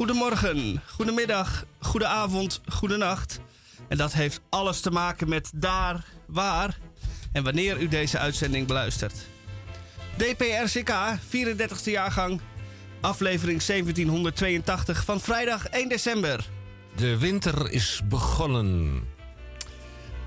[0.00, 3.40] Goedemorgen, goedemiddag, goedenavond, goedenacht.
[3.88, 6.78] En dat heeft alles te maken met daar, waar
[7.32, 9.14] en wanneer u deze uitzending beluistert.
[10.16, 10.92] DPRCK,
[11.36, 12.40] 34e jaargang,
[13.00, 16.48] aflevering 1782 van vrijdag 1 december.
[16.96, 19.02] De winter is begonnen.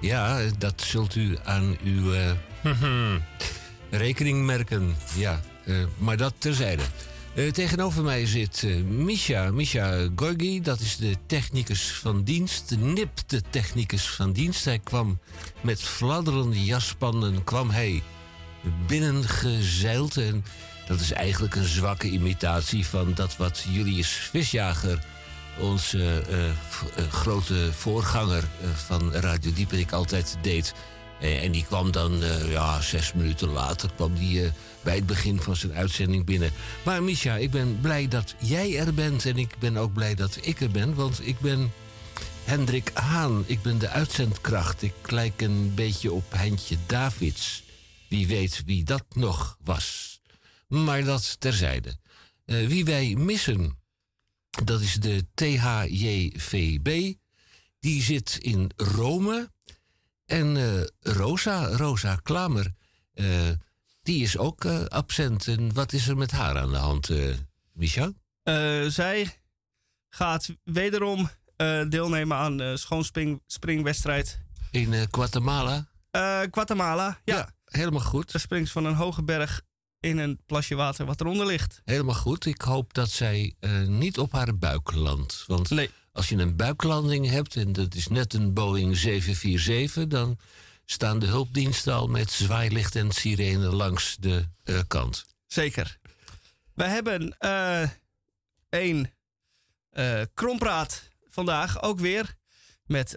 [0.02, 2.32] Ja, dat zult u aan uw uh,
[4.05, 4.96] rekening merken.
[5.16, 6.84] Ja, uh, maar dat terzijde.
[7.36, 10.62] Uh, tegenover mij zit uh, Misha, Misha Gorgi.
[10.62, 14.66] Dat is de technicus van dienst, de nipte technicus van dienst.
[14.66, 15.20] Hij kwam
[15.62, 18.04] met fladderende jaspannen, kwam hij
[18.88, 20.18] binnengezeild.
[20.18, 20.46] En
[20.88, 25.05] dat is eigenlijk een zwakke imitatie van dat wat Julius Visjager
[25.60, 30.74] onze uh, grote voorganger van Radio Dieperik altijd deed.
[31.20, 34.52] en die kwam dan, ja, zes minuten later, kwam die
[34.84, 36.51] bij het begin van zijn uitzending binnen.
[36.85, 40.37] Maar Misha, ik ben blij dat jij er bent en ik ben ook blij dat
[40.41, 41.71] ik er ben, want ik ben
[42.43, 43.43] Hendrik Haan.
[43.45, 44.81] Ik ben de uitzendkracht.
[44.81, 47.63] Ik lijk een beetje op Heintje Davids.
[48.09, 50.20] Wie weet wie dat nog was.
[50.67, 51.98] Maar dat terzijde.
[52.45, 53.81] wie wij missen
[54.61, 57.13] dat is de THJVB.
[57.79, 59.51] Die zit in Rome.
[60.26, 62.73] En uh, Rosa, Rosa Klamer,
[63.13, 63.49] uh,
[64.03, 65.47] die is ook uh, absent.
[65.47, 67.09] En wat is er met haar aan de hand,
[67.73, 68.13] Michel?
[68.90, 69.40] zij
[70.09, 71.29] gaat wederom
[71.90, 74.40] deelnemen aan de schoonspringwedstrijd.
[74.72, 75.88] In Guatemala?
[76.51, 77.35] Guatemala, ja.
[77.35, 77.50] ja.
[77.66, 78.31] Helemaal goed.
[78.31, 79.62] Ze springt van een hoge berg
[80.03, 81.81] in een plasje water wat eronder ligt.
[81.85, 82.45] Helemaal goed.
[82.45, 85.44] Ik hoop dat zij uh, niet op haar buik landt.
[85.47, 85.89] Want nee.
[86.11, 90.38] als je een buiklanding hebt en dat is net een Boeing 747, dan
[90.85, 95.25] staan de hulpdiensten al met zwaailicht en sirene langs de uh, kant.
[95.47, 95.99] Zeker.
[96.73, 97.35] We hebben
[98.69, 99.11] een
[100.33, 102.35] krompraat vandaag ook weer.
[102.83, 103.16] Met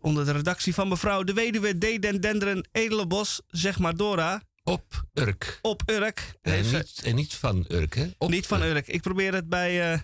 [0.00, 2.02] onder de redactie van mevrouw de weduwe D.
[2.02, 4.42] Den Denderen Edelenbos, zeg maar Dora.
[4.62, 5.58] Op Urk.
[5.62, 6.34] Op Urk.
[6.42, 8.10] En, niet, en niet van Urk, hè?
[8.18, 8.86] Op niet van Urk.
[8.86, 10.00] Ik probeer het bij uh,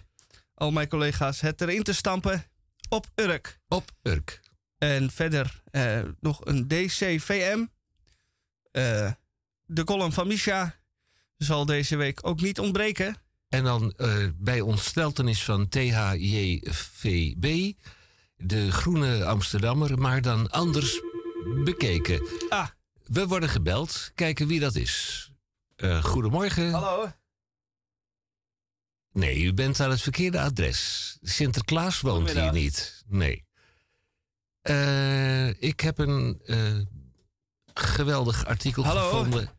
[0.55, 2.45] al mijn collega's het erin te stampen.
[2.89, 3.61] Op Urk.
[3.69, 4.41] Op Urk.
[4.79, 7.59] En verder uh, nog een DCVM.
[8.73, 9.13] Uh,
[9.67, 10.75] de column van Misha
[11.37, 13.17] zal deze week ook niet ontbreken.
[13.49, 13.95] En dan
[14.37, 17.43] bij ontsteltenis van THJVB.
[18.37, 21.01] De Groene Amsterdammer, maar dan anders
[21.65, 22.27] bekeken.
[22.49, 22.69] Ah.
[23.05, 24.11] We worden gebeld.
[24.15, 25.31] Kijken wie dat is.
[25.77, 26.71] Uh, goedemorgen.
[26.71, 27.13] Hallo.
[29.13, 31.19] Nee, u bent aan het verkeerde adres.
[31.23, 33.05] Sinterklaas woont hier niet.
[33.07, 33.45] Nee.
[34.71, 36.81] Uh, ik heb een uh,
[37.75, 39.09] geweldig artikel Hallo.
[39.09, 39.51] gevonden.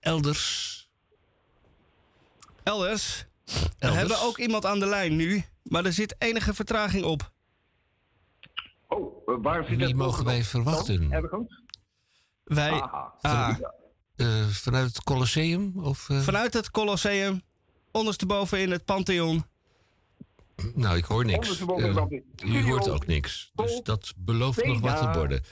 [0.00, 0.74] Elders.
[2.62, 3.24] Elders.
[3.78, 7.32] We hebben ook iemand aan de lijn nu, maar er zit enige vertraging op.
[8.88, 11.12] Oh, waar zit Wie mogen wij verwachten?
[11.12, 11.62] Ergens?
[12.44, 12.80] Wij.
[13.20, 13.58] Ah.
[14.16, 15.72] Uh, vanuit het Colosseum?
[15.76, 16.20] Of, uh...
[16.20, 17.42] Vanuit het Colosseum.
[17.90, 19.44] Ondersteboven in het Pantheon.
[20.74, 21.60] Nou, ik hoor niks.
[21.60, 22.04] Uh,
[22.44, 23.52] u hoort ook niks.
[23.54, 25.42] Dus dat belooft nog wat te worden.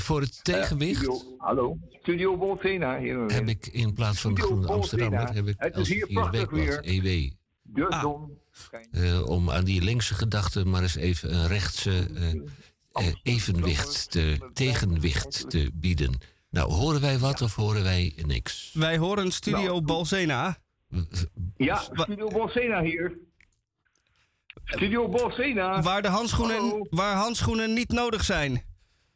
[0.00, 0.96] voor het tegenwicht.
[0.96, 2.98] Studio, hallo, Studio Bolsena.
[2.98, 5.34] Hier heb ik in plaats van de Groene Amsterdammer.
[5.34, 6.84] Heb ik het is hier prachtig weer.
[6.84, 7.30] EW.
[7.62, 9.28] De ah.
[9.28, 15.70] om aan die linkse gedachten maar eens even een rechtse uh, evenwicht, te, tegenwicht te
[15.74, 16.14] bieden.
[16.50, 18.70] Nou, horen wij wat of horen wij niks?
[18.74, 20.58] Wij horen Studio nou, Bolsena.
[21.56, 23.18] Ja, Studio Bolsena hier.
[24.64, 25.82] Studio Bolsena.
[25.82, 28.62] Waar, de handschoenen, waar handschoenen niet nodig zijn.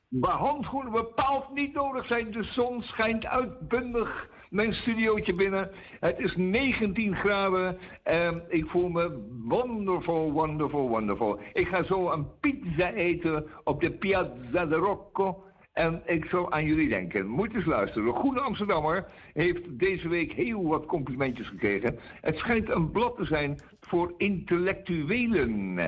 [0.08, 2.30] Waar handschoenen bepaald niet nodig zijn.
[2.30, 5.70] De zon schijnt uitbundig mijn studiootje binnen.
[6.00, 11.40] Het is 19 graden en ik voel me wonderful, wonderful, wonderful.
[11.52, 15.44] Ik ga zo een pizza eten op de Piazza de Rocco.
[15.76, 17.26] En ik zou aan jullie denken.
[17.26, 18.04] Moet eens luisteren.
[18.04, 21.98] De Goede Amsterdammer heeft deze week heel wat complimentjes gekregen.
[22.20, 25.78] Het schijnt een blad te zijn voor intellectuelen.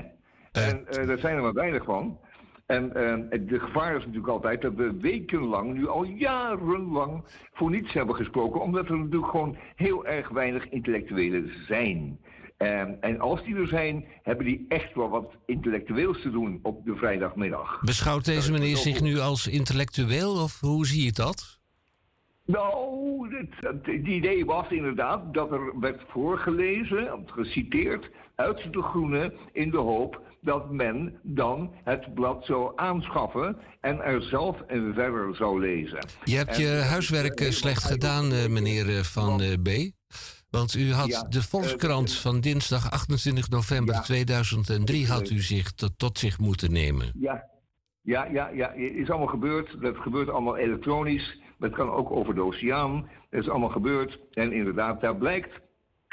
[0.53, 2.19] En uh, daar zijn er maar weinig van.
[2.67, 7.93] En uh, de gevaar is natuurlijk altijd dat we wekenlang, nu al jarenlang, voor niets
[7.93, 8.61] hebben gesproken.
[8.61, 12.19] Omdat er natuurlijk gewoon heel erg weinig intellectuelen zijn.
[12.59, 16.85] Um, en als die er zijn, hebben die echt wel wat intellectueels te doen op
[16.85, 17.81] de vrijdagmiddag.
[17.81, 21.59] Beschouwt deze meneer zich nu als intellectueel of hoe zie je dat?
[22.45, 29.71] Nou, het, het, idee was inderdaad dat er werd voorgelezen, geciteerd uit de Groene in
[29.71, 34.57] de hoop dat men dan het blad zou aanschaffen en er zelf
[34.95, 36.07] verder zou lezen.
[36.25, 39.69] Je hebt je huiswerk slecht gedaan, meneer Van B.
[40.51, 46.19] Want u had de Volkskrant van dinsdag 28 november 2003 had u zich tot, tot
[46.19, 47.13] zich moeten nemen.
[47.19, 47.45] Ja,
[48.03, 49.77] ja, ja, ja, is allemaal gebeurd.
[49.81, 51.39] Dat gebeurt allemaal elektronisch.
[51.59, 53.09] Dat kan ook over de oceaan.
[53.31, 54.19] Dat is allemaal gebeurd.
[54.33, 55.61] En inderdaad, daar blijkt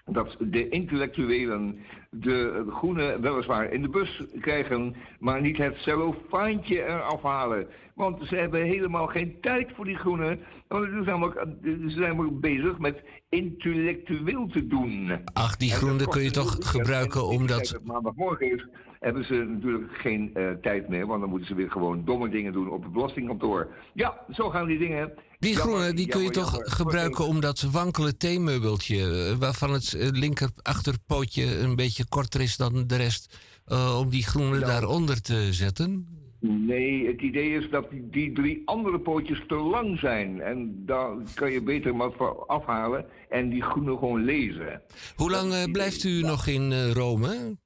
[0.05, 1.79] dat de intellectuelen
[2.09, 7.67] de groene weliswaar in de bus krijgen, maar niet het cellofaantje eraf halen.
[7.95, 10.37] Want ze hebben helemaal geen tijd voor die groene.
[10.67, 15.19] Want ze zijn, ook, ze zijn bezig met intellectueel te doen.
[15.33, 17.69] Ach, die groene kun je toch gebruiken omdat...
[17.69, 18.67] Het maandagmorgen is,
[18.99, 21.07] hebben ze natuurlijk geen uh, tijd meer.
[21.07, 23.67] Want dan moeten ze weer gewoon domme dingen doen op het belastingkantoor.
[23.93, 25.13] Ja, zo gaan die dingen.
[25.39, 28.97] Die groene die kun je toch gebruiken om dat wankele theemeubeltje...
[28.97, 33.37] Eh, waarvan het eh, linker achterpootje een beetje korter is dan de rest...
[33.67, 36.07] Uh, om die groene daaronder te zetten?
[36.39, 40.41] Nee, het idee is dat die, die, drie andere pootjes te lang zijn.
[40.41, 44.81] En daar kan je beter wat afhalen en die groene gewoon lezen.
[45.15, 47.57] Hoe lang uh, blijft u nog in uh, Rome?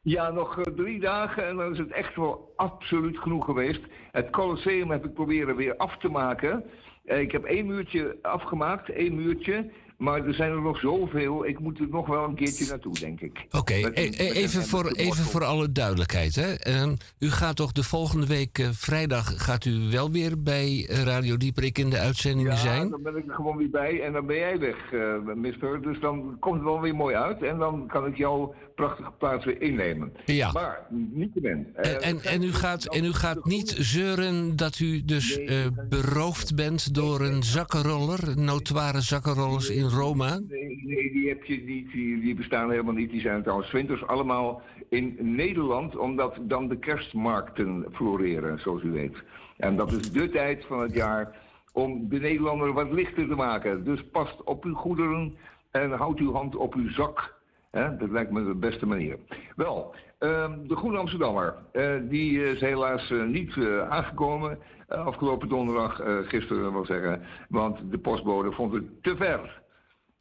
[0.00, 3.80] Ja, nog drie dagen en dan is het echt wel absoluut genoeg geweest.
[4.12, 6.64] Het Colosseum heb ik proberen weer af te maken.
[7.04, 9.70] Ik heb één muurtje afgemaakt, één muurtje.
[9.98, 11.46] Maar er zijn er nog zoveel.
[11.46, 13.46] Ik moet er nog wel een keertje naartoe, denk ik.
[13.46, 13.82] Oké, okay.
[13.82, 16.34] E- e- even, voor, even voor alle duidelijkheid.
[16.34, 16.68] Hè?
[16.68, 21.36] Uh, u gaat toch de volgende week, uh, vrijdag, gaat u wel weer bij Radio
[21.36, 22.82] Dieperik in de uitzendingen ja, zijn?
[22.82, 25.82] Ja, dan ben ik er gewoon weer bij en dan ben jij weg, uh, mister.
[25.82, 27.42] Dus dan komt het wel weer mooi uit.
[27.42, 30.12] En dan kan ik jouw prachtige plaats weer innemen.
[30.24, 30.52] Ja.
[30.52, 31.66] Maar, niet te min.
[31.74, 35.40] En, en, en, u gaat, en u gaat niet zeuren dat u dus
[35.88, 40.38] beroofd bent door een zakkenroller, notoire zakkenrollers in Roma?
[40.48, 41.92] Nee, nee, die heb je niet.
[41.92, 43.10] Die, die, bestaan helemaal niet.
[43.10, 49.22] Die zijn trouwens winters allemaal in Nederland, omdat dan de kerstmarkten floreren, zoals u weet.
[49.56, 51.36] En dat is de tijd van het jaar
[51.72, 53.84] om de Nederlander wat lichter te maken.
[53.84, 55.36] Dus past op uw goederen
[55.70, 57.34] en houdt uw hand op uw zak.
[57.70, 59.18] dat lijkt me de beste manier.
[59.56, 64.58] Wel, uh, de Groene Amsterdammer, uh, die is helaas uh, niet uh, aangekomen.
[64.88, 69.62] afgelopen donderdag, gisteren wil zeggen, want de postbode vond het te ver.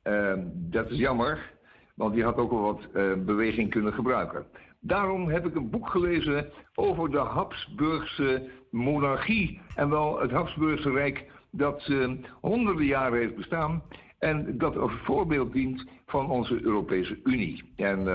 [0.04, 1.54] Uh, dat is jammer,
[1.96, 4.46] want die had ook wel wat uh, beweging kunnen gebruiken.
[4.80, 9.62] Daarom heb ik een boek gelezen over de Habsburgse monarchie.
[9.76, 12.12] En wel het Habsburgse Rijk dat uh,
[12.42, 13.84] honderden jaren heeft bestaan.
[14.20, 17.74] En dat als voorbeeld dient van onze Europese Unie.
[17.76, 18.06] En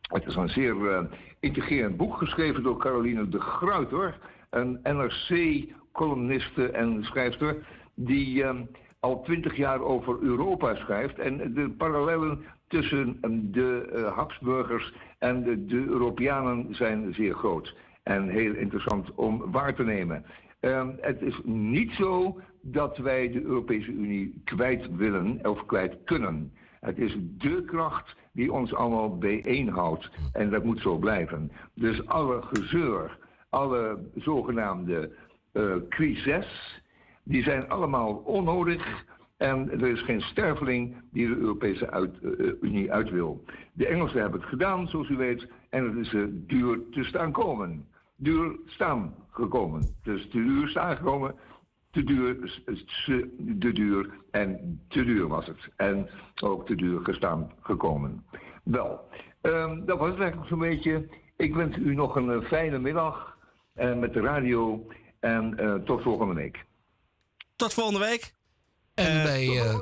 [0.00, 1.06] het is een zeer
[1.40, 4.18] intrigerend boek geschreven door Caroline de Gruiter.
[4.50, 8.44] Een NRC-columniste en schrijfster die
[9.04, 11.18] al twintig jaar over Europa schrijft.
[11.18, 13.18] En de parallellen tussen
[13.52, 17.76] de uh, Habsburgers en de, Europeanen zijn zeer groot.
[18.02, 20.24] En heel interessant om waar te nemen.
[20.60, 26.52] Uh, het is niet zo dat wij de Europese Unie kwijt willen of kwijt kunnen.
[26.80, 30.10] Het is de kracht die ons allemaal bijeenhoudt.
[30.32, 31.52] En dat moet zo blijven.
[31.74, 33.18] Dus alle gezeur,
[33.48, 35.10] alle zogenaamde
[35.52, 36.82] uh, crises
[37.24, 39.04] die zijn allemaal onnodig.
[39.36, 43.44] En er is geen sterveling die de Europese uit, uh, Unie uit wil.
[43.72, 45.48] De Engelsen hebben het gedaan, zoals u weet.
[45.70, 47.86] En het is duur te staan komen.
[48.16, 49.82] Duur staan gekomen.
[50.02, 51.34] Dus te duur staan gekomen.
[51.90, 52.60] Te duur,
[53.38, 55.68] de duur en te duur was het.
[55.76, 56.08] En
[56.42, 58.24] ook te duur gestaan gekomen.
[58.64, 59.00] Wel,
[59.42, 61.08] um, dat was het eigenlijk zo'n beetje.
[61.36, 63.38] Ik wens u nog een fijne middag
[63.76, 64.86] uh, met de radio.
[65.20, 66.64] En tot volgende week.
[67.56, 68.32] Tot volgende week.
[68.94, 69.46] En bij...
[69.46, 69.80] Uh,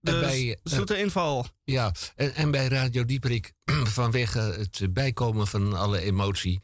[0.00, 1.46] de en bij, zoete inval.
[1.64, 3.52] Ja, en, en, bij Radio Dieperik
[3.98, 6.62] vanwege het bijkomen van alle emotie.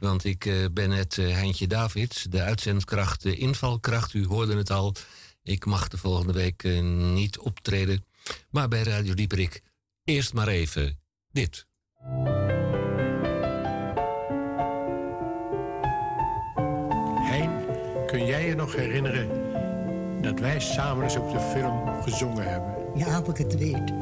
[0.00, 4.14] Want ik uh, ben uh, Heintje Davids, de uitzendkracht, de invalkracht.
[4.14, 4.94] U hoorde het al.
[5.42, 6.62] Ik mag de volgende week
[7.12, 8.04] niet optreden.
[8.50, 9.62] Maar bij Radio Dieperik
[10.04, 11.66] eerst maar even dit.
[17.30, 17.64] Hein,
[18.06, 19.51] kun jij je nog herinneren
[20.22, 22.74] dat wij samen eens op de film gezongen hebben.
[22.94, 23.92] Ja, of ik het weet.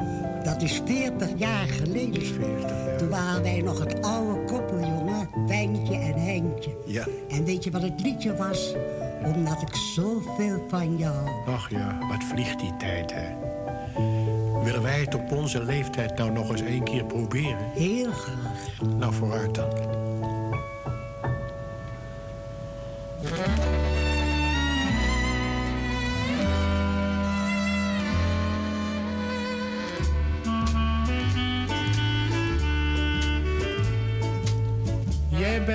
[0.43, 2.21] Dat is 40 jaar geleden.
[2.21, 2.97] 40 jaar.
[2.97, 5.29] Toen waren wij nog het oude koppel, jongen.
[5.47, 6.77] Wijntje en Heintje.
[6.85, 7.05] Ja.
[7.29, 8.73] En weet je wat het liedje was?
[9.23, 11.29] Omdat ik zoveel van jou...
[11.47, 13.27] Ach ja, wat vliegt die tijd, hè.
[14.63, 17.71] Willen wij het op onze leeftijd nou nog eens één keer proberen?
[17.73, 18.89] Heel graag.
[18.97, 19.69] Nou, vooruit dan.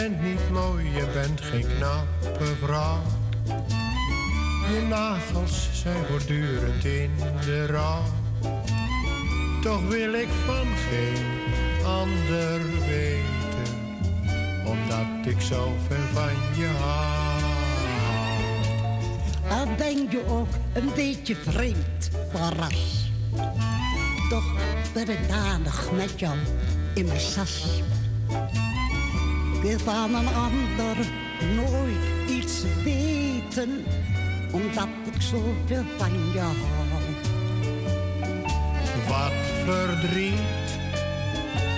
[0.09, 3.03] Bent niet mooi, je bent geen knappe vrouw.
[4.73, 7.11] Je nagels zijn voortdurend in
[7.45, 8.03] de rouw.
[9.63, 11.25] Toch wil ik van geen
[11.85, 13.75] ander weten,
[14.65, 17.43] omdat ik zo ver van je hou.
[19.49, 22.71] Al ben je ook een beetje vreemd van.
[24.29, 24.53] Toch
[24.93, 26.37] ben ik danig met jou
[26.95, 27.83] in mijn sas.
[29.67, 30.97] Wil van een ander
[31.55, 33.85] nooit iets weten,
[34.51, 36.57] omdat ik zoveel van je hou.
[39.09, 39.33] Wat
[39.65, 40.69] verdriet,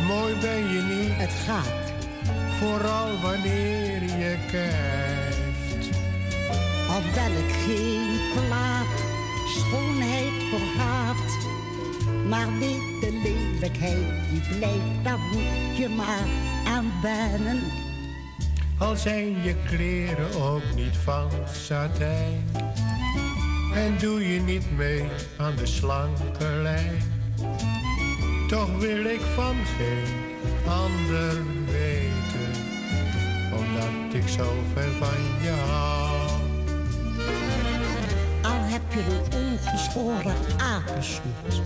[0.06, 1.92] mooi ben je niet, Het gaat,
[2.58, 5.88] vooral wanneer je kijft.
[6.88, 8.86] al ik geen plaat,
[9.46, 11.46] schoonheid vergaat.
[12.28, 17.60] Maar weet de lelijkheid die blijft, daar moet je maar aan wennen.
[18.78, 22.44] Al zijn je kleren ook niet van satijn.
[23.74, 25.04] En doe je niet mee
[25.36, 27.02] aan de slanke lijn.
[28.48, 30.14] Toch wil ik van geen
[30.66, 32.50] ander weten.
[33.52, 36.28] Omdat ik zo ver van je hou.
[38.42, 41.62] Al heb je een ongeschoren apensnoet.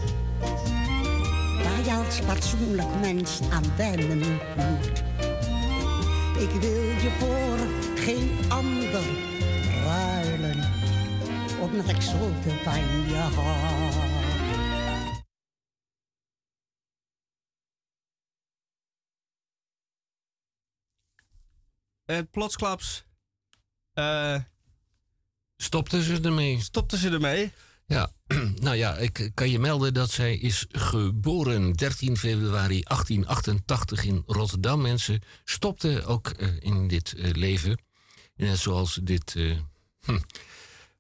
[1.83, 4.19] Waar je als fatsoenlijk mens aan wennen
[4.57, 5.03] moet.
[6.39, 7.59] Ik wil je voor
[8.05, 9.05] geen ander
[9.85, 10.71] ruilen.
[11.61, 14.11] Omdat ik zoveel van je hou.
[22.05, 23.05] En plotsklaps
[23.93, 24.37] eh,
[25.57, 26.61] Stopten ze ermee?
[26.61, 27.53] stopten ze ermee.
[27.87, 28.13] Ja,
[28.61, 34.81] nou ja, ik kan je melden dat zij is geboren 13 februari 1888 in Rotterdam.
[34.81, 37.79] Mensen stopten ook eh, in dit eh, leven.
[38.37, 39.37] Net zoals dit
[40.01, 40.19] hm,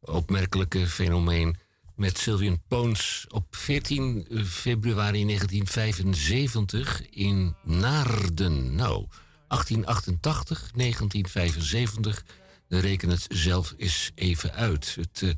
[0.01, 1.57] opmerkelijke fenomeen
[1.97, 8.75] met Sylvian Poons op 14 februari 1975 in Naarden.
[8.75, 9.07] Nou,
[9.49, 12.25] 1888, 1975.
[12.69, 14.97] Reken het zelf eens even uit.
[15.01, 15.35] Het...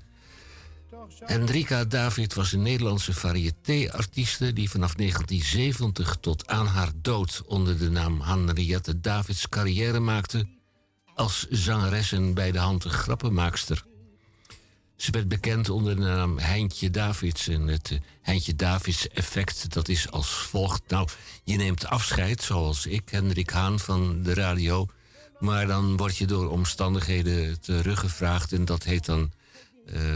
[1.19, 7.91] Hendrika David was een Nederlandse variété-artieste die vanaf 1970 tot aan haar dood onder de
[7.91, 10.47] naam Henriette Davids carrière maakte
[11.15, 13.85] als zangeres en bij de hand grappenmaakster.
[14.97, 19.89] Ze werd bekend onder de naam Heintje Davids en het eh, Heintje Davids effect dat
[19.89, 20.83] is als volgt.
[20.89, 21.09] Nou,
[21.45, 24.87] je neemt afscheid zoals ik, Hendrik Haan van de radio,
[25.39, 29.33] maar dan word je door omstandigheden teruggevraagd en dat heet dan...
[29.87, 30.15] eh,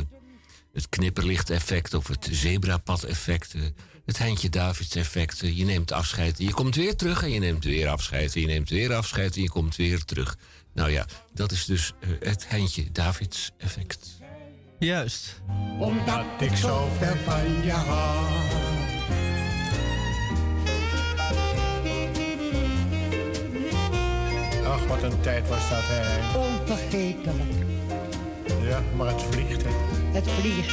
[0.78, 3.60] het knipperlicht-effect of het zebrapad-effect, eh,
[4.04, 5.38] het Heintje Davids-effect.
[5.38, 8.46] Je neemt afscheid en je komt weer terug en je neemt weer afscheid en je
[8.46, 10.36] neemt weer afscheid en je komt weer terug.
[10.74, 14.08] Nou ja, dat is dus eh, het Heintje Davids-effect.
[14.78, 15.40] Juist.
[15.78, 18.26] Omdat ik zo ver van je hou.
[24.66, 26.38] Ach, wat een tijd was dat, hè.
[26.38, 27.66] onvergetelijk.
[28.62, 29.97] Ja, maar het vliegt, hè.
[30.12, 30.72] Het vliegt.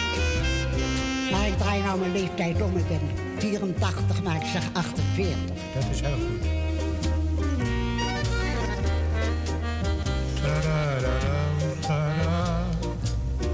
[1.32, 2.78] Maar ik draai nou mijn leeftijd om.
[2.78, 3.00] Ik ben
[3.38, 5.38] 84, maar ik zeg 48.
[5.74, 6.48] Dat is heel goed.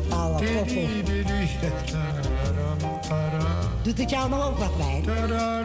[0.10, 0.88] Alle koppel.
[3.82, 4.72] Doet het jou nog ook wat?
[5.06, 5.64] Tada.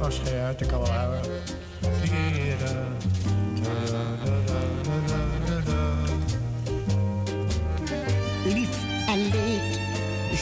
[0.00, 1.30] Als je uit, ik kan wel houden.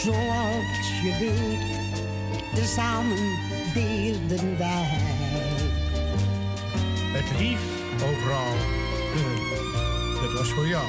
[0.02, 1.94] Zoals je weet.
[2.54, 3.36] Tezamen
[3.74, 4.98] deelden wij.
[7.12, 7.60] Het lief
[8.02, 8.56] overal,
[10.22, 10.86] dat was voor jou.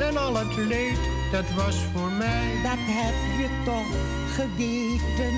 [0.00, 0.98] En al het leed,
[1.32, 2.52] dat was voor mij.
[2.62, 3.90] Dat heb je toch
[4.34, 5.34] geweten.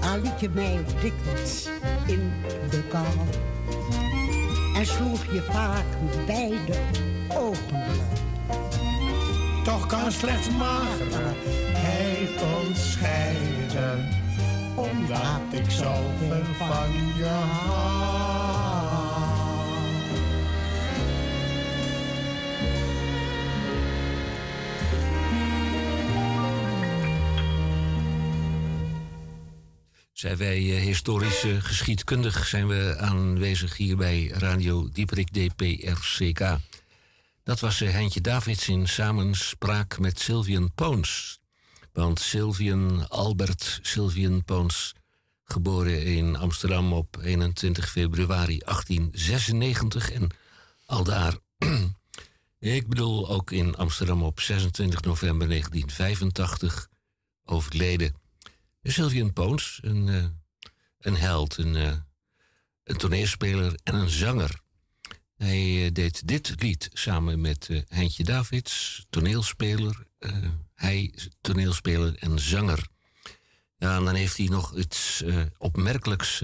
[0.00, 1.68] Al liet je mij dikwijls
[2.06, 2.32] in
[2.70, 3.06] de kou.
[4.74, 5.86] En sloeg je vaak
[6.26, 6.78] beide
[7.28, 8.17] ogen.
[9.68, 14.08] Toch kan slechts magerheid ons scheiden.
[14.74, 18.06] Omdat ik zoveel van je.
[30.12, 36.58] Zijn wij eh, historisch eh, geschiedkundig zijn we aanwezig hier bij Radio Dieperik DPRCK.
[37.48, 41.40] Dat was eh, Heintje Davids in samenspraak met Sylvian Poons.
[41.92, 44.94] Want Sylvian Albert Sylvian Poons,
[45.44, 50.28] geboren in Amsterdam op 21 februari 1896 en
[50.86, 51.34] aldaar,
[52.58, 56.88] ik bedoel ook in Amsterdam op 26 november 1985,
[57.44, 58.14] overleden.
[58.82, 60.24] Sylvian Poons, een, uh,
[60.98, 61.92] een held, een, uh,
[62.84, 64.66] een toneelspeler en een zanger.
[65.38, 70.06] Hij uh, deed dit lied samen met Heintje Davids, toneelspeler.
[70.74, 72.88] hij, toneelspeler en zanger.
[73.76, 75.24] Ja, en dan heeft hij nog iets
[75.58, 76.42] opmerkelijks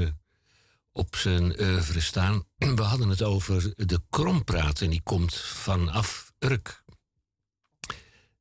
[0.92, 2.44] op zijn oeuvre staan.
[2.76, 6.82] We hadden het over de krompraat en die komt vanaf Urk.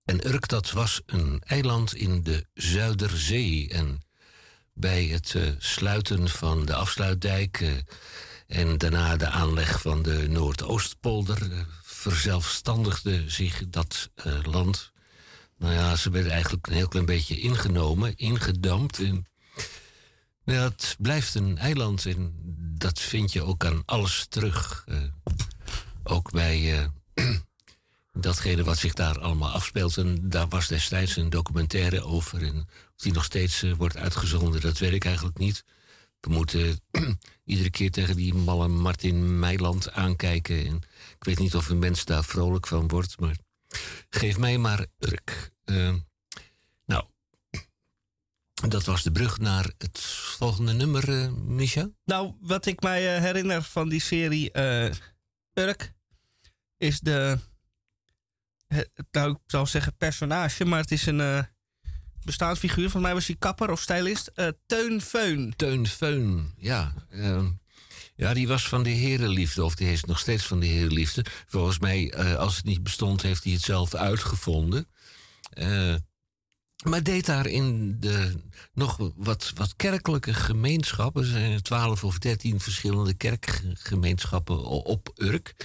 [0.06, 3.70] En Urk, dat was een eiland in de Zuiderzee.
[3.70, 4.04] En
[4.74, 7.84] bij het sluiten van de afsluitdijk
[8.48, 14.10] en daarna de aanleg van de Noordoostpolder uh, verzelfstandigde zich dat
[14.44, 14.92] land.
[15.58, 19.00] Nou ja, ze werden eigenlijk een heel klein beetje ingenomen, ingedampt.
[19.00, 19.28] En,
[20.44, 22.34] het blijft een eiland en
[22.78, 24.86] dat vind je ook aan alles terug.
[26.04, 26.90] ook bij
[28.14, 29.98] datgene wat zich daar allemaal afspeelt.
[29.98, 32.44] En daar was destijds een documentaire over.
[32.44, 32.58] En
[32.96, 35.64] of die nog steeds wordt uitgezonden, dat weet ik eigenlijk niet.
[36.24, 36.80] We moeten
[37.46, 40.66] iedere keer tegen die malle Martin Meiland aankijken.
[40.66, 40.76] En
[41.18, 43.38] ik weet niet of een mens daar vrolijk van wordt, maar
[44.10, 45.52] geef mij maar Urk.
[45.66, 45.94] Uh,
[46.86, 47.06] nou,
[48.70, 50.00] dat was de brug naar het
[50.38, 51.84] volgende nummer, uh.
[52.06, 54.58] Nou, wat ik mij herinner van die serie
[55.54, 55.94] Urk
[56.78, 57.40] is de
[59.12, 61.48] nou, ik zou zeggen personage, maar het is een
[62.24, 62.84] uh, bestaansfiguur.
[62.84, 64.32] Volgens mij was hij kapper of stylist.
[64.36, 65.54] Uh, Teun Feun.
[65.56, 66.94] Teun Feun, ja.
[67.12, 67.46] Uh,
[68.16, 71.26] ja, die was van de herenliefde, of die is nog steeds van de herenliefde.
[71.48, 74.88] Volgens mij, als het niet bestond, heeft hij het zelf uitgevonden.
[76.84, 78.34] maar deed daar in de
[78.74, 81.22] nog wat, wat kerkelijke gemeenschappen.
[81.22, 85.56] Er zijn twaalf of dertien verschillende kerkgemeenschappen op Urk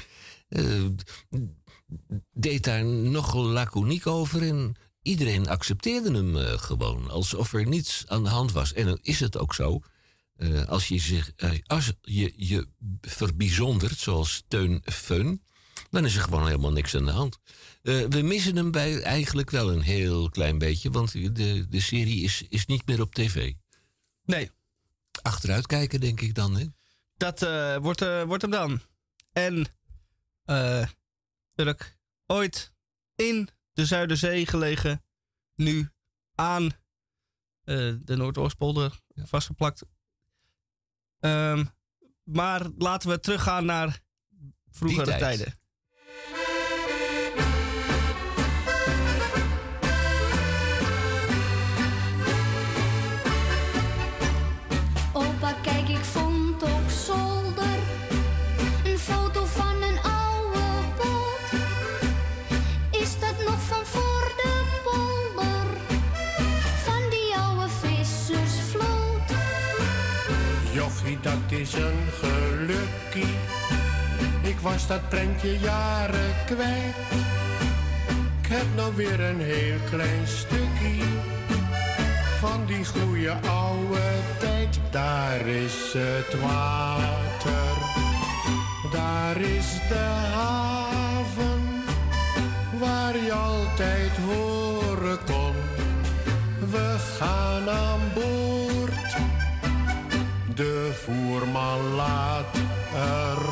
[2.32, 4.76] deed daar nogal laconiek over en
[5.08, 8.72] iedereen accepteerde hem uh, gewoon, alsof er niets aan de hand was.
[8.72, 9.80] En dan is het ook zo.
[10.36, 12.68] Uh, als je zich uh, als je, je
[13.00, 15.42] verbijzondert, zoals Teun Feun,
[15.90, 17.38] dan is er gewoon helemaal niks aan de hand.
[17.82, 22.44] we missen hem bij eigenlijk wel een heel klein beetje, want de, de serie is,
[22.48, 23.52] is niet meer op tv.
[24.24, 24.50] Nee.
[25.22, 26.66] Achteruit kijken, denk ik dan, hè?
[27.16, 27.40] Dat
[27.82, 28.80] wordt, wordt hem dan.
[29.32, 29.66] En
[31.54, 32.72] Urk, ooit
[33.16, 35.04] in de Zuiderzee gelegen,
[35.54, 35.90] nu
[36.34, 36.70] aan uh,
[38.00, 39.26] de Noordoostpolder ja.
[39.26, 39.84] vastgeplakt.
[41.20, 41.68] Um,
[42.22, 44.00] maar laten we teruggaan naar
[44.70, 45.58] vroegere tijden.
[71.60, 73.34] Is een gelukkie.
[74.42, 76.94] Ik was dat prentje jaren kwijt.
[78.42, 81.04] Ik heb nou weer een heel klein stukje
[82.40, 84.00] van die goede oude
[84.38, 84.80] tijd.
[84.90, 87.76] Daar is het water,
[88.92, 91.84] daar is de haven,
[92.78, 95.54] waar je altijd horen kon.
[96.70, 98.07] We gaan aan
[100.58, 102.56] de voerman laat
[102.94, 103.42] er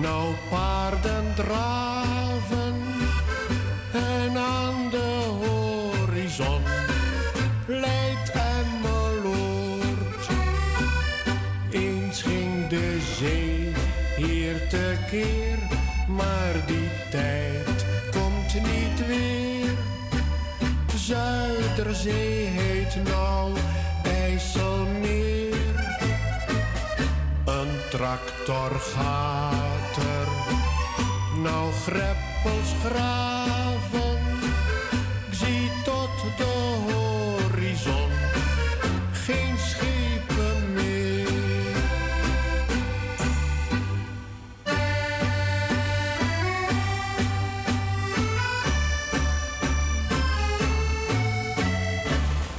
[0.00, 2.74] nou paarden draven
[3.92, 6.62] en aan de horizon
[7.66, 10.28] leidt Emmeloord.
[11.70, 13.72] Eens ging de zee
[14.16, 15.58] hier tekeer,
[16.08, 19.70] maar die tijd komt niet weer.
[20.94, 22.33] Zuiderzee
[27.96, 30.28] tractor gaat er
[31.42, 34.18] nou greppels graven.
[35.30, 38.10] Ik zie tot de horizon
[39.12, 41.28] geen schepen meer.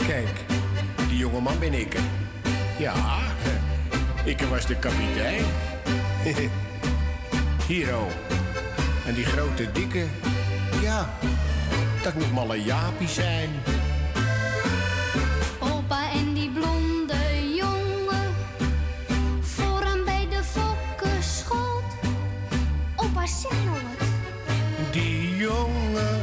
[0.08, 0.46] Kijk,
[1.08, 1.98] die jonge man ben ik.
[2.78, 3.25] Ja,
[4.26, 5.44] ik was de kapitein.
[7.68, 8.08] Hero.
[9.06, 10.06] En die grote dikke,
[10.82, 11.10] ja,
[12.04, 13.50] dat moet malle Jaapie zijn.
[15.60, 18.34] Opa en die blonde jongen,
[19.42, 20.40] vooraan bij de
[21.22, 21.84] schot.
[22.96, 24.08] Opa, zeg nou wat.
[24.92, 26.22] Die jongen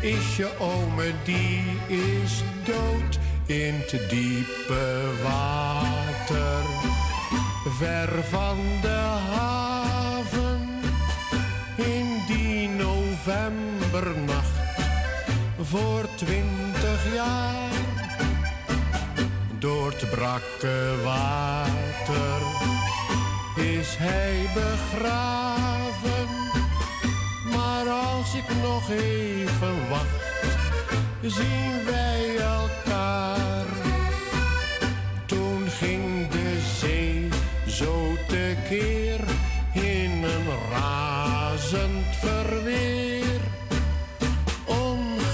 [0.00, 5.10] is je ome, die is dood in het diepe
[7.78, 10.68] ver van de haven,
[11.76, 14.56] in die novembernacht
[15.60, 17.70] voor twintig jaar.
[19.58, 22.40] Door het brakke water
[23.56, 26.28] is hij begraven.
[27.54, 30.24] Maar als ik nog even wacht,
[31.22, 32.75] zien wij elkaar.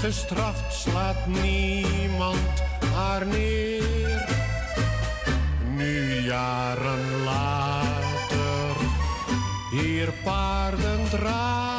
[0.03, 2.63] Ongestraft slaat niemand
[2.93, 4.25] haar neer.
[5.75, 8.75] Nu jaren later,
[9.71, 11.72] hier paarden draven,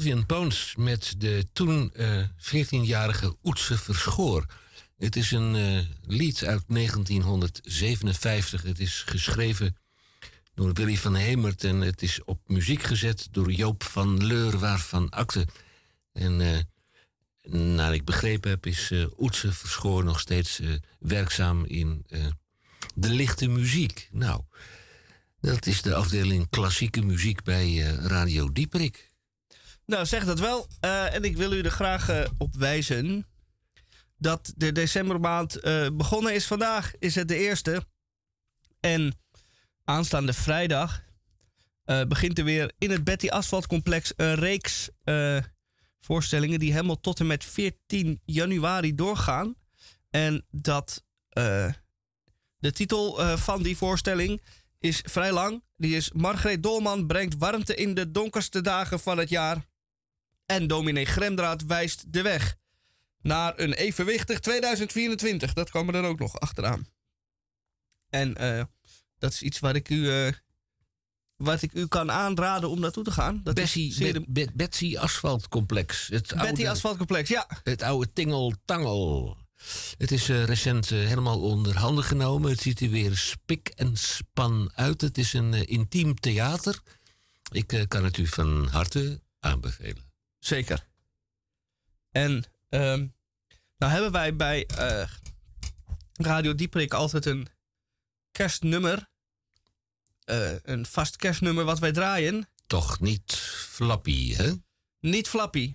[0.00, 4.46] Sylvian Poons met de toen eh 14-jarige Oetse Verschoor.
[4.98, 8.62] Het is een eh, lied uit 1957.
[8.62, 9.76] Het is geschreven
[10.54, 15.10] door Willy van Hemert en het is op muziek gezet door Joop van Leur, waarvan
[15.10, 15.46] akte.
[16.12, 16.58] En eh,
[17.52, 22.26] naar ik begrepen heb, is eh Oetse Verschoor nog steeds eh, werkzaam in eh,
[22.94, 24.08] de lichte muziek.
[24.12, 24.42] Nou,
[25.40, 29.09] dat is de afdeling klassieke muziek bij eh, Radio Dieperik.
[29.90, 30.66] Nou, zeg dat wel.
[30.80, 33.26] Eh, en ik wil u er graag eh, op wijzen
[34.18, 36.46] dat de decembermaand eh, begonnen is.
[36.46, 37.86] Vandaag is het de eerste.
[38.80, 39.20] En
[39.84, 41.08] aanstaande vrijdag
[42.08, 44.88] begint er weer in het Betty Asphalt Complex een reeks
[46.00, 49.54] voorstellingen die helemaal tot en met 14 januari doorgaan.
[50.10, 51.04] En dat
[52.58, 54.42] de titel van die voorstelling
[54.78, 55.62] is vrij lang.
[55.76, 59.68] Die is Margreet Dolman brengt warmte in de donkerste dagen van het jaar.
[60.50, 62.56] En dominee Gremdraad wijst de weg
[63.22, 65.52] naar een evenwichtig 2024.
[65.52, 66.86] Dat kwam er dan ook nog achteraan.
[68.08, 68.64] En eh,
[69.18, 70.32] dat is iets waar ik u, eh,
[71.36, 73.40] wat ik u kan aanraden om naartoe te gaan.
[73.42, 76.06] Dat Bessie, is zeer de- Be- Be- Betsy Asfaltcomplex.
[76.08, 77.46] Het Betty oude, Asfaltcomplex, ja.
[77.62, 79.36] Het oude Tingel-Tangel.
[79.98, 82.50] Het is eh, recent helemaal onder handen genomen.
[82.50, 85.00] Het ziet er weer spik en span uit.
[85.00, 86.80] Het is een intiem theater.
[87.52, 90.09] Ik kan het u van harte aanbevelen.
[90.40, 90.86] Zeker.
[92.10, 93.06] En ehm,
[93.76, 95.08] nou hebben wij bij eh,
[96.12, 97.48] Radio Dieperik altijd een
[98.30, 99.08] kerstnummer.
[100.24, 102.48] Eh, een vast kerstnummer wat wij draaien.
[102.66, 103.32] Toch niet
[103.68, 104.52] flappy, hè?
[105.00, 105.74] Niet Flappy.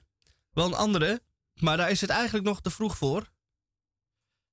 [0.51, 1.21] Wel een andere.
[1.54, 3.32] Maar daar is het eigenlijk nog te vroeg voor.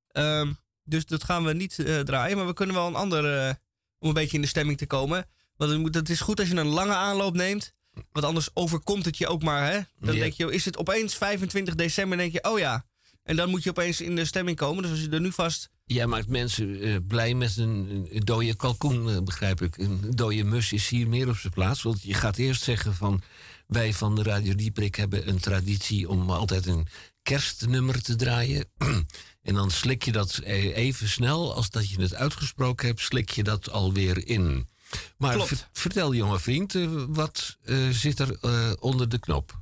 [0.09, 0.53] Ehm,
[0.85, 2.37] dus dat gaan we niet eh, draaien.
[2.37, 3.39] Maar we kunnen wel een ander.
[3.49, 3.55] eh,
[3.99, 5.29] om een beetje in de stemming te komen.
[5.57, 7.75] Want het, moet, het is goed als je een lange aanloop neemt.
[8.13, 9.73] Want anders overkomt het je ook maar.
[9.73, 9.81] Hè?
[9.99, 12.19] Dan denk je, is het opeens 25 december?
[12.19, 12.85] denk je, oh ja.
[13.23, 14.83] En dan moet je opeens in de stemming komen.
[14.83, 15.71] Dus als je er nu vast.
[15.85, 19.77] Jij maakt mensen eh, blij met een, een dode kalkoen, eh, begrijp ik.
[19.77, 21.83] Een dode mus is hier meer op zijn plaats.
[21.83, 23.23] Want je gaat eerst zeggen van...
[23.67, 26.87] wij van de Radio Dieprik hebben een traditie om altijd een
[27.23, 28.65] kerstnummer te draaien.
[29.43, 33.01] en dan slik je dat eh, even snel als dat je het uitgesproken hebt...
[33.01, 34.69] slik je dat alweer in.
[35.17, 35.69] Maar Klopt.
[35.73, 39.61] vertel, jonge vriend, eh, wat eh, zit er eh, onder de knop?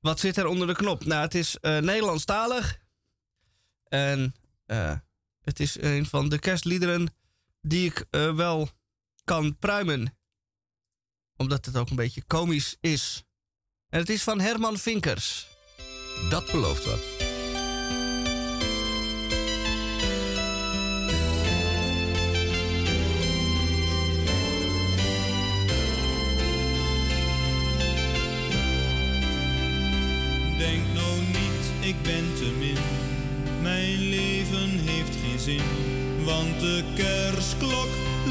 [0.00, 1.04] Wat zit er onder de knop?
[1.04, 2.78] Nou, het is eh, Nederlandstalig.
[3.84, 4.34] En
[5.40, 7.14] het is een van de kerstliederen
[7.60, 8.04] die ik
[8.34, 8.68] wel
[9.24, 10.16] kan pruimen.
[11.36, 13.24] Omdat het ook een beetje komisch is.
[13.88, 15.48] En het is van Herman Vinkers.
[16.30, 17.17] Dat belooft wat.
[31.88, 32.78] Ik ben te min.
[33.62, 35.66] Mijn leven heeft geen zin.
[36.24, 37.88] Want de kerstklok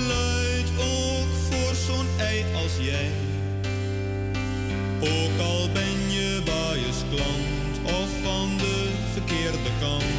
[0.08, 3.10] luidt ook voor zo'n ei als jij.
[5.00, 10.17] Ook al ben je baaiers klant of van de verkeerde kant.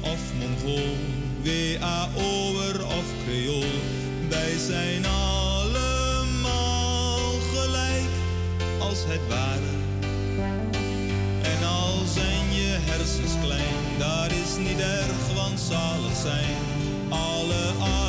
[0.00, 0.96] Of Mongool.
[1.42, 3.72] WAO'er of Creool.
[4.28, 6.40] Wij zijn allemaal
[7.54, 8.12] gelijk
[8.78, 9.76] als het ware.
[11.42, 16.56] En al zijn je hersens klein, dat is niet erg, want zalig zijn
[17.08, 18.07] alle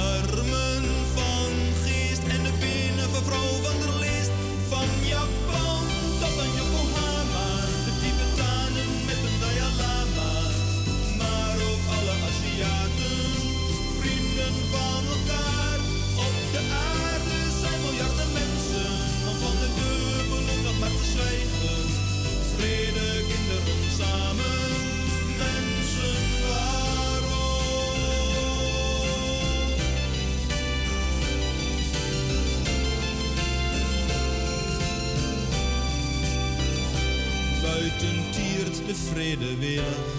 [39.29, 40.11] de vrede welig.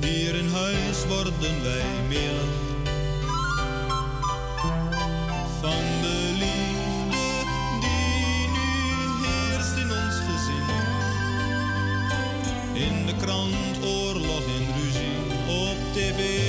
[0.00, 2.54] Hier in huis worden wij melig.
[5.60, 7.24] Van de liefde
[7.80, 8.68] die nu
[9.26, 10.68] heerst in ons gezin.
[12.74, 15.16] In de krant oorlog en ruzie.
[15.48, 16.41] Op tv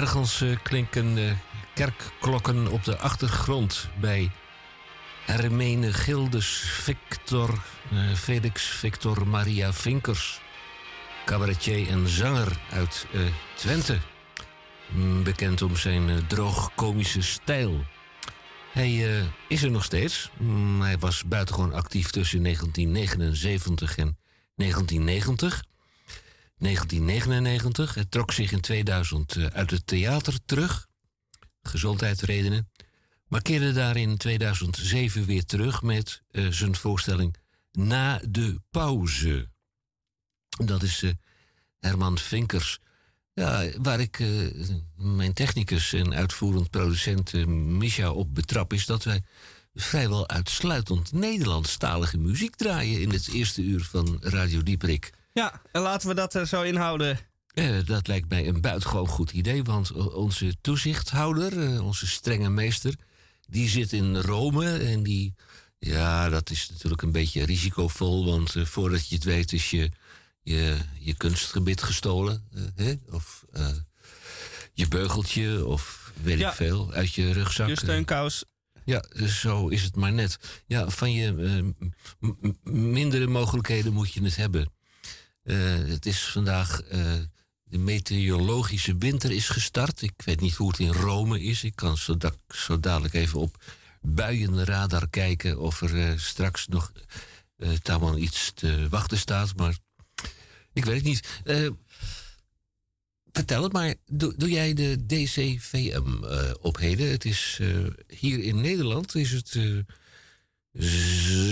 [0.00, 1.32] Ergens eh, klinken eh,
[1.74, 4.30] kerkklokken op de achtergrond bij
[5.26, 10.40] Hermene Gildes Victor, eh, Felix Victor Maria Vinkers,
[11.24, 13.06] cabaretier en zanger uit
[13.54, 13.98] Twente.
[14.88, 17.84] Mm, Bekend om zijn eh, droog-komische stijl.
[18.72, 20.30] Hij is er nog steeds.
[20.38, 24.18] Mm, hij was buitengewoon actief tussen 1979 en
[24.54, 25.64] 1990.
[26.60, 27.94] 1999.
[27.94, 30.88] Hij trok zich in 2000 eh, uit het theater terug.
[31.62, 32.70] Gezondheidsredenen.
[33.26, 37.36] Maar keerde daar in 2007 weer terug met eh, zijn voorstelling
[37.72, 39.48] Na de Pauze.
[40.64, 41.10] Dat is eh,
[41.78, 42.78] Herman Vinkers.
[43.34, 44.22] Ja, waar ik
[44.96, 48.72] mijn technicus en uitvoerend producent Misha op betrap...
[48.72, 49.22] is dat wij
[49.74, 53.00] vrijwel uitsluitend Nederlandstalige muziek draaien...
[53.00, 55.10] in het eerste uur van Radio Dieperik.
[55.40, 57.18] Ja, en laten we dat er zo inhouden.
[57.54, 62.48] Eh, dat lijkt mij een buitengewoon goed idee, want o- onze toezichthouder, eh, onze strenge
[62.50, 62.94] meester,
[63.48, 65.34] die zit in Rome en die
[65.78, 69.90] Ja, dat is natuurlijk een beetje risicovol, want eh, voordat je het weet is je,
[70.42, 72.44] je, je kunstgebit gestolen.
[72.54, 72.94] eh, hè?
[73.10, 73.68] Of eh,
[74.74, 76.48] je beugeltje, of weet Ja.
[76.48, 77.68] ik veel, uit je rugzak.
[77.68, 78.44] Je steunkous.
[78.84, 80.38] Ja, zo is het maar net.
[80.66, 81.88] Ja, van je eh,
[82.72, 84.72] mindere mogelijkheden moet je het hebben.
[85.50, 86.80] Eh, het is vandaag.
[86.82, 87.12] eh,
[87.64, 90.02] de meteorologische winter is gestart.
[90.02, 91.64] Ik weet niet hoe het in Rome is.
[91.64, 93.64] Ik kan zo, da- zo dadelijk even op
[94.00, 96.92] buienradar kijken of er eh, straks nog
[97.56, 99.56] eh tamelijk iets te wachten staat.
[99.56, 99.76] Maar
[100.72, 101.28] ik weet het niet.
[103.32, 103.94] Vertel het maar.
[104.06, 107.10] Doe, doe jij de DCVM eh op heden?
[107.10, 107.60] Het is
[108.08, 109.56] hier in Nederland is het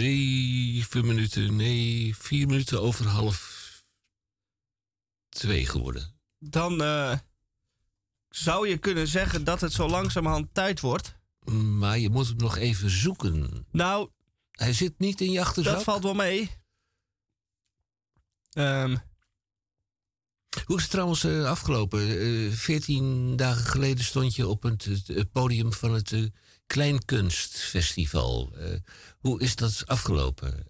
[0.00, 3.57] zeven minuten, nee, vier minuten over half
[5.38, 6.14] twee geworden.
[6.38, 7.18] Dan eh,
[8.28, 11.16] zou je kunnen zeggen dat het zo langzamerhand tijd wordt.
[11.54, 13.66] Maar je moet hem nog even zoeken.
[13.72, 14.10] Nou,
[14.50, 15.74] Hij zit niet in je achterzak.
[15.74, 16.50] dat valt wel mee.
[18.52, 18.96] Ehm,
[20.64, 22.00] Hoe is het trouwens eh, afgelopen?
[22.20, 24.88] Eh, Veertien dagen geleden stond je op het,
[25.32, 26.30] podium van het
[26.66, 28.52] Kleinkunstfestival.
[29.20, 30.66] Hoe is dat afgelopen?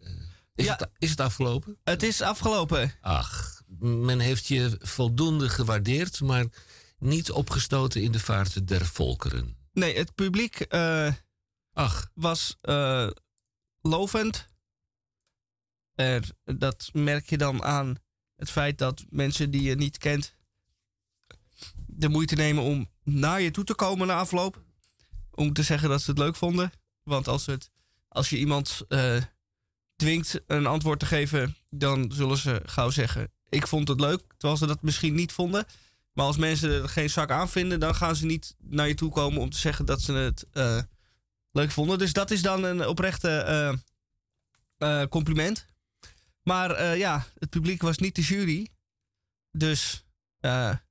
[0.55, 0.77] Is, Ja.
[0.77, 1.79] het, is het afgelopen?
[1.85, 2.93] het is afgelopen.
[3.01, 6.47] Ach, men heeft je voldoende gewaardeerd, maar
[6.99, 9.57] niet opgestoten in de vaart der volkeren.
[9.73, 11.13] Nee, het publiek eh,
[11.79, 13.09] Ach, was eh,
[13.81, 14.47] lovend.
[15.95, 17.97] Er, dat merk je dan aan
[18.37, 20.37] het feit dat mensen die je niet kent
[21.87, 24.63] de moeite nemen om naar je toe te komen na afloop.
[25.31, 26.73] Om te zeggen dat ze het leuk vonden.
[27.03, 27.71] Want als, het,
[28.09, 29.23] als je iemand eh,
[29.97, 34.21] dwingt een antwoord te geven, dan zullen ze gauw zeggen: Ik vond het leuk.
[34.37, 35.65] Terwijl ze dat misschien niet vonden.
[36.13, 39.11] Maar als mensen er geen zak aan vinden, dan gaan ze niet naar je toe
[39.11, 40.81] komen om te zeggen dat ze het eh,
[41.53, 41.99] leuk vonden.
[41.99, 43.73] Dus dat is dan een oprechte eh,
[45.03, 45.67] eh, compliment.
[46.43, 48.69] Maar ja, het publiek was niet de jury.
[49.51, 50.05] Dus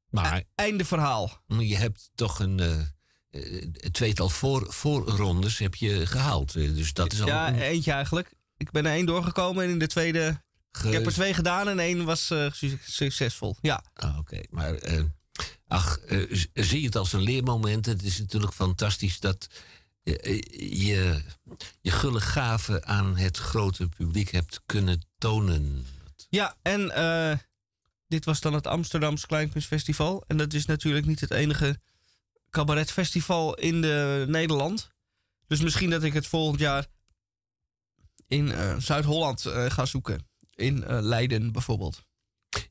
[0.10, 1.41] maar e- einde verhaal.
[1.48, 2.88] je hebt toch een
[3.91, 6.56] tweetal voor, voorrondes heb je gehaald.
[6.56, 8.34] Eh, Dus dat is al Ja, een eentje eigenlijk.
[8.58, 10.46] Ik ben er één doorgekomen en in de tweede...
[10.77, 13.57] ge- Ik heb er twee gedaan en één was eh, su- succesvol.
[13.61, 15.03] Ja, Ah, Oké, maar eh,
[15.67, 15.99] ach,
[16.31, 17.85] z- zie het als een leermoment.
[17.85, 19.47] Het is natuurlijk fantastisch dat
[20.03, 21.21] je
[21.81, 25.85] je gulle gave aan het grote publiek hebt kunnen tonen.
[26.29, 26.91] ja en
[28.07, 30.23] dit was dan het Amsterdamse Kleinkunstfestival.
[30.27, 31.79] En dat is natuurlijk niet het enige
[32.49, 34.89] cabaretfestival in de Nederland.
[35.47, 36.85] Dus misschien dat ik het volgend jaar
[38.27, 40.27] in Zuid-Holland ga zoeken.
[40.58, 42.06] In eh, Leiden bijvoorbeeld.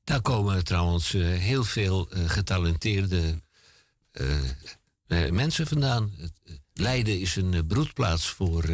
[0.05, 3.44] Daar komen trouwens eh, heel veel eh, getalenteerde
[5.31, 6.12] mensen vandaan.
[6.72, 8.64] Leiden is een broedplaats voor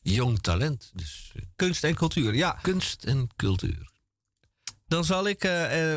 [0.00, 0.90] jong talent.
[0.94, 2.58] Dus Kunst en cultuur, ja.
[2.62, 3.90] kunst en cultuur.
[4.86, 5.42] Dan zal ik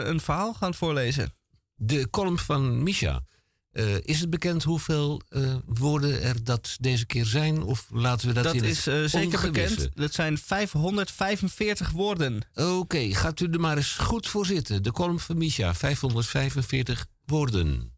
[0.03, 1.33] een verhaal gaan voorlezen.
[1.75, 3.23] De column van Misha.
[3.71, 7.63] Eh, is het bekend hoeveel eh, woorden er dat deze keer zijn?
[7.63, 9.89] Of laten we dat, Dat in is eh, zeker bekend.
[9.93, 12.41] Dat zijn 545 woorden.
[12.53, 14.83] Oké, gaat u er maar eens goed voor zitten.
[14.83, 17.97] De column van Misha, 545 woorden.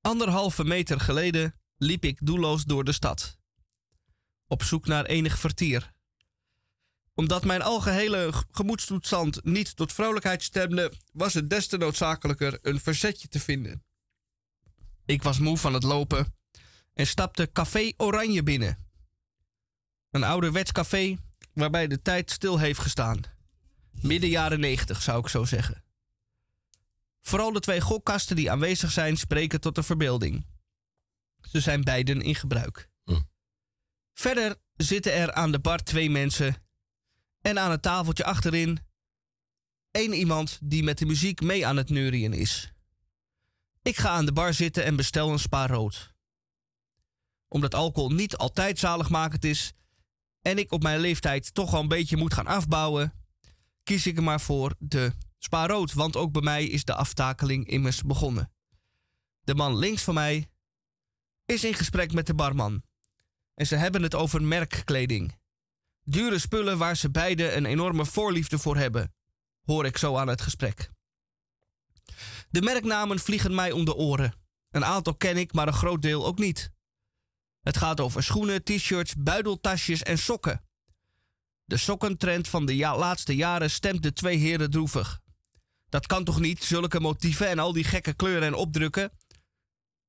[0.00, 3.38] Anderhalve meter geleden liep ik doelloos door de stad.
[4.46, 5.92] Op zoek naar enig vertier.
[7.20, 13.28] Omdat mijn algehele gemoedstoestand niet tot vrolijkheid stemde, was het des te noodzakelijker een verzetje
[13.28, 13.84] te vinden.
[15.04, 16.34] Ik was moe van het lopen
[16.94, 18.78] en stapte Café Oranje binnen.
[20.10, 21.18] Een ouderwets café
[21.52, 23.20] waarbij de tijd stil heeft gestaan.
[23.90, 25.84] Midden jaren 90 zou ik zo zeggen.
[27.20, 30.46] Vooral de twee gokkasten die aanwezig zijn spreken tot de verbeelding.
[31.40, 32.88] Ze zijn beiden in gebruik.
[33.04, 33.20] Hm.
[34.14, 36.68] Verder zitten er aan de bar twee mensen
[37.40, 38.78] en aan het tafeltje achterin
[39.90, 42.72] één iemand die met de muziek mee aan het neurien is.
[43.82, 46.12] Ik ga aan de bar zitten en bestel een spa rood.
[47.48, 49.72] Omdat alcohol niet altijd zaligmakend is
[50.42, 53.12] en ik op mijn leeftijd toch al een beetje moet gaan afbouwen,
[53.82, 57.66] kies ik er maar voor de spa rood, want ook bij mij is de aftakeling
[57.66, 58.52] immers begonnen.
[59.40, 60.50] De man links van mij
[61.44, 62.82] is in gesprek met de barman.
[63.54, 65.39] En ze hebben het over merkkleding.
[66.10, 69.14] Dure spullen waar ze beiden een enorme voorliefde voor hebben,
[69.64, 70.90] hoor ik zo aan het gesprek.
[72.50, 74.34] De merknamen vliegen mij om de oren.
[74.70, 76.70] Een aantal ken ik, maar een groot deel ook niet.
[77.60, 80.64] Het gaat over schoenen, t-shirts, buideltasjes en sokken.
[81.64, 85.20] De sokkentrend van de laatste jaren stemt de twee heren droevig.
[85.88, 89.12] Dat kan toch niet, zulke motieven en al die gekke kleuren en opdrukken?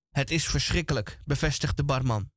[0.09, 2.30] Het is verschrikkelijk, bevestigt de barman.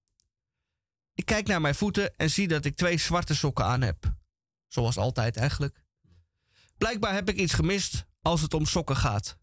[1.14, 4.14] Ik kijk naar mijn voeten en zie dat ik twee zwarte sokken aan heb.
[4.66, 5.84] Zoals altijd eigenlijk.
[6.78, 9.36] Blijkbaar heb ik iets gemist als het om sokken gaat.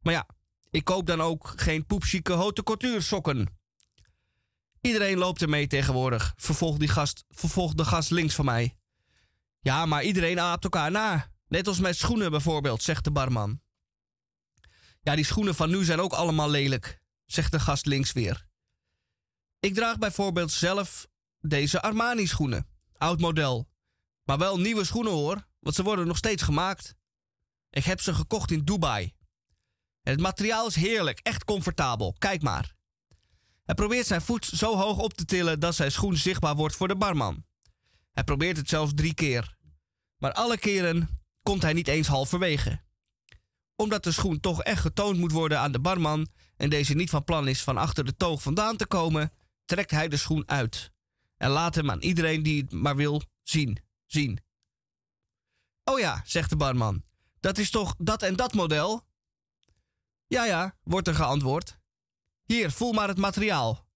[0.00, 0.26] Maar ja,
[0.70, 3.58] ik koop dan ook geen poepchique haute couture sokken.
[4.80, 8.76] Iedereen loopt ermee tegenwoordig, vervolgt, die gast, vervolgt de gast links van mij.
[9.60, 11.30] Ja, maar iedereen aapt elkaar na.
[11.46, 13.60] Net als met schoenen bijvoorbeeld, zegt de barman.
[15.00, 18.48] Ja, die schoenen van nu zijn ook allemaal lelijk, zegt de gast links weer.
[19.60, 21.06] Ik draag bijvoorbeeld zelf
[21.40, 22.66] deze Armani schoenen.
[22.96, 23.68] Oud model.
[24.24, 26.94] Maar wel nieuwe schoenen hoor, want ze worden nog steeds gemaakt.
[27.70, 29.14] Ik heb ze gekocht in Dubai.
[30.02, 32.14] En het materiaal is heerlijk, echt comfortabel.
[32.18, 32.74] Kijk maar.
[33.64, 36.88] Hij probeert zijn voet zo hoog op te tillen dat zijn schoen zichtbaar wordt voor
[36.88, 37.44] de barman.
[38.12, 39.56] Hij probeert het zelfs drie keer.
[40.16, 42.80] Maar alle keren komt hij niet eens halverwege.
[43.76, 47.24] Omdat de schoen toch echt getoond moet worden aan de barman en deze niet van
[47.24, 49.32] plan is van achter de toog vandaan te komen,
[49.70, 50.92] trekt hij de schoen uit.
[51.36, 54.40] En laat hem aan iedereen die het maar wil zien, zien.
[55.84, 57.04] Oh ja, zegt de barman,
[57.40, 59.06] dat is toch dat en dat model?
[60.26, 61.78] Ja, ja, wordt er geantwoord.
[62.44, 63.86] Hier, voel maar het materiaal.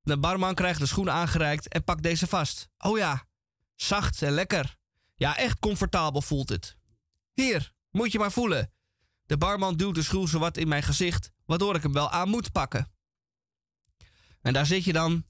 [0.00, 2.68] De barman krijgt de schoen aangereikt en pakt deze vast.
[2.78, 3.26] Oh ja,
[3.74, 4.76] zacht en lekker.
[5.14, 6.76] Ja, echt comfortabel voelt het.
[7.32, 8.72] Hier, moet je maar voelen.
[9.26, 12.52] De barman duwt de schoen zowat in mijn gezicht, waardoor ik hem wel aan moet
[12.52, 12.97] pakken.
[14.42, 15.26] En daar zit je dan,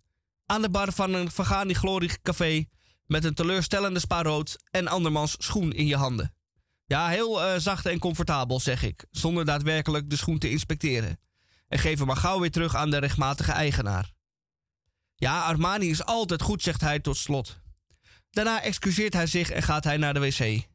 [0.47, 2.65] aan de bar van een Vagani Glorie café,
[3.07, 6.35] met een teleurstellende spaarrood en andermans schoen in je handen.
[6.85, 11.21] Ja, heel uh, zacht en comfortabel, zeg ik, zonder daadwerkelijk de schoen te inspecteren.
[11.69, 14.13] En geef hem maar gauw weer terug aan de rechtmatige eigenaar.
[15.15, 17.61] Ja, Armani is altijd goed, zegt hij tot slot.
[18.31, 20.67] Daarna excuseert hij zich en gaat hij naar de wc.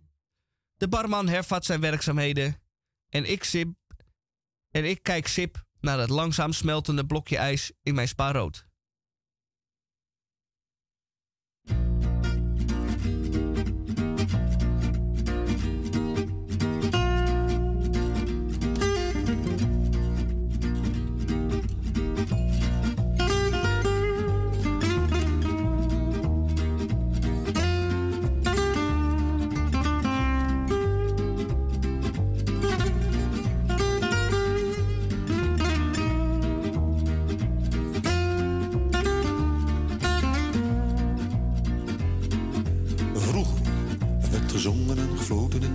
[0.78, 2.62] De barman hervat zijn werkzaamheden
[3.10, 3.74] en ik, sip,
[4.72, 8.66] en ik kijk sip naar het langzaam smeltende blokje ijs in mijn spaarrood.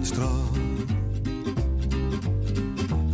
[0.09, 0.56] Straat.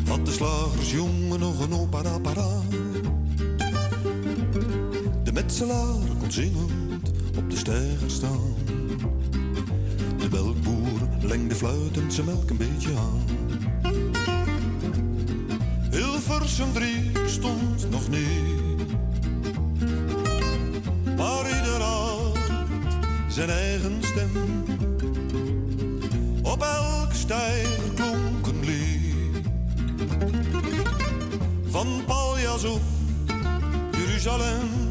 [0.08, 2.70] Had de slagersjongen nog een opera paraat.
[5.22, 8.54] De metselaar kon zingend op de steiger staan.
[10.18, 13.22] De melkboer lengde fluitend zijn melk een beetje aan.
[15.90, 18.88] Hilversum drie stond nog niet.
[21.16, 22.38] Maar ieder had
[23.28, 24.30] zijn eigen stem.
[26.44, 29.46] Op elk stijger klonk een lied.
[31.64, 32.64] Van Paljas
[33.90, 34.83] Jeruzalem.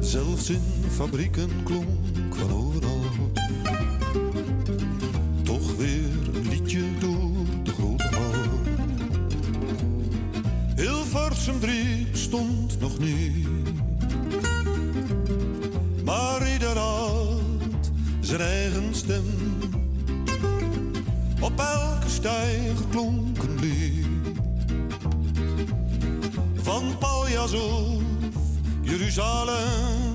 [0.00, 3.00] Zelfs in fabrieken klonk van overal.
[5.42, 7.30] Toch weer een liedje door
[7.62, 8.32] de grote hal.
[10.76, 13.48] Hilversum drie stond nog niet.
[16.04, 17.90] Maar ieder had
[18.20, 19.24] zijn eigen stem.
[21.40, 23.95] Op elke stijger klonk een lied.
[27.46, 28.02] Of
[28.82, 30.05] Jeruzalem.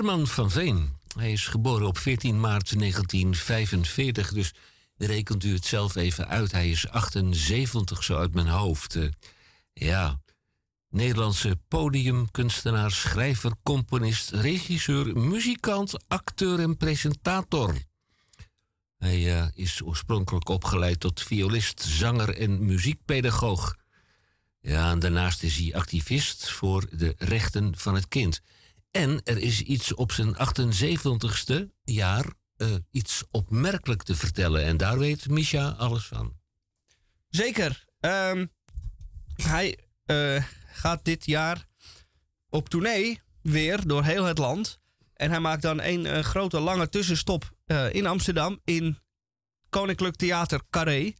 [0.00, 0.96] Herman van Veen.
[1.16, 4.52] Hij is geboren op 14 maart 1945, dus
[4.96, 6.52] rekent u het zelf even uit.
[6.52, 8.96] Hij is 78 zo uit mijn hoofd.
[8.96, 9.08] Eh,
[9.72, 10.20] ja,
[10.88, 17.74] Nederlandse podiumkunstenaar, schrijver, componist, regisseur, muzikant, acteur en presentator.
[18.98, 23.76] Hij eh, is oorspronkelijk opgeleid tot violist, zanger en muziekpedagoog.
[24.60, 28.42] Ja, daarnaast is hij activist voor de rechten van het kind.
[28.90, 32.26] En er is iets op zijn 78ste jaar,
[32.56, 34.64] eh, iets opmerkelijk te vertellen.
[34.64, 36.36] En daar weet Misha alles van.
[37.28, 37.84] Zeker.
[38.00, 38.46] Ehm,
[39.34, 41.66] hij eh, gaat dit jaar
[42.48, 44.78] op tournee weer door heel het land.
[45.14, 47.58] En hij maakt dan een eh, grote lange tussenstop
[47.92, 48.98] in Amsterdam in
[49.68, 51.12] Koninklijk Theater Carré.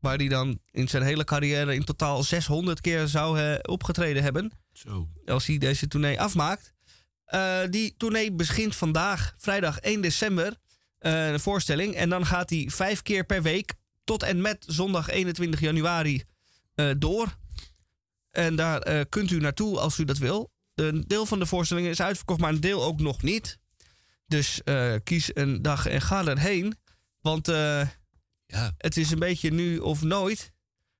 [0.00, 4.50] Waar hij dan in zijn hele carrière in totaal 600 keer zou opgetreden hebben.
[4.72, 5.08] Zo.
[5.24, 6.75] Als hij deze tournee afmaakt.
[7.26, 10.56] Eh, die tournee begint vandaag, vrijdag 1 december,
[10.98, 11.94] eh, een voorstelling.
[11.94, 13.74] En dan gaat hij vijf keer per week
[14.04, 16.22] tot en met zondag 21 januari
[16.74, 17.36] eh, door.
[18.30, 20.50] En daar kunt u naartoe als u dat wil.
[20.74, 23.58] Een deel van de voorstellingen is uitverkocht, maar een deel ook nog niet.
[24.26, 24.60] Dus
[25.04, 26.76] kies een dag en ga erheen.
[27.20, 27.46] Want
[28.46, 28.74] Ja.
[28.78, 30.52] het is een beetje nu of nooit.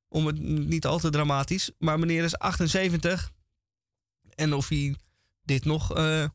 [0.09, 1.71] Om het niet al te dramatisch.
[1.79, 3.33] Maar meneer is 78.
[4.35, 4.97] En of hij
[5.47, 6.29] dit nog eh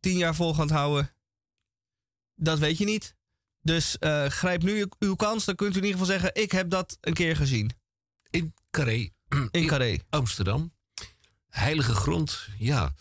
[0.00, 1.10] tien jaar vol gaat houden,
[2.34, 3.14] dat weet je niet.
[3.62, 5.44] Dus eh, grijp nu uw- kans.
[5.44, 7.70] Dan kunt u in ieder geval zeggen: Ik heb dat een keer gezien.
[8.30, 9.10] In Carré.
[9.50, 9.98] In Carré.
[10.08, 10.72] Amsterdam.
[11.48, 12.94] Heilige grond, ja.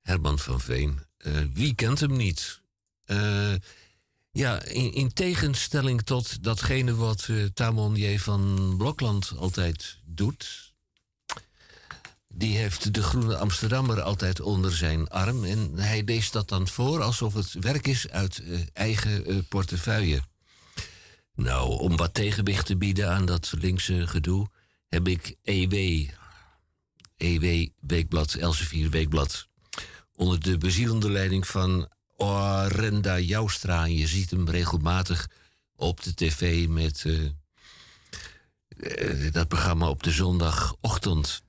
[0.00, 1.00] Herman van Veen.
[1.16, 2.62] Eh, wie kent hem niet?
[4.30, 8.18] Ja, in, in tegenstelling tot datgene wat Tamon J.
[8.18, 10.73] van Blokland altijd doet.
[12.36, 15.44] Die heeft de Groene Amsterdammer altijd onder zijn arm.
[15.44, 20.22] En hij leest dat dan voor alsof het werk is uit eh, eigen eh, portefeuille.
[21.34, 24.48] Nou, om wat tegenwicht te bieden aan dat linkse gedoe,
[24.88, 26.08] heb ik EW,
[27.16, 29.48] EW Weekblad, Elsevier Weekblad,
[30.14, 33.84] onder de bezielende leiding van Orenda Joustra.
[33.84, 35.28] Je ziet hem regelmatig
[35.76, 37.20] op de tv met eh,
[39.32, 41.42] dat programma op de zondagochtend.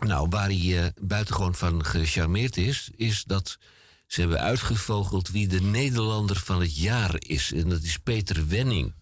[0.00, 3.58] Nou, waar hij eh, buitengewoon van gecharmeerd is, is dat
[4.06, 7.52] ze hebben uitgevogeld wie de Nederlander van het jaar is.
[7.52, 8.94] En dat is Peter Wenning.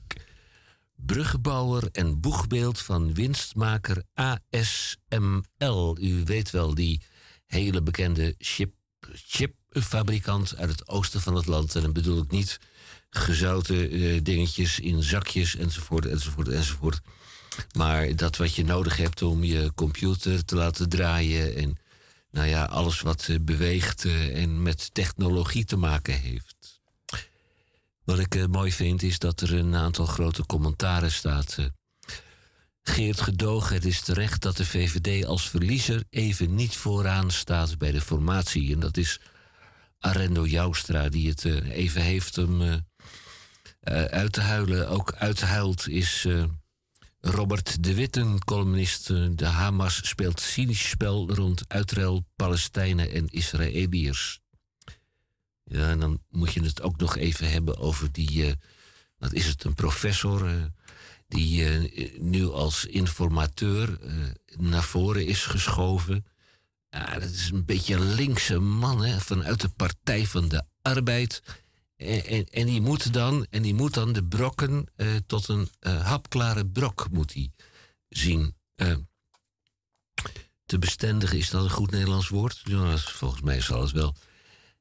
[0.96, 5.96] Bruggenbouwer en boegbeeld van winstmaker ASML.
[6.00, 7.02] U weet wel, die
[7.46, 8.74] hele bekende chip,
[9.12, 11.74] chipfabrikant uit het oosten van het land.
[11.74, 12.58] En dan bedoel ik niet
[13.10, 17.00] gezouten eh, dingetjes in zakjes enzovoort, enzovoort, enzovoort.
[17.76, 21.56] Maar dat wat je nodig hebt om je computer te laten draaien.
[21.56, 21.78] En
[22.30, 26.80] nou ja, alles wat eh, beweegt eh, en met technologie te maken heeft.
[28.04, 31.56] Wat ik eh, mooi vind is dat er een aantal grote commentaren staat.
[32.82, 37.92] Geert Gedogen, het is terecht dat de VVD als verliezer even niet vooraan staat bij
[37.92, 38.72] de formatie.
[38.72, 39.20] En dat is
[39.98, 42.38] Arendo Joustra die het even heeft
[43.82, 44.88] eh, uit te huilen.
[44.88, 46.26] Ook uithuilt is
[47.24, 49.10] Robert de Witten, columnist.
[49.10, 54.40] eh, de Hamas speelt cynisch spel rond uitruil Palestijnen en Israëliërs.
[55.64, 58.52] Ja, en dan moet je het ook nog even hebben over die, eh,
[59.18, 60.46] wat is het, een professor...
[60.46, 60.64] eh,
[61.28, 61.64] die
[62.20, 63.98] nu als informateur
[64.58, 66.26] naar voren is geschoven.
[66.90, 71.42] Ja, dat is een beetje een linkse man hè, vanuit de Partij van de Arbeid.
[72.02, 76.06] En, en, die moet dan, en die moet dan de brokken eh, tot een eh,
[76.06, 77.50] hapklare brok moet hij
[78.08, 78.54] zien.
[78.74, 78.94] eh,
[80.66, 82.62] te bestendigen, is dat een goed Nederlands woord?
[82.94, 84.14] Is- volgens mij zal het wel.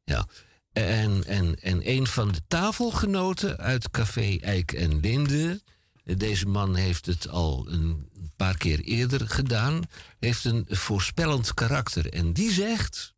[0.04, 0.28] Ja.
[0.72, 5.62] En, en, en een van de tafelgenoten uit Café Eik en Linde
[6.04, 9.82] Deze man heeft het al een paar keer eerder gedaan.
[10.20, 12.14] Heeft een voorspellend karakter.
[12.14, 13.14] En die zegt,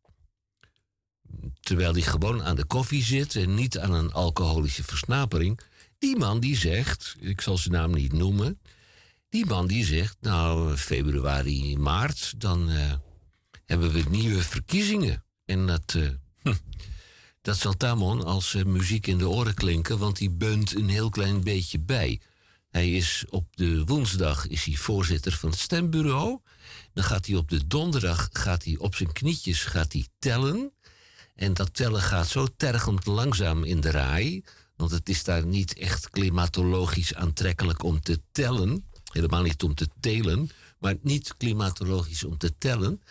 [1.60, 5.60] terwijl hij gewoon aan de koffie zit en niet aan een alcoholische versnapering.
[5.98, 8.60] Die man die zegt, ik zal zijn naam niet noemen.
[9.28, 12.92] Die man die zegt, nou, februari, maart, dan eh,
[13.64, 15.24] hebben we nieuwe verkiezingen.
[15.44, 16.08] En dat, eh,
[16.42, 16.54] hm,
[17.40, 21.08] dat zal Tamon als eh, muziek in de oren klinken, want die beunt een heel
[21.08, 22.20] klein beetje bij.
[22.74, 26.40] Hij is op de woensdag is hij voorzitter van het stembureau.
[26.92, 30.72] Dan gaat hij op de donderdag gaat hij op zijn knietjes gaat hij tellen.
[31.34, 34.44] En dat tellen gaat zo tergend langzaam in de raai.
[34.76, 38.84] Want het is daar niet echt klimatologisch aantrekkelijk om te tellen.
[39.12, 43.02] Helemaal niet om te telen, maar niet klimatologisch om te tellen.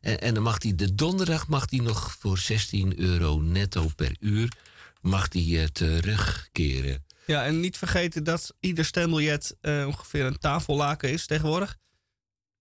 [0.00, 4.16] En, en dan mag hij de donderdag mag hij nog voor 16 euro netto per
[4.20, 4.52] uur
[5.00, 7.04] mag hij, uh, terugkeren.
[7.26, 11.76] Ja, en niet vergeten dat ieder stembiljet uh, ongeveer een tafellaken is tegenwoordig.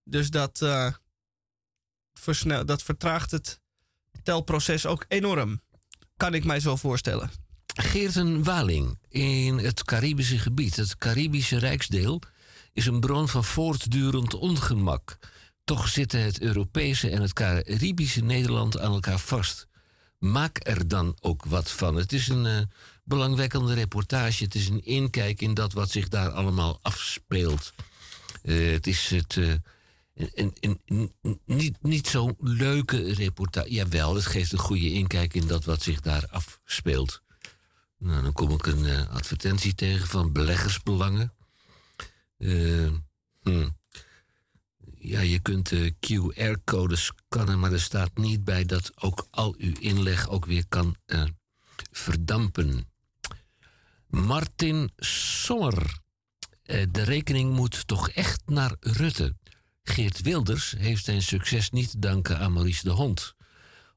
[0.04, 0.94] Dus dat, uh,
[2.66, 3.60] dat vertraagt het
[4.24, 5.62] telproces ook enorm.
[6.18, 7.32] Kan ik mij zo voorstellen.
[7.66, 12.22] Geerten Waling in het Caribische gebied, het Caribische Rijksdeel,
[12.74, 15.18] is een bron van voortdurend ongemak.
[15.64, 19.68] Toch zitten het Europese en het Caribische Nederland aan elkaar vast.
[20.20, 21.96] Maak er dan ook wat van.
[21.96, 22.60] Het is een uh,
[23.04, 24.44] belangwekkende reportage.
[24.44, 27.74] Het is een inkijk in dat wat zich daar allemaal afspeelt.
[28.44, 29.36] Uh, het is het.
[29.36, 29.54] Uh,
[30.18, 30.82] een,
[31.46, 33.72] niet, niet zo'n leuke reportage.
[33.72, 37.22] Jawel, het geeft een goede inkijk in dat wat zich daar afspeelt.
[37.98, 41.34] Nou, dan kom ik een advertentie tegen van beleggersbelangen.
[42.38, 43.70] Hm.
[45.00, 49.74] Ja, je kunt de QR-codes scannen, maar er staat niet bij dat ook al uw
[49.80, 50.96] inleg ook weer kan
[51.92, 52.90] verdampen.
[54.08, 56.00] Martin Sommer.
[56.64, 59.36] De rekening moet toch echt naar Rutte.
[59.90, 63.36] Geert Wilders heeft zijn succes niet te danken aan Maurice de Hond.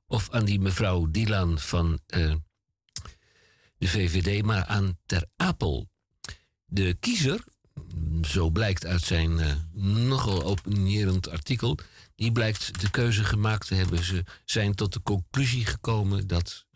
[0.06, 2.34] Of aan die mevrouw Dylan van uh,
[3.78, 5.88] de VVD, maar aan Ter Apel.
[6.66, 7.44] De kiezer
[8.22, 11.78] zo blijkt uit zijn uh, nogal opinierend artikel,
[12.14, 14.04] die blijkt de keuze gemaakt te hebben.
[14.04, 16.66] Ze zijn tot de conclusie gekomen dat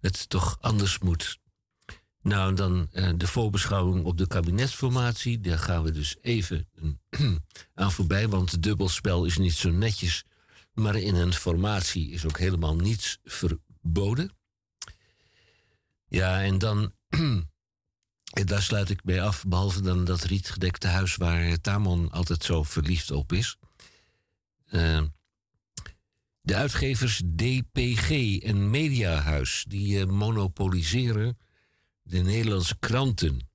[0.00, 1.38] het toch anders moet.
[2.22, 5.40] Nou, dan uh, de voorbeschouwing op de kabinetsformatie.
[5.40, 6.68] Daar gaan we dus even
[7.74, 10.24] aan voorbij, want het dubbelspel is niet zo netjes.
[10.74, 14.30] Maar in een formatie is ook helemaal niets verboden.
[16.08, 16.92] Ja, en dan
[18.44, 23.10] daar sluit ik bij af, behalve dan dat rietgedekte huis waar Tamon altijd zo verliefd
[23.10, 23.56] op is.
[24.70, 25.02] Uh,
[26.40, 31.38] de uitgevers DPG en Mediahuis, die uh, monopoliseren
[32.12, 33.50] de Nederlandse kranten.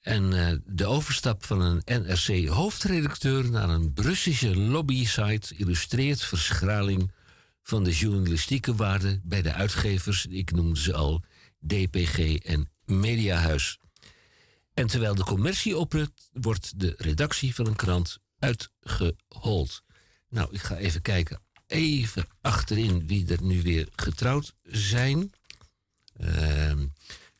[0.00, 7.12] En uh, de overstap van een NRC-hoofdredacteur naar een Brusselse lobby-site illustreert verschraling
[7.62, 11.22] van de journalistieke waarde bij de uitgevers, ik noemde ze al,
[11.58, 13.78] DPG en mediahuis.
[14.74, 19.82] En terwijl de commercie oprukt, wordt de redactie van een krant uitgehold.
[20.28, 25.32] Nou, ik ga even kijken, even achterin wie er nu weer getrouwd zijn.
[26.20, 26.72] Uh,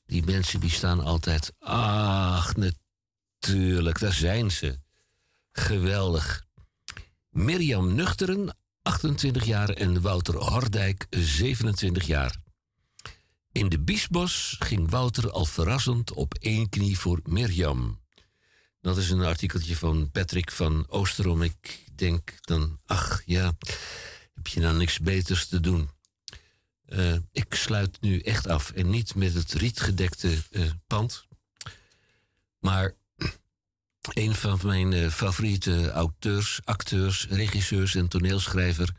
[0.07, 1.53] die mensen die staan altijd.
[1.59, 4.79] Ach, natuurlijk, daar zijn ze.
[5.53, 6.45] Geweldig.
[7.31, 12.37] Mirjam Nuchteren, 28 jaar, en Wouter Hordijk, 27 jaar.
[13.53, 18.01] In de Biesbos ging Wouter al verrassend op één knie voor Mirjam.
[18.81, 21.43] Dat is een artikeltje van Patrick van Oosterom.
[21.43, 23.53] Ik denk dan, ach ja,
[24.35, 25.91] heb je nou niks beters te doen?
[26.89, 31.27] Uh, ik sluit nu echt af en niet met het rietgedekte uh, pand.
[32.59, 32.93] Maar
[34.13, 38.95] een van mijn uh, favoriete auteurs, acteurs, regisseurs en toneelschrijver,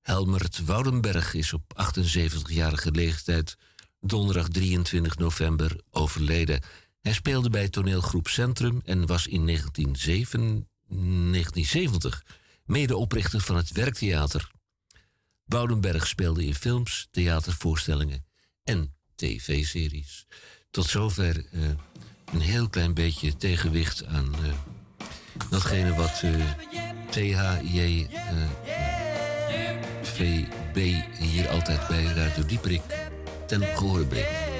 [0.00, 1.62] Helmert Woudenberg, is op
[1.94, 3.56] 78-jarige leeftijd
[4.00, 6.62] donderdag 23 november overleden.
[7.00, 12.22] Hij speelde bij toneelgroep Centrum en was in 1970
[12.64, 14.50] medeoprichter van het Werktheater.
[15.52, 18.24] Boudenberg speelde in films, theatervoorstellingen
[18.64, 20.26] en tv-series.
[20.70, 21.64] Tot zover uh,
[22.32, 24.52] een heel klein beetje tegenwicht aan uh,
[25.50, 26.44] datgene wat uh,
[27.10, 28.06] THJ
[30.02, 32.82] VB hier altijd bij Radio Dieperik
[33.46, 34.51] ten gehore brengt.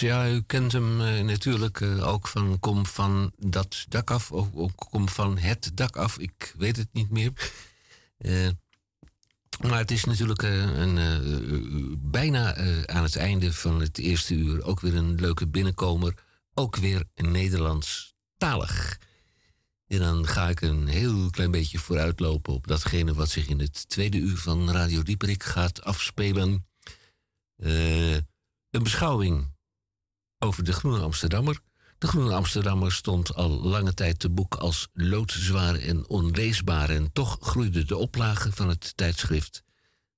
[0.00, 0.26] Rockets.
[0.26, 4.32] Ja, u kent hem eh, natuurlijk eh, ook van Kom van dat dak af.
[4.32, 6.18] Of, Kom van het dak af.
[6.18, 7.32] Ik weet het niet meer.
[8.18, 8.48] Eh,
[9.68, 10.98] maar het is natuurlijk een,
[12.10, 12.54] bijna
[12.86, 16.14] aan het einde van het eerste uur ook weer een leuke binnenkomer.
[16.54, 18.98] Ook weer Nederlandstalig.
[19.86, 23.88] En dan ga ik een heel klein beetje vooruitlopen op datgene wat zich in het
[23.88, 26.66] tweede uur van Radio Dieperik gaat afspelen.
[27.56, 29.57] Een beschouwing
[30.38, 31.60] over de Groene Amsterdammer.
[31.98, 36.90] De Groene Amsterdammer stond al lange tijd te boek als loodzwaar en onleesbaar.
[36.90, 39.62] En toch groeide de oplage van het tijdschrift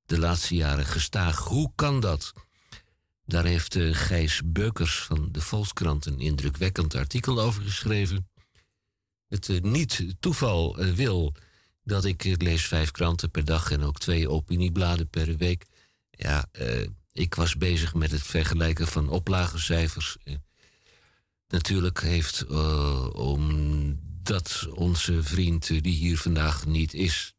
[0.07, 1.39] de laatste jaren gestaag.
[1.39, 2.33] Hoe kan dat?
[3.25, 8.29] Daar heeft eh, Gijs Beukers van de Volkskrant een indrukwekkend artikel over geschreven.
[9.29, 11.35] Het eh, niet toeval eh, wil
[11.85, 15.67] dat ik lees vijf kranten per dag en ook twee opiniebladen per week.
[16.11, 20.17] Ja, eh, ik was bezig met het vergelijken van oplagecijfers.
[20.25, 20.35] Eh,
[21.49, 27.35] Natuurlijk heeft, eh, omdat onze vriend die hier vandaag niet is,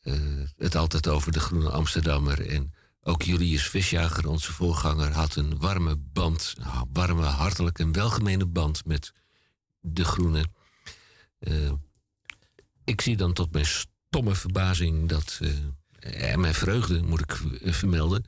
[0.00, 0.14] eh,
[0.56, 2.46] het altijd over de Groene Amsterdammer.
[2.46, 6.54] En ook Julius Visjager, onze voorganger, had een warme band,
[6.92, 9.12] warme, hartelijke en welgemene band met
[9.80, 10.46] de Groene.
[12.84, 15.40] Ik zie dan tot mijn stomme verbazing dat,
[15.98, 18.24] en mijn vreugde moet ik eh, vermelden,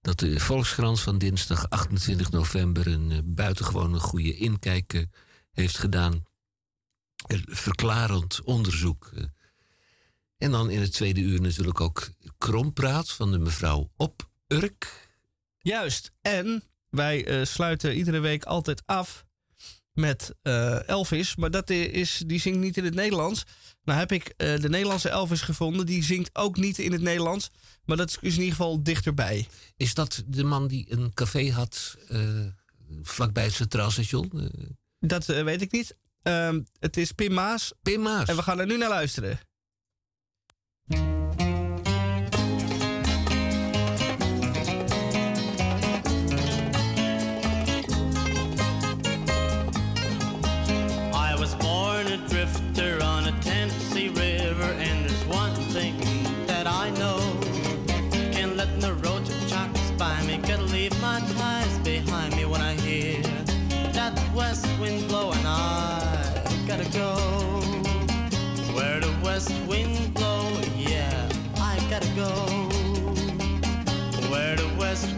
[0.00, 5.02] dat de Volkskrant van dinsdag 28 november een eh, buitengewone goede inkijk eh,
[5.52, 6.24] heeft gedaan.
[7.46, 9.12] Verklarend onderzoek.
[10.38, 15.08] En dan in het tweede uur natuurlijk ook krompraat van de mevrouw Op Urk.
[15.58, 16.12] Juist.
[16.20, 19.24] En wij sluiten iedere week altijd af
[19.92, 20.34] met
[20.86, 21.36] Elvis.
[21.36, 23.44] Maar dat is, die zingt niet in het Nederlands.
[23.84, 25.86] Nou heb ik eh, de Nederlandse Elvis gevonden.
[25.86, 27.50] Die zingt ook niet in het Nederlands.
[27.84, 29.48] Maar dat is in ieder geval dichterbij.
[29.76, 32.20] Is dat de man die een café had eh,
[33.02, 34.30] vlakbij het Centraal Station?
[34.34, 34.66] Eh,
[34.98, 35.96] Dat weet ik niet.
[36.22, 37.72] Ehm, het is Pim Maas.
[37.82, 38.28] Pim Maas.
[38.28, 39.38] En we gaan er nu naar luisteren.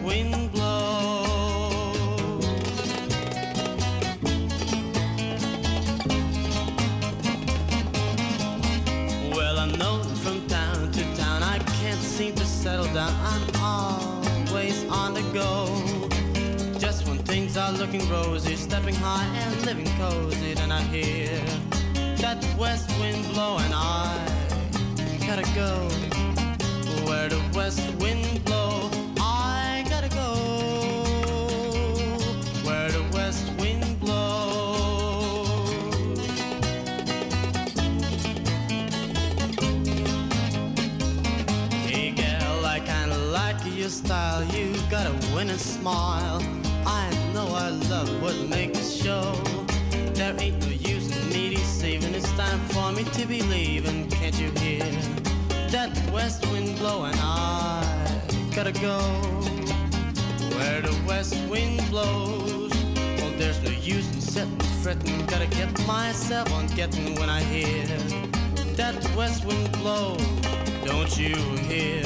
[0.07, 1.27] wind blows.
[9.35, 11.43] Well, I'm known from town to town.
[11.43, 13.13] I can't seem to settle down.
[13.33, 15.53] I'm always on the go.
[16.79, 21.29] Just when things are looking rosy, stepping high and living cozy, then I hear
[22.23, 23.73] that west wind blowing.
[23.73, 24.07] I
[25.27, 25.71] gotta go
[27.05, 28.66] where the west wind blows.
[44.07, 44.43] Style.
[44.55, 46.41] You got a winning smile.
[46.85, 49.33] I know our love would make us show.
[50.13, 52.15] There ain't no use in me deceiving.
[52.15, 54.09] It's time for me to be leaving.
[54.09, 54.85] Can't you hear
[55.75, 57.15] that west wind blowing?
[57.17, 57.83] I
[58.55, 58.97] gotta go
[60.55, 62.71] where the west wind blows.
[63.17, 65.25] Well, there's no use in sitting fretting.
[65.25, 67.85] Gotta get myself on getting when I hear
[68.79, 70.15] that west wind blow.
[70.85, 71.35] Don't you
[71.67, 72.05] hear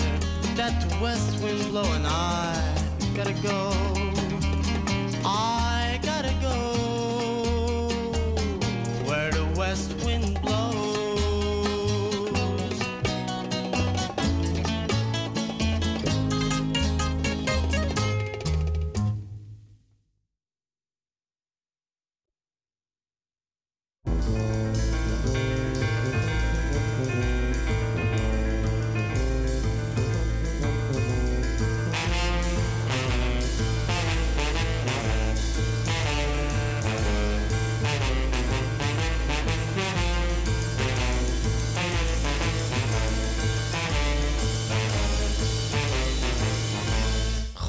[0.56, 2.06] that west wind blowing?
[2.06, 2.76] I
[3.16, 3.74] gotta go.
[5.24, 5.61] I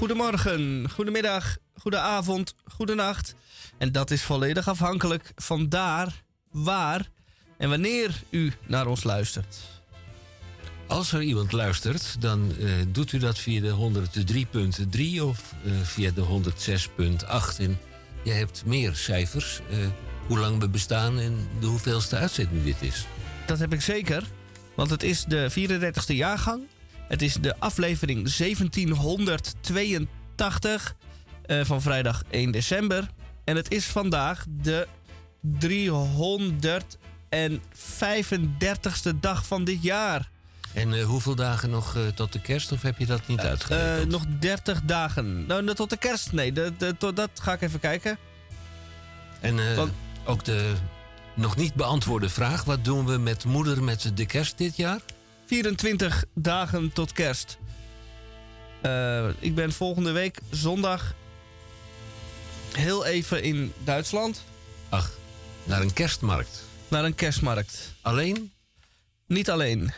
[0.02, 3.34] Goedemorgen, goedemiddag, goedenavond, goedenacht.
[3.78, 7.08] En dat is volledig afhankelijk van daar, waar
[7.58, 9.58] en wanneer u naar ons luistert.
[10.86, 14.00] Als er iemand luistert, dan eh, doet u dat via de
[15.18, 16.42] 103.3 of eh, via de
[17.56, 17.58] 106.8.
[17.58, 17.78] En
[18.24, 19.76] je hebt meer cijfers, eh,
[20.26, 23.06] hoe lang we bestaan en de hoeveelste uitzending dit is.
[23.46, 24.24] Dat heb ik zeker,
[24.74, 26.62] want het is de 34e jaargang.
[27.12, 30.94] Het is de aflevering 1782
[31.46, 33.08] eh, van vrijdag 1 december.
[33.44, 34.86] En het is vandaag de
[35.66, 35.70] 335ste
[39.20, 40.30] dag van dit jaar.
[40.72, 44.10] En eh, hoeveel dagen nog eh, tot de kerst, of heb je dat niet uitgerekend?
[44.10, 45.46] Nog 30 dagen.
[45.46, 48.18] Nou, tot de kerst, nee, de, de- tot, dat ga ik even kijken.
[49.40, 49.92] En Want-
[50.24, 50.72] ook de
[51.34, 55.00] nog niet beantwoorde vraag: wat doen we met moeder met de kerst dit jaar?
[55.52, 57.58] 24 dagen tot kerst.
[58.82, 61.14] Eh, ik ben volgende week zondag
[62.72, 64.44] heel even in Duitsland
[64.88, 65.12] Ach,
[65.64, 66.64] naar een kerstmarkt.
[66.88, 67.94] naar een kerstmarkt.
[68.00, 68.52] Alleen?
[69.26, 69.92] Niet alleen.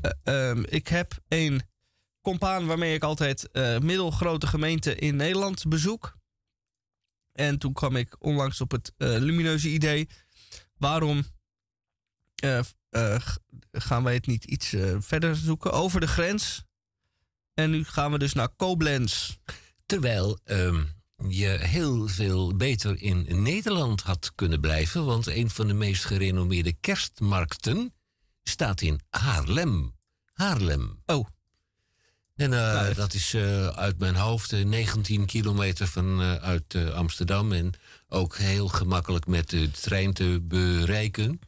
[0.00, 1.62] Eh, ehm, ik heb een
[2.20, 6.16] compaan waarmee ik altijd eh, middelgrote gemeenten in Nederland bezoek.
[7.32, 10.08] En toen kwam ik onlangs op het lumineuze idee.
[10.76, 11.24] Waarom
[12.92, 13.16] eh,
[13.72, 16.64] gaan wij het niet iets eh, verder zoeken over de grens?
[17.54, 19.36] En nu gaan we dus naar Koblenz.
[19.86, 20.84] Terwijl ehm,
[21.28, 26.72] je heel veel beter in Nederland had kunnen blijven, want een van de meest gerenommeerde
[26.72, 27.94] kerstmarkten
[28.42, 29.96] staat in Haarlem.
[30.32, 31.02] Haarlem.
[31.06, 31.26] Oh.
[32.34, 33.34] En eh, Nou, dat is
[33.74, 37.52] uit mijn hoofd eh, 19 kilometer van uit eh, Amsterdam.
[37.52, 37.72] En
[38.08, 41.40] ook heel gemakkelijk met de trein te bereiken.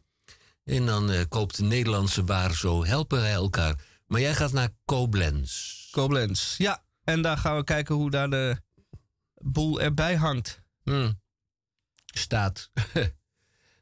[0.65, 3.85] En dan eh, koopt de Nederlandse waar zo helpen wij elkaar.
[4.07, 5.91] Maar jij gaat naar Koblenz.
[5.91, 6.85] Koblenz, ja.
[7.05, 8.57] En daar gaan we kijken hoe daar de
[9.35, 10.61] boel erbij hangt.
[10.83, 11.21] Hmm.
[12.05, 12.71] Staat.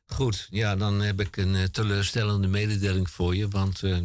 [0.06, 3.48] Goed, ja, dan heb ik een eh, teleurstellende mededeling voor je.
[3.48, 3.98] Want eh,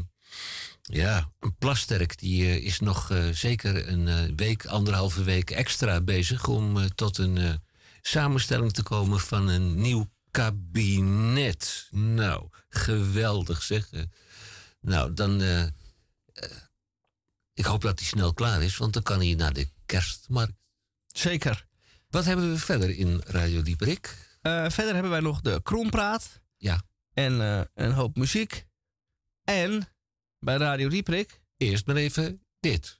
[0.81, 7.61] ja, Plasterk die, is nog zeker een week, anderhalve week extra bezig om tot een
[8.01, 11.87] samenstelling te komen van een nieuw kabinet.
[11.91, 13.91] Nou, geweldig zeg.
[13.91, 14.01] Eh,
[14.81, 15.41] nou, dan.
[15.41, 15.71] eh, eh,
[17.53, 20.53] ik hoop dat hij snel klaar is, want dan kan hij naar de kerstmarkt.
[21.07, 21.65] Zeker.
[22.09, 24.37] Wat hebben we verder in Radio Dieperik?
[24.41, 26.41] Eh, verder hebben wij nog de Kroonpraat.
[26.57, 26.81] Ja.
[27.13, 27.33] En
[27.73, 28.65] een hoop muziek.
[29.43, 29.87] En
[30.39, 31.41] bij Radio Dieprik.
[31.57, 32.99] Eerst maar even dit.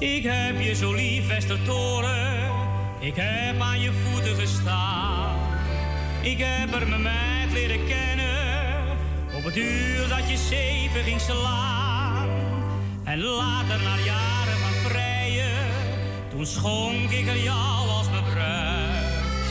[0.00, 2.50] Ik heb je zo lief, Westertoren.
[2.98, 5.36] Ik heb aan je voeten gestaan.
[6.22, 8.98] Ik heb er mijn meid leren kennen.
[9.34, 12.28] Op het uur dat je zeven ging slaan.
[13.04, 15.66] En later, na jaren van vrijen,
[16.30, 19.46] Toen schonk ik er jou als mijn bruid.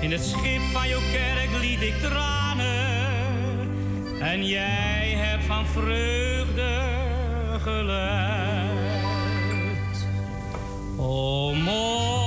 [0.00, 3.68] In het schip van jouw kerk liet ik tranen.
[4.20, 6.82] En jij hebt van vreugde
[7.62, 8.73] geluid.
[11.06, 12.23] O mooie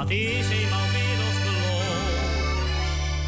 [0.00, 2.14] dat is eenmaal wereldbeloon.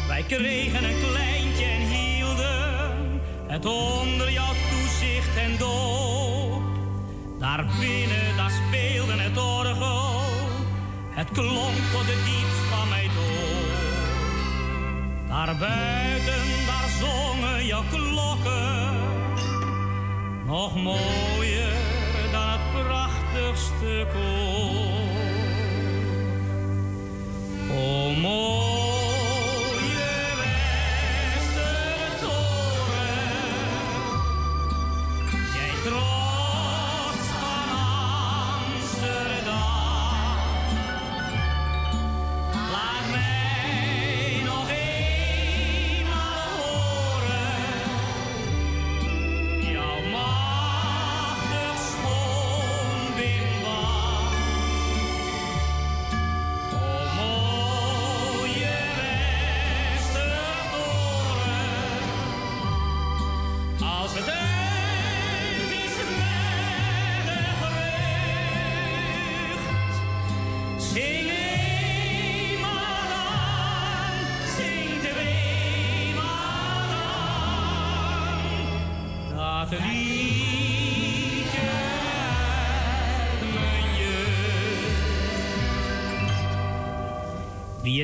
[0.07, 6.61] Wij kregen een kleintje en hielden het onder jouw toezicht en doop.
[7.39, 10.21] Daar binnen, daar speelde het orgel,
[11.09, 13.77] het klonk tot de diepst van mij door.
[15.27, 18.97] Daar buiten, daar zongen jouw klokken,
[20.45, 21.73] nog mooier
[22.31, 25.02] dan het prachtigste koor.
[27.85, 28.72] O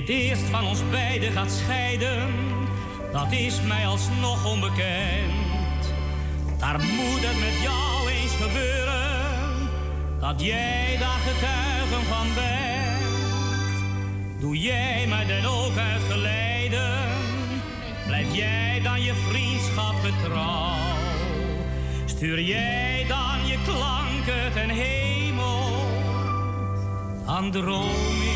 [0.10, 2.34] eerst van ons beiden gaat scheiden,
[3.12, 5.93] dat is mij alsnog onbekend.
[6.57, 9.70] Daar moet het met jou eens gebeuren,
[10.20, 13.84] dat jij daar getuigen van bent.
[14.39, 16.97] Doe jij mij dan ook uitgeleiden,
[18.05, 20.78] blijf jij dan je vriendschap getrouw.
[22.05, 25.86] Stuur jij dan je klanken ten hemel,
[27.26, 28.29] dan droom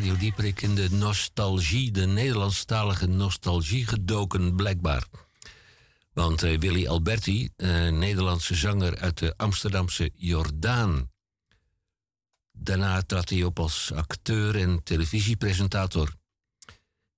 [0.00, 5.06] Radio Dieperik in de nostalgie, de Nederlandstalige nostalgie gedoken, blijkbaar.
[6.12, 11.10] Want eh, Willy Alberti, een Nederlandse zanger uit de Amsterdamse Jordaan.
[12.52, 16.14] Daarna trad hij op als acteur en televisiepresentator.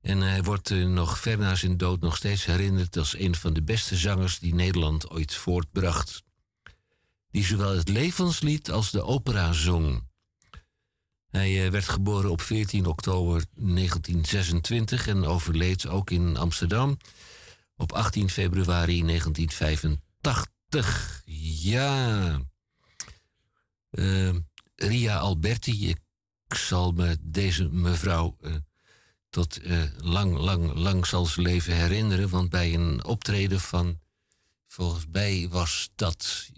[0.00, 3.52] En hij wordt eh, nog ver na zijn dood nog steeds herinnerd als een van
[3.52, 6.22] de beste zangers die Nederland ooit voortbracht.
[7.30, 10.10] Die zowel het levenslied als de opera zong.
[11.32, 16.96] Hij eh, werd geboren op 14 oktober 1926 en overleed ook in Amsterdam
[17.76, 21.22] op 18 februari 1985.
[21.60, 22.40] Ja.
[23.90, 24.34] Uh,
[24.74, 26.00] Ria Alberti, ik
[26.54, 28.54] zal me deze mevrouw uh,
[29.30, 32.28] tot uh, lang, lang, lang zal ze leven herinneren.
[32.28, 34.00] Want bij een optreden van,
[34.66, 36.50] volgens mij was dat,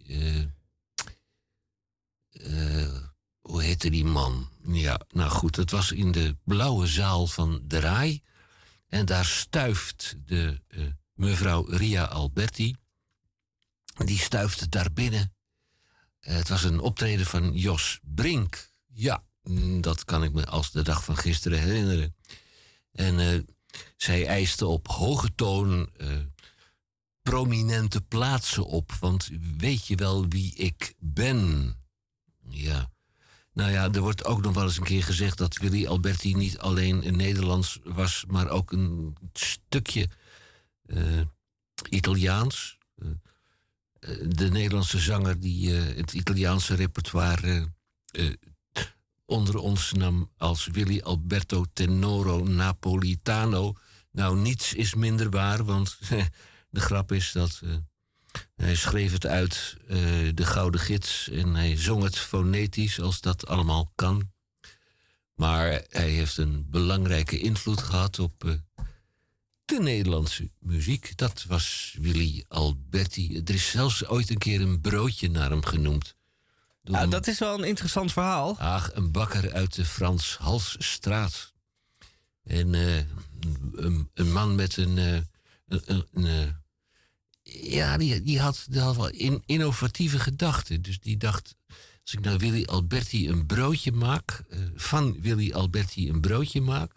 [3.40, 4.52] hoe heette die man?
[4.66, 8.22] Ja, nou goed, het was in de blauwe zaal van de Rai.
[8.88, 10.60] En daar stuift de
[11.14, 12.76] mevrouw Ria Alberti.
[14.04, 15.34] Die stuift daar binnen.
[16.20, 18.70] Het was een optreden van Jos Brink.
[18.92, 22.16] Ja, mm, dat kan ik me als de dag van gisteren herinneren.
[22.92, 23.40] En uh,
[23.96, 25.90] zij eiste op hoge toon
[27.22, 28.92] prominente plaatsen op.
[28.92, 31.74] Want weet je wel wie ik ben?
[32.48, 32.93] Ja.
[33.54, 36.58] Nou ja, er wordt ook nog wel eens een keer gezegd dat Willy Alberti niet
[36.58, 40.08] alleen een Nederlands was, maar ook een stukje
[40.86, 41.20] uh,
[41.88, 42.78] Italiaans.
[42.96, 43.08] Uh,
[44.28, 47.72] de Nederlandse zanger die het Italiaanse repertoire
[49.26, 53.74] onder ons nam als Willy Alberto Tenoro Napolitano.
[54.10, 55.98] Nou, niets is minder waar, want
[56.70, 57.60] de grap is dat
[58.56, 59.76] hij schreef het uit
[60.34, 64.32] de Gouden Gids en hij zong het fonetisch als dat allemaal kan.
[65.34, 68.60] Maar hij heeft een belangrijke invloed gehad op
[69.64, 71.16] de Nederlandse muziek.
[71.16, 73.42] Dat was Willy Alberti.
[73.44, 76.14] Er is zelfs ooit een keer een broodje naar hem genoemd.
[76.82, 78.58] Dat is wel een interessant verhaal.
[78.58, 81.52] Ach, een bakker uit de Frans Halsstraat.
[82.42, 82.96] En uh,
[83.72, 84.96] een, een, man met een.
[85.66, 86.62] Een, een
[87.62, 90.82] ja, die, die, had, die had wel in, innovatieve gedachten.
[90.82, 91.54] Dus die dacht.
[92.02, 94.42] Als ik nou Willy Alberti een broodje maak.
[94.74, 96.92] van Willy Alberti een broodje maak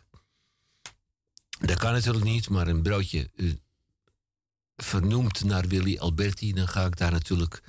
[1.60, 3.54] dat kan natuurlijk niet, maar een broodje uh,
[4.76, 7.62] vernoemd naar Willy Alberti, dan ga ik daar natuurlijk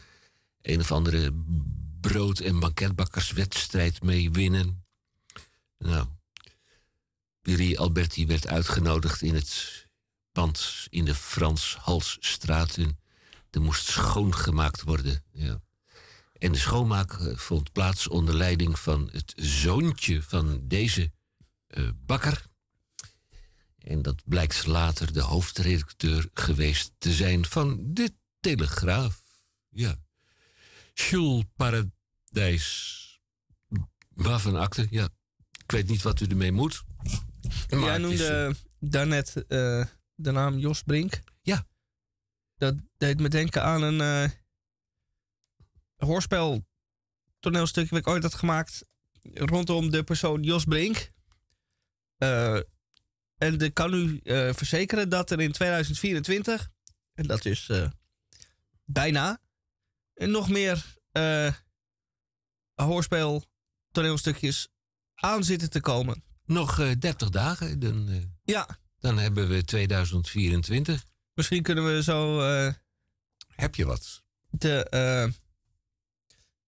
[0.62, 1.32] een of andere
[2.00, 4.84] brood- en banketbakkerswedstrijd mee winnen.
[5.78, 6.06] Nou,
[7.40, 9.87] Willy Alberti werd uitgenodigd in het
[10.32, 12.76] pand in de Frans Halsstraat.
[12.76, 12.98] En
[13.50, 15.24] er moest schoongemaakt worden.
[15.32, 15.60] Ja.
[16.38, 21.12] En de schoonmaak eh, vond plaats onder leiding van het zoontje van deze
[21.68, 22.46] uh, bakker.
[23.78, 29.20] En dat blijkt later de hoofdredacteur geweest te zijn van de Telegraaf.
[29.68, 29.96] Ja.
[30.94, 32.96] Jules Paradijs.
[34.08, 34.86] Waarvan akte?
[34.90, 35.08] Ja.
[35.64, 36.82] Ik weet niet wat u ermee moet.
[37.70, 39.84] Maar Jij noemde is, daarnet uh,
[40.18, 41.20] de naam Jos Brink.
[41.42, 41.66] Ja.
[42.56, 44.30] Dat deed me denken aan een uh,
[45.96, 46.66] hoorspel
[47.40, 48.86] toneelstukje dat ik ooit had gemaakt
[49.22, 51.10] rondom de persoon Jos Brink.
[52.18, 52.60] Uh,
[53.36, 56.70] en ik kan u uh, verzekeren dat er in 2024,
[57.14, 57.70] en dat is
[58.84, 59.40] bijna,
[60.14, 60.96] nog meer
[62.74, 63.44] hoorspel
[63.90, 64.68] toneelstukjes
[65.14, 66.24] aan zitten te komen.
[66.44, 68.78] Nog 30 dagen, dan, ja.
[68.98, 71.04] Dan hebben we 2024.
[71.34, 72.40] Misschien kunnen we zo.
[73.48, 74.22] Heb je wat?
[74.50, 74.86] De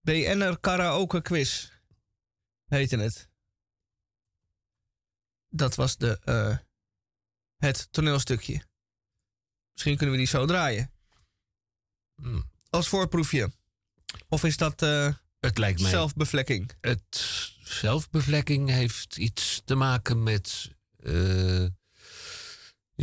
[0.01, 1.69] BNR Karaoke Quiz
[2.65, 3.29] heette het.
[5.49, 6.57] Dat was de, uh,
[7.57, 8.63] het toneelstukje.
[9.71, 10.91] Misschien kunnen we die zo draaien.
[12.15, 12.51] Hmm.
[12.69, 13.51] Als voorproefje.
[14.27, 16.71] Of is dat uh, het lijkt mij, zelfbevlekking?
[16.81, 17.15] Het
[17.63, 20.69] zelfbevlekking heeft iets te maken met.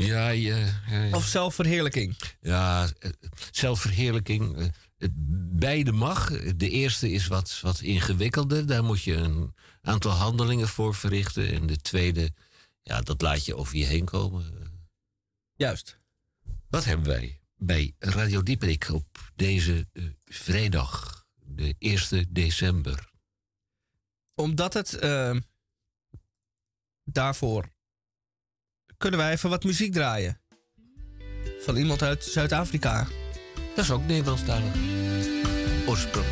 [0.06, 2.16] Ja, ja, ja, Of zelfverheerlijking?
[2.40, 2.88] Ja,
[3.50, 4.72] zelfverheerlijking.
[5.50, 6.30] beide mag.
[6.56, 8.66] De eerste is wat, wat ingewikkelder.
[8.66, 11.52] Daar moet je een aantal handelingen voor verrichten.
[11.52, 12.30] En de tweede,
[12.82, 14.52] ja, dat laat je over je heen komen.
[15.54, 15.98] Juist.
[16.68, 23.10] Wat hebben wij bij Radio Dieperik op deze uh, vrijdag, de 1 december?
[24.34, 25.36] Omdat het uh,
[27.04, 27.76] daarvoor
[28.98, 30.40] kunnen wij even wat muziek draaien.
[31.60, 33.06] Van iemand uit Zuid-Afrika.
[33.74, 34.74] Dat is ook Nederlandstalig.
[35.86, 36.26] Oorsprong.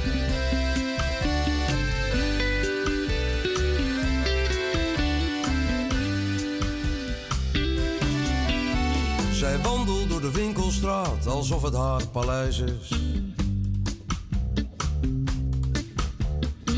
[9.33, 12.89] Zij wandelt door de winkelstraat alsof het haar paleis is.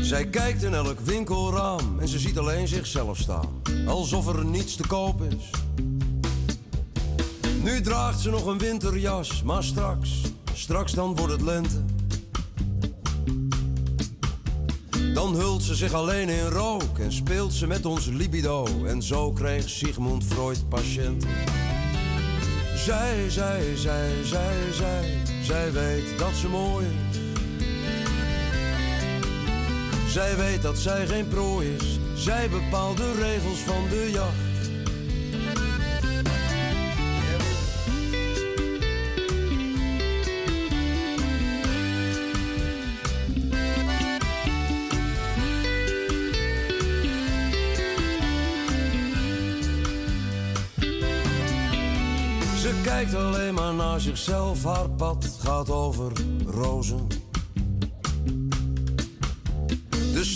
[0.09, 4.87] Zij kijkt in elk winkelraam en ze ziet alleen zichzelf staan, alsof er niets te
[4.87, 5.49] koop is.
[7.63, 10.21] Nu draagt ze nog een winterjas, maar straks,
[10.53, 11.83] straks dan wordt het lente.
[15.13, 18.85] Dan hult ze zich alleen in rook en speelt ze met ons libido.
[18.85, 21.29] En zo kreeg Sigmund Freud patiënten.
[22.75, 27.28] Zij, zij, zij, zij, zij, zij weet dat ze mooi is.
[30.09, 31.99] Zij weet dat zij geen prooi is.
[32.13, 34.47] Zij bepaalt de regels van de jacht.
[52.59, 56.11] Ze kijkt alleen maar naar zichzelf, haar pad gaat over
[56.47, 57.28] rozen.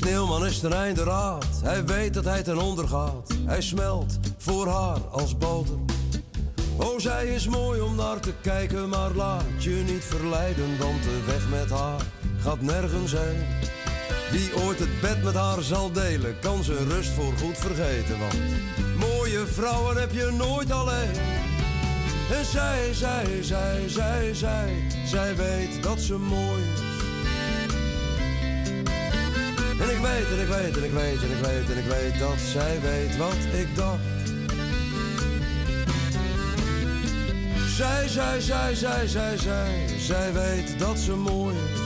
[0.03, 3.33] Sneeuwman is ten einde raad, hij weet dat hij ten onder gaat.
[3.45, 5.75] Hij smelt voor haar als boter.
[6.77, 11.23] Oh, zij is mooi om naar te kijken, maar laat je niet verleiden, want de
[11.25, 12.01] weg met haar
[12.39, 13.45] gaat nergens heen.
[14.31, 18.37] Wie ooit het bed met haar zal delen, kan zijn rust voor goed vergeten, want
[18.97, 21.13] mooie vrouwen heb je nooit alleen.
[22.31, 26.92] En zij, zij, zij, zij, zij, zij weet dat ze mooi is.
[29.83, 32.19] En ik weet, en ik weet, en ik weet, en ik weet, en ik weet
[32.19, 33.99] dat zij weet wat ik dacht.
[37.75, 41.79] Zij, zij, zij, zij, zij, zij, zij weet dat ze mooi is.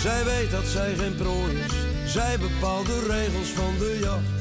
[0.00, 1.72] Zij weet dat zij geen prooi is.
[2.12, 4.36] Zij bepaalt de regels van de jacht.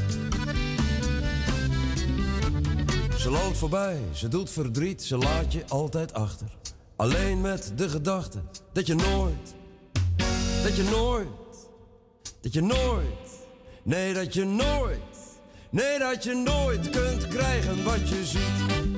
[3.19, 6.47] Ze loopt voorbij, ze doet verdriet, ze laat je altijd achter.
[6.95, 8.39] Alleen met de gedachte
[8.73, 9.55] dat je nooit,
[10.67, 11.27] dat je nooit,
[12.41, 13.29] dat je nooit,
[13.83, 14.99] nee dat je nooit,
[15.69, 18.96] nee dat je nooit kunt krijgen wat je ziet.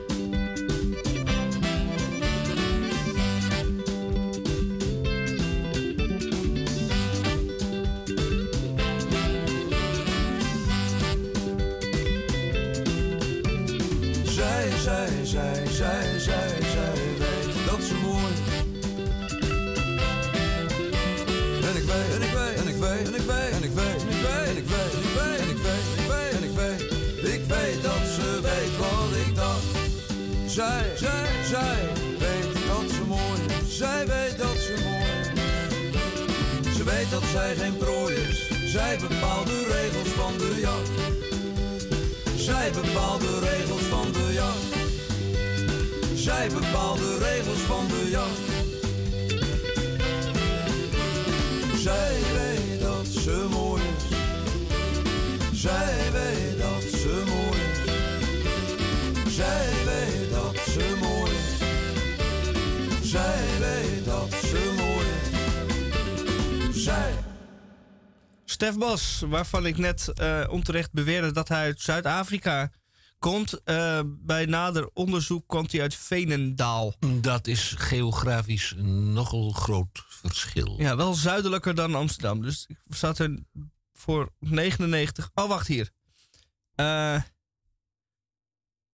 [38.99, 40.89] Bepaalt de regels van de jacht.
[42.35, 44.73] Zij bepaalt de regels van de jacht.
[46.15, 48.47] Zij bepaalt de regels van de jacht.
[51.81, 52.28] Zij
[68.59, 72.71] Stef Bos, waarvan ik net eh, onterecht beweerde dat hij uit Zuid-Afrika
[73.19, 73.63] komt.
[73.63, 76.93] eh, bij nader onderzoek komt hij uit Veenendaal.
[77.21, 80.75] Dat is geografisch een nogal groot verschil.
[80.77, 82.41] Ja, wel zuidelijker dan Amsterdam.
[82.41, 83.43] Dus ik zat er
[83.93, 85.29] voor 99.
[85.33, 85.91] Oh, wacht hier.
[86.75, 87.21] Eh,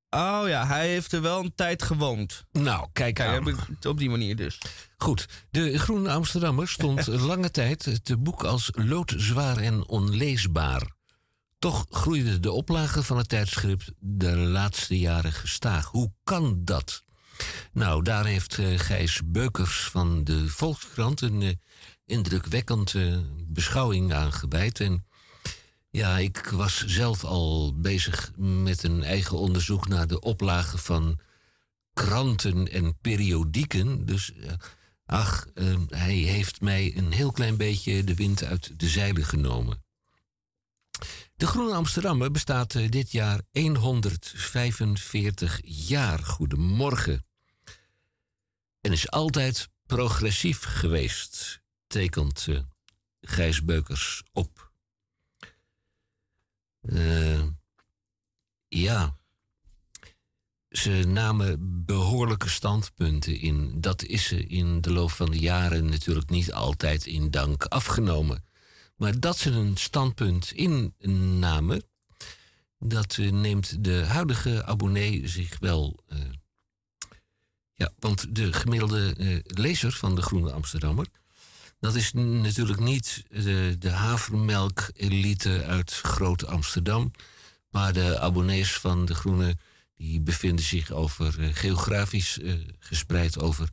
[0.09, 2.43] oh ja, hij heeft er wel een tijd gewoond.
[2.51, 3.43] Nou, kijk aan.
[3.43, 4.61] Kijk, op die manier dus.
[4.97, 10.93] Goed, de Groene Amsterdammer stond lange tijd te boek als loodzwaar en onleesbaar.
[11.59, 15.85] Toch groeide de oplage van het tijdschrift de laatste jaren gestaag.
[15.85, 17.03] Hoe kan dat?
[17.71, 21.51] Nou, daar heeft eh, Gijs Beukers van de Volkskrant een eh,
[22.05, 24.79] indrukwekkende beschouwing aan gewijd.
[24.79, 25.05] En
[25.95, 31.19] ja, ik was zelf al bezig met een eigen onderzoek naar de oplage van
[31.93, 34.05] kranten en periodieken.
[34.05, 34.53] Dus eh,
[35.05, 39.83] ach, eh, hij heeft mij een heel klein beetje de wind uit de zeilen genomen.
[41.35, 46.19] De Groene Amsterdammer bestaat eh, dit jaar 145 jaar.
[46.19, 47.25] Goedemorgen.
[48.81, 52.59] En is altijd progressief geweest, tekent eh,
[53.21, 54.64] Gijs Beukers op.
[56.85, 57.43] Eh,
[58.67, 59.17] ja,
[60.69, 63.81] ze namen behoorlijke standpunten in.
[63.81, 68.43] Dat is ze in de loop van de jaren natuurlijk niet altijd in dank afgenomen.
[68.95, 71.83] Maar dat ze een standpunt innamen,
[72.79, 75.99] dat eh, neemt de huidige abonnee zich wel.
[76.07, 76.19] eh,
[77.73, 81.07] ja, want de gemiddelde lezer van de Groene Amsterdammer.
[81.79, 87.11] Dat is natuurlijk niet de, de havermelk-elite uit Groot Amsterdam.
[87.69, 89.57] Maar de abonnees van de Groene
[89.95, 93.69] die bevinden zich over, eh, geografisch eh, gespreid over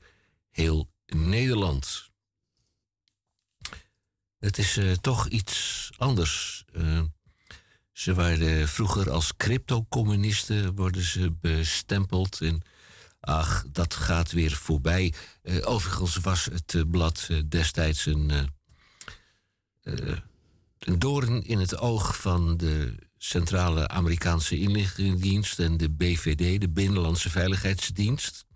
[0.50, 2.10] heel Nederland.
[4.38, 6.64] Het is eh, toch iets anders.
[7.92, 12.40] Ze waren vroeger als crypto-communisten worden ze bestempeld.
[12.40, 12.62] En
[13.22, 15.14] ach, dat gaat weer voorbij.
[15.42, 18.30] Eh, overigens was het eh, blad eh, destijds een,
[19.82, 20.16] eh,
[20.78, 27.30] een doorn in het oog van de Centrale Amerikaanse Inlichtingendienst en de BVD, de Binnenlandse
[27.30, 28.46] Veiligheidsdienst.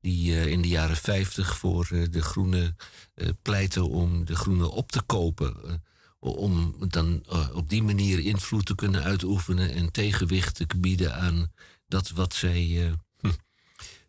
[0.00, 2.76] Die in de jaren 50 voor de Groenen
[3.14, 5.82] eh, pleiten om de Groenen op te kopen.
[6.18, 11.52] om dan op die manier invloed te kunnen uitoefenen en tegenwicht te bieden aan
[11.88, 12.94] dat wat zij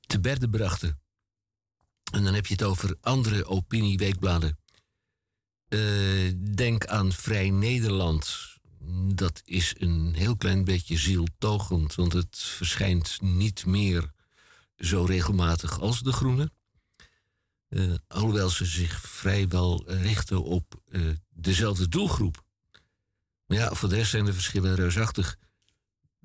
[0.08, 1.00] te berde brachten.
[2.12, 4.58] En dan heb je het over andere opinieweekbladen.
[5.68, 5.80] Eh,
[6.54, 8.56] denk aan Vrij Nederland.
[9.14, 14.12] Dat is een heel klein beetje zieltogend, want het verschijnt niet meer
[14.78, 16.52] zo regelmatig als De Groene.
[17.68, 22.46] Eh, alhoewel ze zich vrijwel richten op eh, dezelfde doelgroep.
[23.46, 25.38] Maar ja, voor de rest zijn de verschillen reusachtig.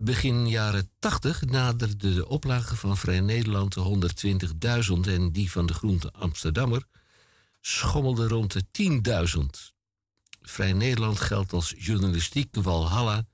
[0.04, 4.10] Begin jaren 80 naderde de oplage van Vrij Nederland de
[5.06, 6.86] 120.000 en die van de Groente Amsterdammer
[7.60, 8.64] schommelde rond de
[9.36, 9.42] 10.000.
[10.40, 13.26] Vrij Nederland geldt als journalistiek walhalla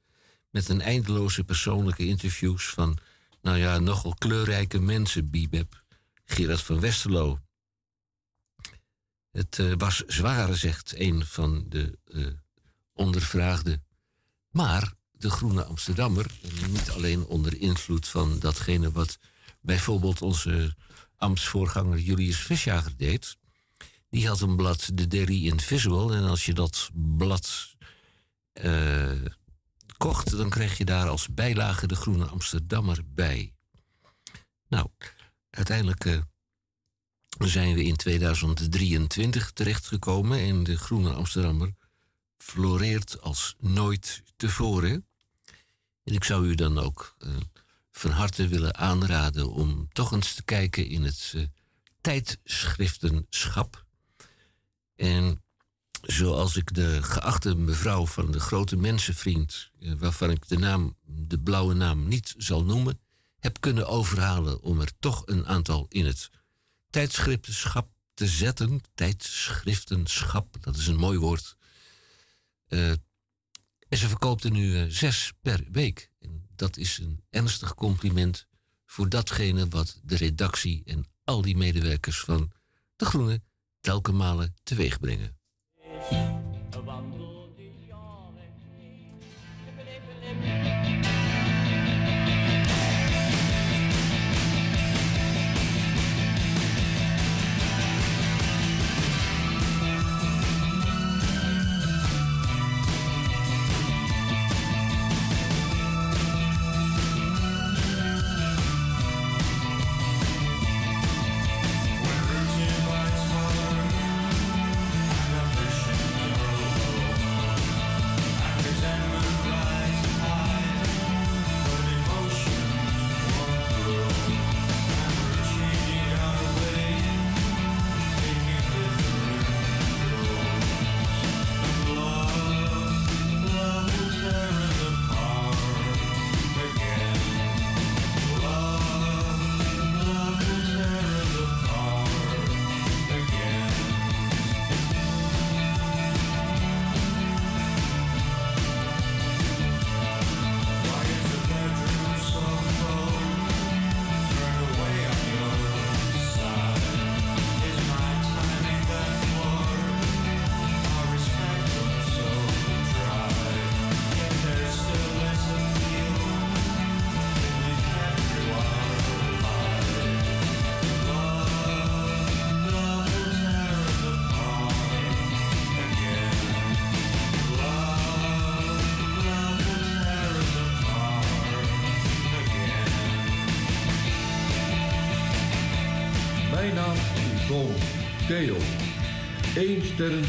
[0.50, 2.98] met een eindeloze persoonlijke interviews van,
[3.42, 5.82] nou ja, nogal kleurrijke mensen, Bibeb,
[6.24, 7.38] Gerard van Westerlo.
[9.30, 12.26] Het eh, was zwaar, zegt een van de eh,
[12.92, 13.84] ondervraagden.
[14.50, 19.18] Maar de Groene Amsterdammer, en niet alleen onder invloed van datgene wat
[19.60, 20.74] bijvoorbeeld onze
[21.16, 23.36] ambtsvoorganger Julius Visjager deed,
[24.10, 26.16] die had een blad, de Derry Invisible.
[26.16, 27.74] En als je dat blad
[28.52, 29.22] eh,
[29.96, 33.54] kocht, dan kreeg je daar als bijlage de Groene Amsterdammer bij.
[34.68, 34.88] Nou,
[35.50, 36.18] uiteindelijk eh,
[37.38, 41.72] zijn we in 2023 terechtgekomen en de Groene Amsterdammer
[42.36, 45.07] floreert als nooit tevoren.
[46.08, 47.30] En ik zou u dan ook eh,
[47.90, 51.42] van harte willen aanraden om toch eens te kijken in het eh,
[52.00, 53.84] tijdschriftenschap.
[54.96, 55.42] En
[56.02, 61.38] zoals ik de geachte mevrouw van de grote mensenvriend, eh, waarvan ik de naam, de
[61.38, 63.00] blauwe naam niet zal noemen,
[63.38, 66.30] heb kunnen overhalen om er toch een aantal in het
[66.90, 68.80] tijdschriftenschap te zetten.
[68.94, 71.56] Tijdschriftenschap, dat is een mooi woord.
[73.88, 76.10] En ze verkoopt er nu eh, zes per week.
[76.20, 78.46] En dat is een ernstig compliment
[78.86, 82.52] voor datgene wat de redactie en al die medewerkers van
[82.96, 83.42] De Groene
[83.80, 85.36] telkens malen teweeg brengen.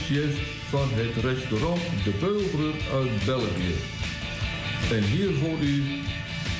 [0.10, 3.76] Sterrenchef van het restaurant De Beulbrug uit België.
[4.91, 5.84] En hier voor u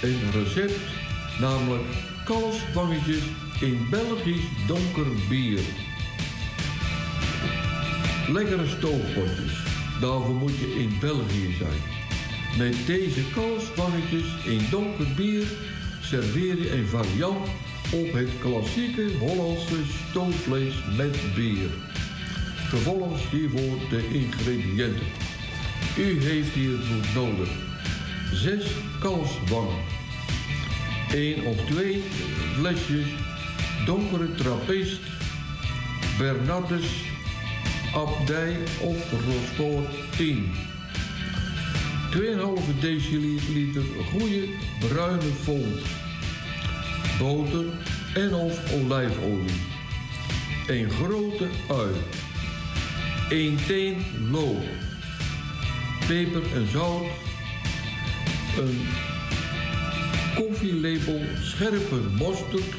[0.02, 0.80] een recept,
[1.40, 1.84] namelijk
[2.26, 3.24] kalfswangetjes
[3.60, 5.60] in Belgisch donker bier.
[8.28, 9.64] Lekkere stoofpotjes,
[10.02, 11.82] daarvoor moet je in België zijn.
[12.58, 15.46] Met deze kalfswangetjes in donker bier
[16.02, 17.48] serveer je een variant
[17.94, 21.70] op het klassieke Hollandse stoofvlees met bier.
[22.70, 25.08] Vervolgens hiervoor de ingrediënten.
[25.98, 27.50] U heeft hiervoor nodig
[28.34, 28.66] 6
[29.00, 29.84] kalfswangen,
[31.12, 32.04] 1 of 2
[32.56, 33.08] flesjes
[33.86, 35.02] donkere trappist,
[36.18, 36.88] Bernardus,
[37.94, 39.88] abdij of rosport
[40.18, 40.52] 10.
[42.12, 44.48] 2,5 deciliter goede
[44.80, 45.82] bruine fond,
[47.20, 47.66] boter
[48.14, 49.62] en of olijfolie,
[50.68, 51.94] een grote ui,
[53.30, 54.64] 1 teen lood,
[56.08, 57.06] peper en zout,
[58.58, 58.88] een
[60.36, 62.74] koffielepel scherpe mosterd,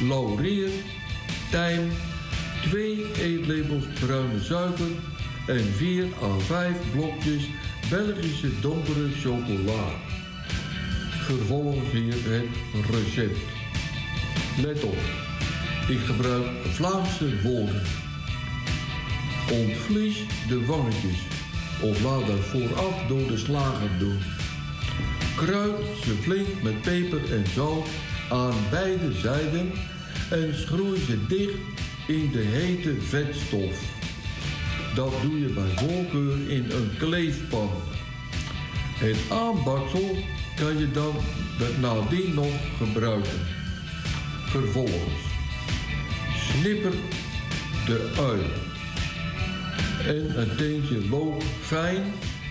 [0.00, 0.70] laurier,
[1.50, 1.90] tijm,
[2.62, 4.90] 2 eetlepels bruine suiker
[5.46, 7.44] en 4 à 5 blokjes
[7.90, 9.84] Belgische donkere chocola.
[11.24, 13.38] Vervolgens hier het recept.
[14.62, 14.98] Let op,
[15.88, 18.05] ik gebruik Vlaamse woorden.
[19.50, 20.16] Ontvlies
[20.48, 21.18] de wangetjes
[21.80, 24.18] of laat dat vooraf door de slager doen.
[25.36, 25.74] Kruid
[26.04, 27.86] ze flink met peper en zout
[28.30, 29.72] aan beide zijden
[30.30, 31.58] en schroei ze dicht
[32.06, 33.80] in de hete vetstof.
[34.94, 37.70] Dat doe je bij voorkeur in een kleefpan.
[38.98, 40.16] Het aanbaksel
[40.56, 41.14] kan je dan
[41.80, 43.40] nadien nog gebruiken.
[44.46, 45.22] Vervolgens
[46.52, 46.94] snipper
[47.86, 48.40] de ui
[50.06, 52.02] en een teentje loop fijn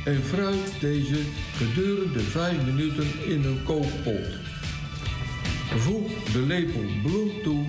[0.05, 1.19] en fruit deze
[1.55, 4.27] gedurende 5 minuten in een kookpot.
[5.77, 7.65] Voeg de lepel bloem toe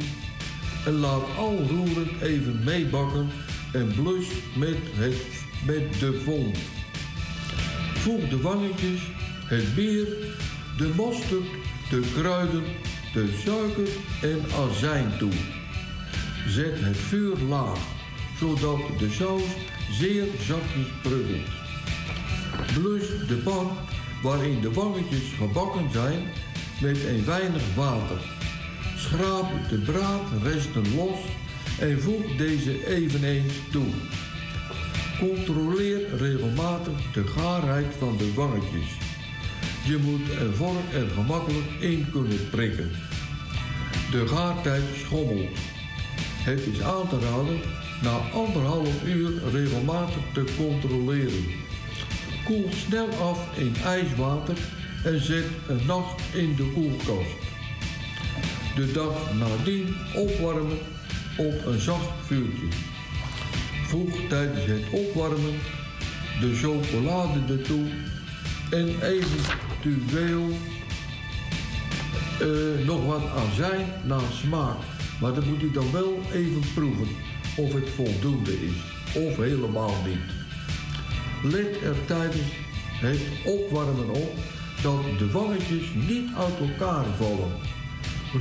[0.86, 3.28] en laat al roerend even meebakken
[3.72, 4.26] en blus
[4.56, 5.16] met, het,
[5.66, 6.58] met de vond.
[7.94, 9.00] Voeg de wangetjes,
[9.44, 10.06] het bier,
[10.78, 11.46] de mosterd,
[11.90, 12.64] de kruiden,
[13.12, 13.88] de suiker
[14.22, 15.32] en azijn toe.
[16.48, 17.78] Zet het vuur laag,
[18.38, 19.42] zodat de saus
[19.90, 21.48] zeer zachtjes pruddelt.
[22.74, 23.70] Blus de pan
[24.22, 26.22] waarin de wangetjes gebakken zijn
[26.80, 28.20] met een weinig water.
[28.96, 31.18] Schraap de braadresten los
[31.78, 33.86] en voeg deze eveneens toe.
[35.18, 38.90] Controleer regelmatig de gaarheid van de wangetjes.
[39.84, 42.90] Je moet er vork er gemakkelijk in kunnen prikken.
[44.10, 45.58] De gaartijd schommelt.
[46.44, 47.60] Het is aan te raden
[48.02, 51.44] na anderhalf uur regelmatig te controleren.
[52.44, 54.56] Koel snel af in ijswater
[55.04, 57.36] en zet een nacht in de koelkast.
[58.74, 60.78] De dag nadien opwarmen
[61.36, 62.68] op een zacht vuurtje.
[63.86, 65.58] Voeg tijdens het opwarmen
[66.40, 67.84] de chocolade ertoe
[68.70, 70.48] en eventueel
[72.42, 74.76] uh, nog wat azijn naar smaak.
[75.20, 77.25] Maar dat moet u dan wel even proeven
[77.56, 80.44] of het voldoende is of helemaal niet.
[81.52, 82.52] Let er tijdens
[83.00, 84.34] het opwarmen op
[84.82, 87.52] dat de wangetjes niet uit elkaar vallen.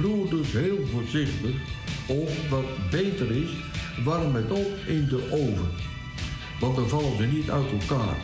[0.02, 1.56] Roer dus heel voorzichtig
[2.08, 3.50] of wat beter is,
[4.04, 5.70] warm het op in de oven.
[6.60, 8.18] Want dan vallen ze niet uit elkaar.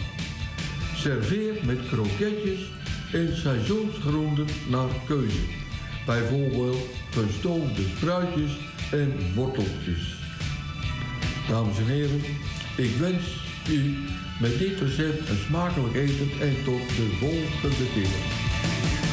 [0.95, 2.71] Serveer met kroketjes
[3.13, 5.45] en seizoensgroenten naar keuze.
[6.05, 8.51] Bijvoorbeeld gestoofde spruitjes
[8.91, 10.20] en worteltjes.
[11.51, 12.21] Dames en heren,
[12.77, 13.23] ik wens
[13.69, 13.95] u
[14.39, 19.10] met dit recept een smakelijk eten en tot de volgende keer.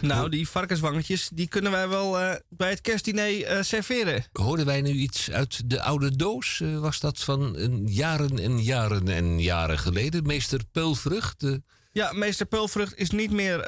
[0.00, 4.24] Nou, die varkenswangetjes, die kunnen wij wel eh, bij het kerstdiner eh, serveren.
[4.32, 6.60] Hoorden wij nu iets uit de oude doos?
[6.60, 10.26] Eh, was dat van een jaren en jaren en jaren geleden?
[10.26, 11.44] Meester Peulvrucht?
[11.92, 13.66] Ja, meester Peulvrucht is niet meer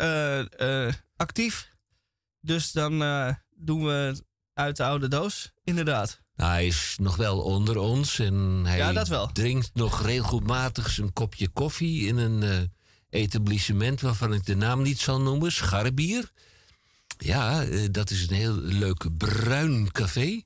[1.17, 1.69] actief.
[2.41, 2.99] Dus dan
[3.55, 4.23] doen we het
[4.55, 6.21] uit de oude doos, inderdaad.
[6.37, 11.49] Nou, hij is nog wel onder ons en hij Ja, drinkt nog regelmatig zijn kopje
[11.49, 12.71] koffie in een
[13.11, 16.31] etablissement waarvan ik de naam niet zal noemen, Scharbier.
[17.19, 20.43] Ja, eh, dat is een heel leuk bruin café.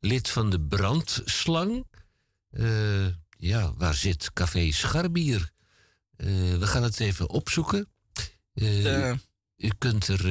[0.00, 1.86] Lid van de Brandslang.
[2.50, 3.06] Eh,
[3.38, 5.50] ja, waar zit café Scharbier?
[6.16, 6.28] Eh,
[6.58, 7.88] we gaan het even opzoeken.
[8.54, 9.12] Eh.
[9.56, 10.22] U kunt er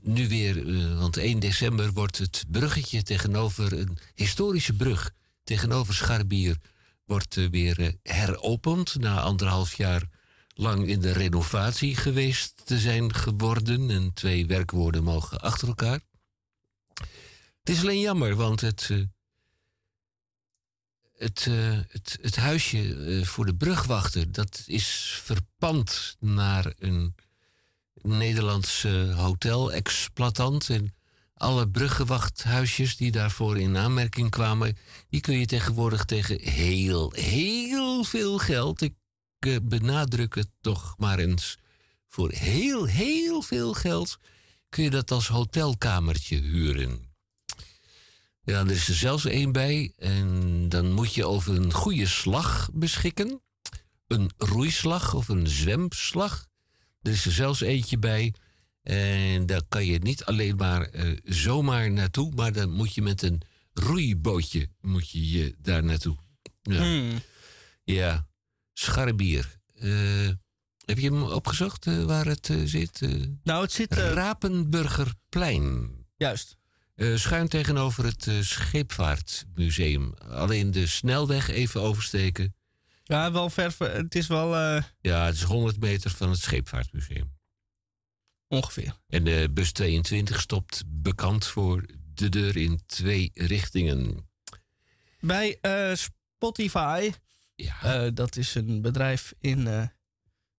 [0.00, 0.64] nu weer,
[0.98, 5.12] want 1 december wordt het bruggetje tegenover een historische brug
[5.44, 6.56] tegenover Scharbier
[7.04, 10.08] wordt eh, weer eh, heropend na anderhalf jaar
[10.54, 16.00] lang in de renovatie geweest te zijn geworden en twee werkwoorden mogen achter elkaar.
[17.58, 18.98] Het is alleen jammer, want het, eh,
[21.16, 21.44] het,
[21.88, 27.14] het, het huisje voor de brugwachter, dat is verpand naar een
[28.02, 30.70] Nederlandse hotel-exploitant.
[30.70, 30.94] En
[31.44, 34.76] alle bruggenwachthuisjes die daarvoor in aanmerking kwamen,
[35.08, 38.94] die kun je tegenwoordig tegen heel, heel veel geld, ik
[39.38, 41.58] eh, benadruk het toch maar eens,
[42.08, 44.18] voor heel, heel veel geld
[44.68, 47.12] kun je dat als hotelkamertje huren.
[48.44, 49.92] Ja, er is er zelfs één bij.
[49.96, 53.40] En dan moet je over een goede slag beschikken.
[54.06, 56.46] Een roeislag of een zwemslag.
[57.02, 58.34] Er is er zelfs eentje bij.
[58.84, 63.22] En daar kan je niet alleen maar eh, zomaar naartoe, maar dan moet je met
[63.22, 63.42] een
[63.72, 66.16] roeibootje moet je, je daar naartoe.
[66.62, 67.20] Ja, Hmm.
[67.84, 68.26] ja.
[68.72, 69.56] Scharbier.
[69.74, 70.28] Eh,
[70.84, 73.00] heb je hem opgezocht eh, waar het zit?
[73.42, 73.94] Nou, het zit...
[73.94, 75.90] Rapenburgerplein.
[76.16, 76.56] Juist.
[77.14, 80.14] Schuin tegenover het Scheepvaartmuseum.
[80.14, 82.54] Alleen de snelweg even oversteken.
[83.04, 83.74] Ja, wel ver.
[83.78, 84.56] Het is wel
[85.00, 87.33] Ja, het is 100 meter van het Scheepvaartmuseum.
[88.48, 88.96] Ongeveer.
[89.08, 91.84] En de bus 22 stopt bekend voor
[92.14, 94.28] de deur in twee richtingen.
[95.20, 97.10] Bij eh, Spotify.
[97.56, 99.86] eh, dat is een bedrijf in eh,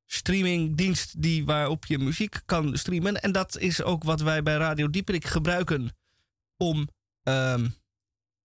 [0.05, 3.21] streamingdienst die waarop je muziek kan streamen.
[3.21, 5.95] En dat is ook wat wij bij Radio Dieperik gebruiken
[6.57, 6.87] om
[7.23, 7.67] ehm,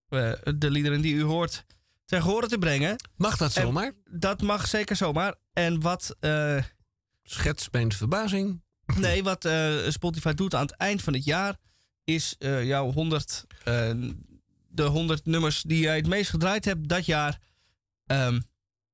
[0.09, 1.65] eh, de liederen die u hoort
[2.05, 2.97] ter horen te brengen.
[3.17, 3.93] Mag dat En zomaar?
[4.11, 5.35] dat mag zeker zomaar.
[5.53, 6.17] En wat...
[7.23, 8.62] Schets mijn verbazing.
[8.99, 11.57] Nee, wat eh, Spotify doet aan het eind van het jaar
[12.05, 13.91] is eh, jouw 100, eh,
[14.69, 17.39] de 100 nummers die jij het meest gedraaid hebt dat jaar
[18.07, 18.41] ehm,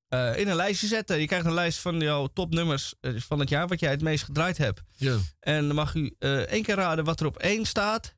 [0.09, 1.20] eh, in een lijstje zetten.
[1.20, 4.59] Je krijgt een lijst van jouw topnummers van het jaar wat jij het meest gedraaid
[4.59, 4.82] hebt.
[4.97, 5.16] Ja.
[5.40, 8.14] En dan mag u één keer raden wat er op één staat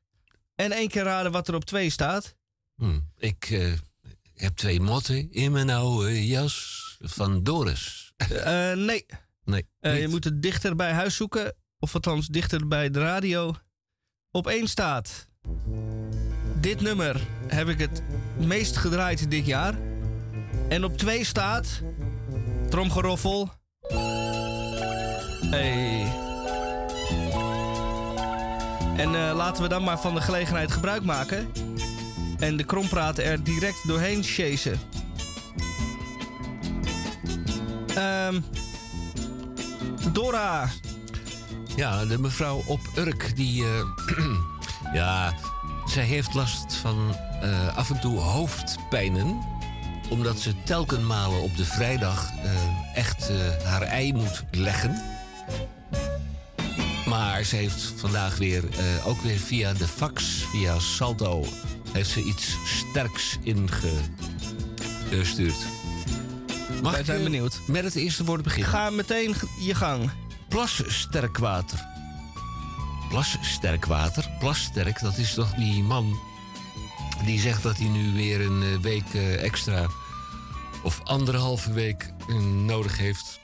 [0.55, 2.35] en één keer raden wat er op twee staat.
[2.75, 3.47] Hm, Ik
[4.33, 8.13] heb twee motten in mijn oude jas van Doris.
[8.75, 9.05] Nee.
[9.43, 9.65] Nee.
[9.81, 13.55] Je moet het dichter bij huis zoeken, of althans dichter bij de radio.
[14.31, 15.27] Op één staat.
[16.59, 18.03] Dit nummer heb ik het
[18.37, 19.73] meest gedraaid dit jaar.
[20.67, 21.81] En op twee staat.
[22.69, 23.51] Tromgeroffel.
[25.49, 26.13] Hey.
[28.97, 31.51] En eh, laten we dan maar van de gelegenheid gebruik maken.
[32.39, 34.79] En de krompraten er direct doorheen chasen.
[37.95, 38.39] Ehm.
[40.13, 40.69] Dora.
[41.79, 43.63] Ja, de mevrouw op Urk, die.
[43.63, 43.81] eh,
[44.99, 45.33] ja,
[45.85, 49.39] zij heeft last van eh, af en toe hoofdpijnen.
[50.09, 52.51] Omdat ze telkenmalen op de vrijdag eh,
[52.95, 53.31] echt
[53.63, 55.01] haar ei moet leggen.
[57.05, 58.63] Maar ze heeft vandaag weer,
[59.05, 61.45] ook weer via de fax, via Salto,
[61.91, 65.57] heeft ze iets sterks ingestuurd.
[66.81, 67.59] Mag Wij ik, zijn benieuwd.
[67.67, 68.69] Met het eerste woord beginnen.
[68.69, 70.09] Ga meteen je gang.
[70.49, 71.87] Plassterk water.
[74.39, 76.19] Plassterk dat is toch die man
[77.25, 79.87] die zegt dat hij nu weer een eh, week eh, extra
[80.83, 82.35] of anderhalve week eh,
[82.65, 83.39] nodig heeft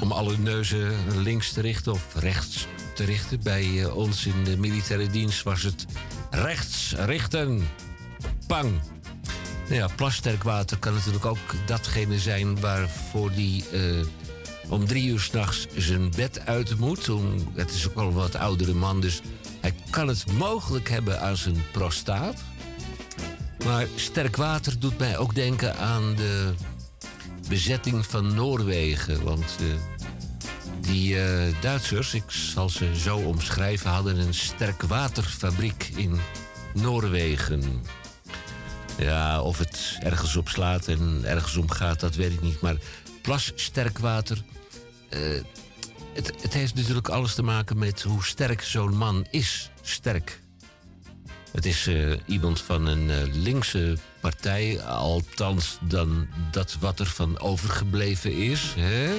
[0.00, 3.42] om alle neuzen links te richten of rechts te richten.
[3.42, 5.86] Bij ons in de militaire dienst was het
[6.30, 7.68] rechts richten.
[8.46, 8.80] Pang.
[9.62, 13.64] Nou ja, plassterk water kan natuurlijk ook datgene zijn waarvoor die
[14.68, 17.08] om drie uur s'nachts zijn bed uit moet.
[17.54, 19.20] Het is ook al een wat oudere man, dus
[19.60, 22.42] hij kan het mogelijk hebben aan zijn prostaat.
[23.64, 26.52] Maar sterk water doet mij ook denken aan de
[27.48, 29.22] bezetting van Noorwegen.
[29.22, 29.66] Want eh,
[30.80, 36.20] Die eh, Duitsers, ik zal ze zo omschrijven, hadden een sterkwaterfabriek in
[36.74, 37.82] Noorwegen.
[38.98, 42.60] Ja, of het ergens op slaat en ergens om gaat, dat weet ik niet.
[42.60, 42.76] Maar
[43.22, 44.42] plassterkwater.
[45.14, 45.44] Eh
[46.14, 49.70] het, het heeft natuurlijk alles te maken met hoe sterk zo'n man is.
[49.82, 50.40] Sterk.
[51.52, 57.38] Het is eh, iemand van een eh, linkse partij, althans dan dat wat er van
[57.38, 58.74] overgebleven is.
[58.76, 59.16] Hè?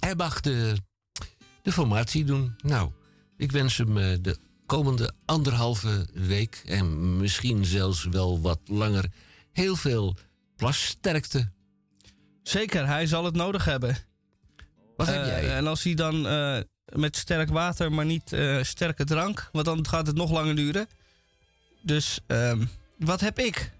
[0.00, 0.76] Hij mag de,
[1.62, 2.54] formatie doen.
[2.62, 2.90] Nou,
[3.36, 9.04] ik wens hem de komende anderhalve week en misschien zelfs wel wat langer
[9.52, 10.16] heel veel
[10.56, 11.52] plassterkte.
[12.42, 14.07] Zeker, hij zal het nodig hebben.
[14.98, 15.56] Wat heb Eh, jij?
[15.56, 16.58] En als hij dan eh,
[16.92, 20.88] met sterk water, maar niet eh, sterke drank, want dan gaat het nog langer duren.
[21.80, 22.64] Dus ehm,
[22.98, 23.72] wat heb ik?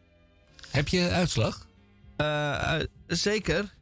[0.70, 1.66] Heb je uitslag?
[3.06, 3.74] Zeker.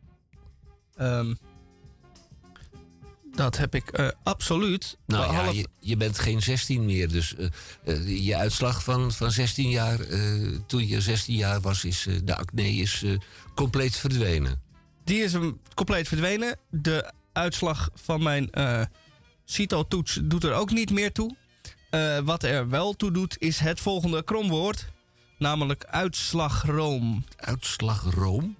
[0.96, 1.34] Ehm,
[3.34, 4.96] dat heb ik absoluut.
[5.06, 7.34] Nou ja, je, je bent geen 16 meer, dus
[8.06, 9.98] je uitslag van, van 16 jaar,
[10.66, 13.04] toen je 16 jaar was, is de acne is
[13.54, 14.62] compleet verdwenen.
[15.04, 16.58] Die is hem compleet verdwenen.
[16.70, 18.82] De uitslag van mijn eh
[19.44, 21.36] CITO-toets doet er ook niet meer toe.
[21.90, 24.86] Eh, wat er wel toe doet, is het volgende kromwoord.
[25.38, 27.24] Namelijk uitslagroom.
[27.36, 28.56] Uitslagroom?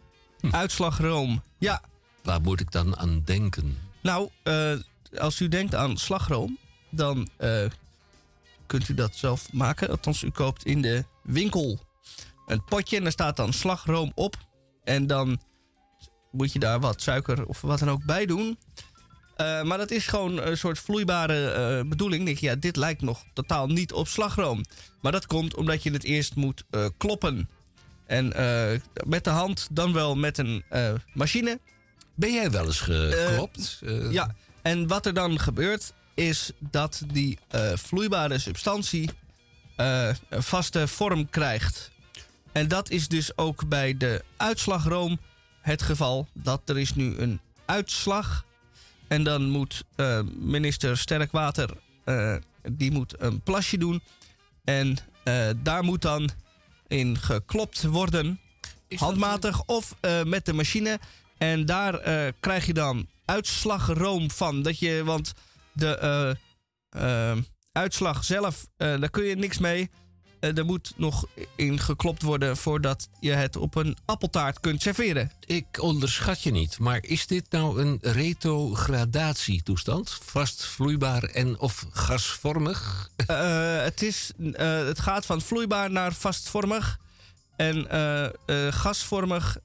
[0.50, 1.80] Uitslagroom, ja.
[2.22, 3.78] Waar moet ik dan aan denken?
[4.02, 4.72] Nou, eh,
[5.18, 6.58] als u denkt aan slagroom,
[6.90, 7.28] dan
[8.66, 9.88] kunt u dat zelf maken.
[9.90, 11.78] Althans, u koopt in de winkel
[12.46, 14.36] een potje en daar staat dan slagroom op.
[14.84, 15.40] En dan
[16.36, 18.58] moet je daar wat suiker of wat dan ook bij doen.
[19.36, 22.24] Eh, maar dat is gewoon een soort vloeibare eh, bedoeling.
[22.24, 24.64] Denk je, ja, dit lijkt nog totaal niet op slagroom.
[25.00, 27.48] Maar dat komt omdat je het eerst moet eh, kloppen.
[28.06, 28.26] En
[29.06, 30.64] met de hand, dan wel met een
[31.12, 31.60] machine.
[32.14, 33.82] Ben jij wel eens geklopt?
[34.10, 37.38] Ja, en wat er dan gebeurt, is dat die
[37.74, 39.10] vloeibare substantie
[39.76, 41.90] een vaste vorm krijgt.
[42.52, 45.18] En dat is dus ook bij de uitslagroom
[45.66, 46.28] het geval.
[46.32, 48.44] Dat er is nu een uitslag.
[49.08, 51.70] En dan moet eh, minister Sterkwater
[52.04, 52.36] eh,
[52.72, 54.02] die moet een plasje doen.
[54.64, 56.30] En eh, daar moet dan
[56.86, 58.40] in geklopt worden.
[58.96, 59.94] handmatig of
[60.24, 60.98] met de machine.
[61.38, 62.00] En daar
[62.40, 64.62] krijg je dan uitslagroom van.
[64.62, 65.32] Dat je, want
[65.72, 66.36] de
[67.72, 69.90] uitslag zelf, daar kun je niks mee.
[70.46, 75.30] Eh, er moet nog in geklopt worden voordat je het op een appeltaart kunt serveren.
[75.44, 80.18] Ik onderschat je niet, maar is dit nou een retrogradatietoestand?
[80.22, 83.08] Vast, vloeibaar en of gasvormig?
[83.26, 86.98] Eh, het, is, eh, het gaat van vloeibaar naar vastvormig.
[87.56, 87.86] En
[88.72, 89.56] gasvormig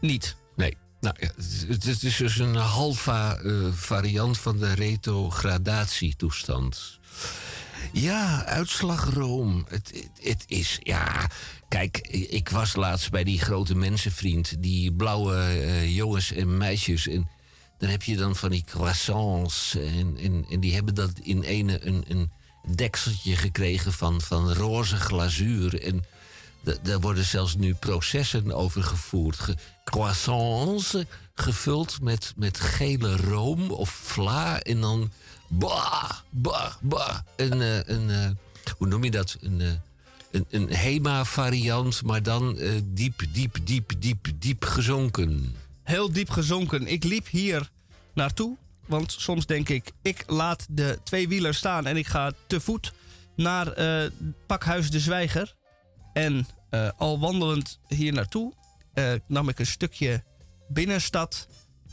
[0.00, 0.36] niet.
[0.56, 0.76] Nee.
[1.00, 1.30] Nou, ja,
[1.68, 3.38] het- is dus een halva
[3.72, 6.98] variant van de retrogradatietoestand.
[7.92, 9.64] Ja, uitslagroom.
[9.68, 11.30] Het, het, is, ja...
[11.68, 14.62] Kijk, ik was laatst bij die grote mensenvriend.
[14.62, 17.08] Die blauwe eh, jongens en meisjes.
[17.08, 17.28] En
[17.78, 19.76] dan heb je dan van die croissants.
[19.76, 22.30] En, en, en die hebben dat in ene een, een
[22.74, 25.82] dekseltje gekregen van, van roze glazuur.
[25.82, 26.04] En
[26.60, 29.36] da- daar worden zelfs nu processen over gevoerd.
[29.38, 30.96] Ge- croissants
[31.34, 34.60] gevuld met, met gele room of vla.
[34.60, 35.12] En dan...
[35.48, 37.18] Bah, bah, bah.
[37.36, 38.30] Een, eh, een, eh,
[38.78, 39.36] hoe noem je dat?
[39.40, 39.68] Een, eh,
[40.30, 45.56] een, een HEMA-variant, maar dan diep, diep, diep, diep, diep gezonken.
[45.82, 46.86] Heel diep gezonken.
[46.86, 47.70] Ik liep hier
[48.14, 48.56] naartoe.
[48.86, 52.92] Want soms denk ik, ik laat de tweewieler staan en ik ga te voet
[53.36, 53.74] naar
[54.46, 55.54] Pakhuis de Zwijger.
[56.12, 56.46] En
[56.96, 58.52] al wandelend hier naartoe
[59.26, 60.22] nam ik een stukje
[60.68, 61.46] binnenstad.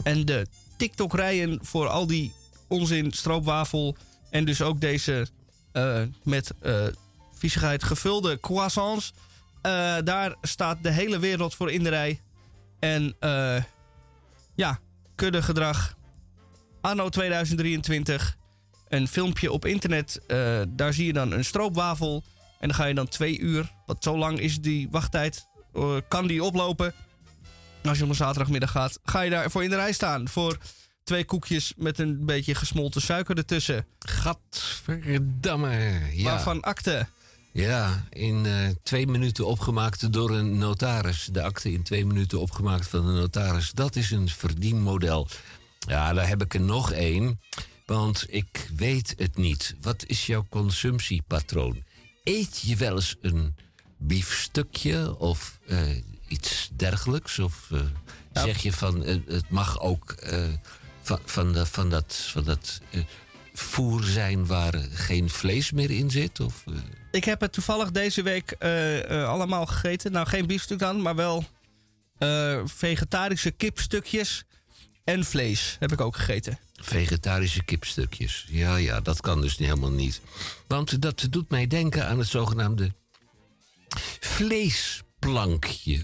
[0.03, 0.47] En de
[0.77, 2.33] TikTok-rijen voor al die
[2.71, 3.95] onzin, stroopwafel
[4.29, 5.27] en dus ook deze
[5.71, 6.85] eh, met eh
[7.33, 9.13] viezigheid gevulde croissants.
[9.61, 12.21] Eh, daar staat de hele wereld voor in de rij.
[12.79, 13.15] En
[14.55, 14.79] ja,
[15.15, 15.97] kuddegedrag.
[16.81, 18.37] Anno 2023.
[18.87, 20.21] Een filmpje op internet.
[20.67, 22.23] daar zie je dan een stroopwafel.
[22.59, 23.71] En dan ga je dan twee uur.
[23.85, 25.47] Want zo lang is die wachttijd.
[26.07, 26.93] kan die oplopen.
[27.83, 28.99] Als je op een zaterdagmiddag gaat.
[29.03, 30.27] Ga je daarvoor in de rij staan.
[30.27, 30.57] Voor
[31.11, 33.85] twee koekjes met een beetje gesmolten suiker ertussen.
[33.99, 35.99] Gadverdamme.
[36.13, 36.23] Ja.
[36.23, 37.07] Waarvan akte.
[37.51, 41.29] Ja, in eh, twee minuten opgemaakt door een notaris.
[41.31, 43.71] De akte in twee minuten opgemaakt van een notaris.
[43.71, 45.27] Dat is een verdienmodel.
[45.79, 47.39] Ja, daar heb ik er nog één.
[47.85, 49.75] Want ik weet het niet.
[49.81, 51.83] Wat is jouw consumptiepatroon?
[52.23, 53.55] Eet je wel eens een
[53.97, 55.79] biefstukje of eh,
[56.27, 57.39] iets dergelijks?
[57.39, 57.79] Of eh,
[58.33, 60.15] zeg je van het mag ook
[61.11, 63.01] van, van, de- van dat, van dat eh,
[63.53, 66.39] voer zijn waar geen vlees meer in zit?
[66.39, 66.73] Of, eh,
[67.11, 70.11] Ik heb het toevallig deze week eh, allemaal gegeten.
[70.11, 71.45] Nou, geen biefstuk dan, maar wel
[72.65, 74.43] vegetarische kipstukjes
[75.03, 76.59] en vlees heb ik ook gegeten.
[76.73, 78.45] Vegetarische kipstukjes.
[78.49, 80.21] Ja, ja, dat kan dus helemaal niet.
[80.67, 82.93] Want dat doet mij denken aan het zogenaamde
[84.19, 86.03] vleesplankje.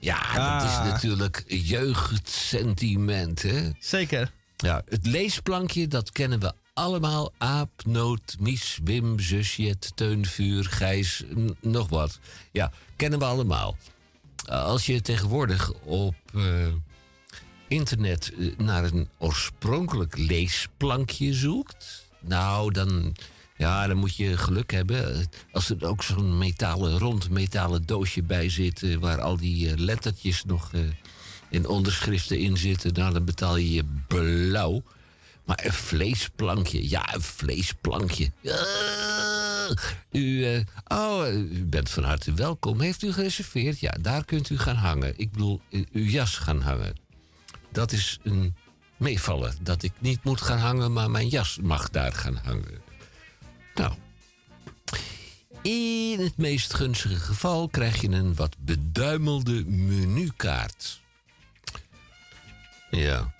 [0.00, 0.18] Ja,
[0.58, 0.84] dat is Ah.
[0.84, 3.70] natuurlijk jeugdsentiment, hè?
[3.78, 4.30] Zeker.
[4.56, 7.32] Ja, het leesplankje, dat kennen we allemaal.
[7.38, 11.24] Aap, Noot, Mies, Wim, Zusjet, Teunvuur, Gijs,
[11.60, 12.18] nog wat.
[12.52, 13.76] Ja, kennen we allemaal.
[14.46, 16.66] Als je tegenwoordig op eh,
[17.68, 22.08] internet eh, naar een oorspronkelijk leesplankje zoekt...
[22.20, 23.16] nou, dan,
[23.56, 25.28] ja, dan moet je geluk hebben.
[25.52, 28.82] Als er ook zo'n metalen, rond metalen doosje bij zit...
[28.82, 30.70] eh, waar al die lettertjes nog
[31.54, 32.92] eh, in onderschriften in zitten...
[32.92, 34.82] nou, dan betaal je je blauw.
[35.44, 38.32] Maar een vleesplankje, ja, een vleesplankje.
[38.44, 39.70] Ah,
[40.10, 42.80] u, eh, oh, u bent van harte welkom.
[42.80, 43.80] Heeft u gereserveerd?
[43.80, 45.14] Ja, daar kunt u gaan hangen.
[45.16, 46.96] Ik bedoel, eh, uw jas gaan hangen.
[47.72, 48.54] Dat is een
[48.96, 49.54] meevaller.
[49.60, 52.82] Dat ik niet moet gaan hangen, maar mijn jas mag daar gaan hangen.
[53.74, 53.92] Nou,
[55.62, 61.02] in het meest gunstige geval krijg je een wat beduimelde menukaart.
[62.94, 63.34] Ja.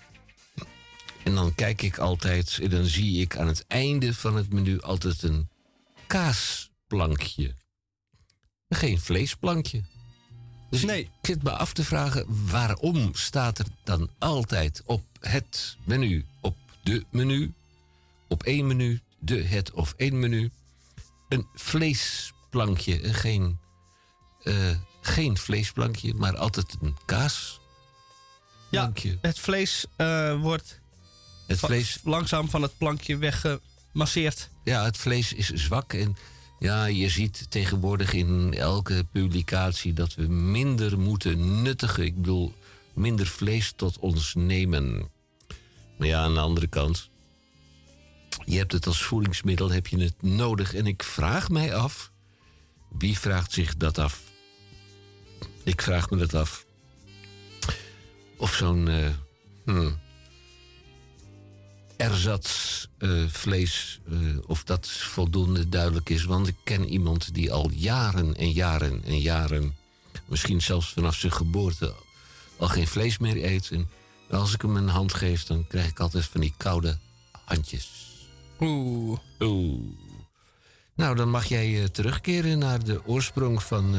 [1.24, 4.80] En dan kijk ik altijd en dan zie ik aan het einde van het menu
[4.80, 5.48] altijd een
[6.06, 7.54] kaasplankje.
[8.68, 9.82] Geen vleesplankje.
[10.70, 11.00] Dus nee.
[11.00, 16.56] ik zit me af te vragen waarom staat er dan altijd op het menu, op
[16.82, 17.52] de menu,
[18.28, 20.50] op één menu, de, het of één menu,
[21.28, 23.58] een vleesplankje en geen,
[24.42, 27.60] eh, geen vleesplankje, maar altijd een kaas.
[28.74, 30.80] Ja, het vlees eh, wordt
[31.46, 34.50] Het vlees- langzaam van het plankje weggemasseerd.
[34.64, 35.92] Ja, het vlees is zwak.
[35.92, 36.16] En
[36.58, 42.04] ja, je ziet tegenwoordig in elke publicatie dat we minder moeten nuttigen.
[42.04, 42.54] Ik bedoel,
[42.94, 45.08] minder vlees tot ons nemen.
[45.98, 47.08] Maar ja, aan de andere kant.
[48.44, 50.74] Je hebt het als voedingsmiddel, heb je het nodig.
[50.74, 52.12] En ik vraag mij af.
[52.98, 54.20] Wie vraagt zich dat af?
[55.62, 56.63] Ik vraag me dat af.
[58.44, 58.88] Of zo'n.
[58.88, 59.10] eh,
[59.64, 59.98] hmm,
[61.96, 64.16] eh, vlees, eh,
[64.46, 66.24] of dat voldoende duidelijk is.
[66.24, 69.76] Want ik ken iemand die al jaren en jaren en jaren,
[70.26, 71.94] misschien zelfs vanaf zijn geboorte,
[72.56, 73.70] al geen vlees meer eet.
[73.70, 73.88] En
[74.30, 76.98] als ik hem een hand geef, dan krijg ik altijd van die koude
[77.44, 77.90] handjes.
[78.60, 79.18] Oeh.
[79.40, 79.80] Oeh.
[80.94, 83.94] Nou, dan mag jij terugkeren naar de oorsprong van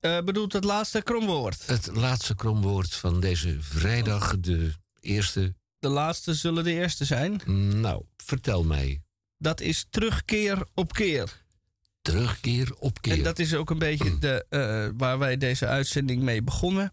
[0.00, 1.66] Eh bedoelt het laatste kromwoord?
[1.66, 5.54] het laatste kromwoord van deze vrijdag, de eerste.
[5.78, 7.40] De laatste zullen de eerste zijn.
[7.80, 9.02] Nou, vertel mij.
[9.38, 11.42] Dat is terugkeer op keer.
[12.02, 13.12] Terugkeer op keer.
[13.12, 16.92] En dat is ook een beetje de, eh, waar wij deze uitzending mee begonnen.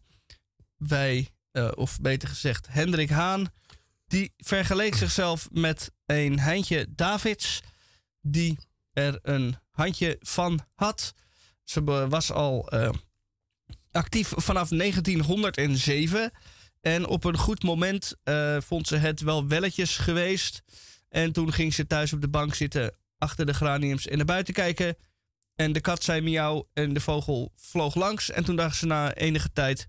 [0.77, 3.51] Wij, eh, of beter gezegd, Hendrik Haan,
[4.07, 7.61] die vergeleek zichzelf met een Heintje Davids,
[8.21, 8.57] die
[8.93, 11.13] er een handje van had.
[11.65, 12.89] Ze was al eh,
[13.91, 16.31] actief vanaf 1907.
[16.81, 20.63] En op een goed moment eh, vond ze het wel welletjes geweest.
[21.09, 24.53] En toen ging ze thuis op de bank zitten achter de graniums en naar buiten
[24.53, 24.95] kijken.
[25.55, 28.31] En de kat zei miauw en de vogel vloog langs.
[28.31, 29.87] En toen dacht ze na enige tijd...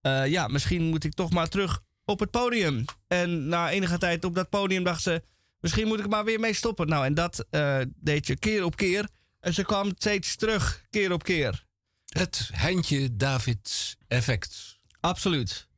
[0.00, 2.84] eh, ja, misschien moet ik toch maar terug op het podium.
[3.06, 5.22] En na enige tijd op dat podium dacht ze...
[5.60, 6.88] misschien moet ik maar weer mee stoppen.
[6.88, 7.46] Nou, en dat
[7.96, 9.08] deed je keer op keer.
[9.44, 11.64] En ze kwam steeds terug, keer op keer.
[12.04, 14.78] Het Heintje Davids effect.
[15.00, 15.68] Absoluut.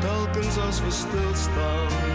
[0.00, 2.07] Telkens als we stilstaan,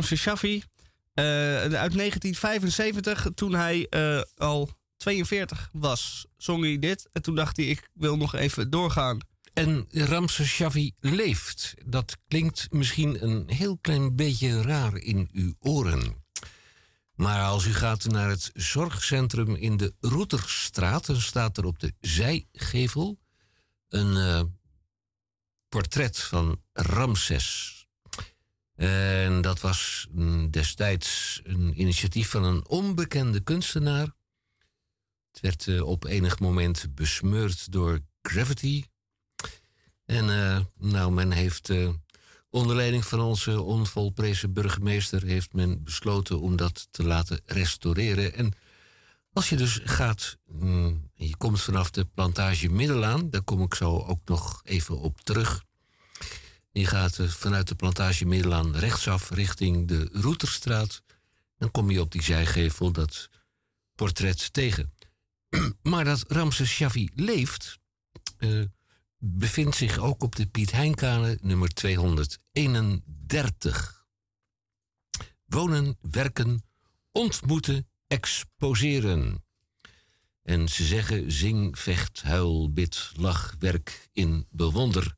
[0.00, 0.62] Ramses Shaffi.
[1.14, 1.24] eh,
[1.56, 7.08] uit 1975, toen hij eh, al 42 was, zong hij dit.
[7.12, 9.18] En toen dacht hij, ik wil nog even doorgaan.
[9.52, 11.74] En Ramses Shaffi leeft.
[11.84, 16.24] Dat klinkt misschien een heel klein beetje raar in uw oren.
[17.14, 21.92] Maar als u gaat naar het zorgcentrum in de Roeterstraat, dan staat er op de
[22.00, 23.18] zijgevel
[23.88, 24.42] een eh,
[25.68, 27.79] portret van Ramses.
[28.80, 34.14] En dat was mm, destijds een initiatief van een onbekende kunstenaar.
[35.30, 38.84] Het werd eh, op enig moment besmeurd door Gravity.
[40.04, 41.88] En eh, nou, men heeft eh,
[42.50, 45.22] onder leiding van onze onvolprezen burgemeester...
[45.22, 48.34] heeft men besloten om dat te laten restaureren.
[48.34, 48.52] En
[49.32, 53.30] als je dus gaat, mm, je komt vanaf de plantage Middelaan...
[53.30, 55.68] daar kom ik zo ook nog even op terug...
[56.72, 61.02] Je gaat eh, vanuit de plantage Middelaan rechtsaf richting de Roeterstraat.
[61.58, 63.28] Dan kom je op die zijgevel dat
[63.94, 64.92] portret tegen.
[65.82, 67.78] maar dat Ramses Shaffi leeft,
[68.36, 68.62] eh,
[69.18, 74.04] bevindt zich ook op de Piet Heinkade nummer 231.
[75.46, 76.64] Wonen, werken,
[77.12, 79.44] ontmoeten, exposeren.
[80.42, 85.14] En ze zeggen zing, vecht, huil, bid, lach, werk in bewonder.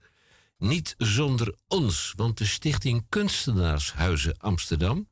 [0.63, 5.09] Niet zonder ons, want de Stichting Kunstenaarshuizen Amsterdam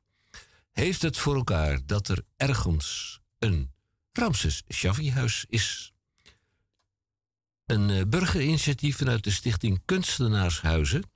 [0.72, 3.70] heeft het voor elkaar dat er ergens een
[4.12, 5.92] Ramses Shafi-huis is.
[7.66, 11.10] Een eh, burgerinitiatief vanuit de stichting Kunstenaarshuizen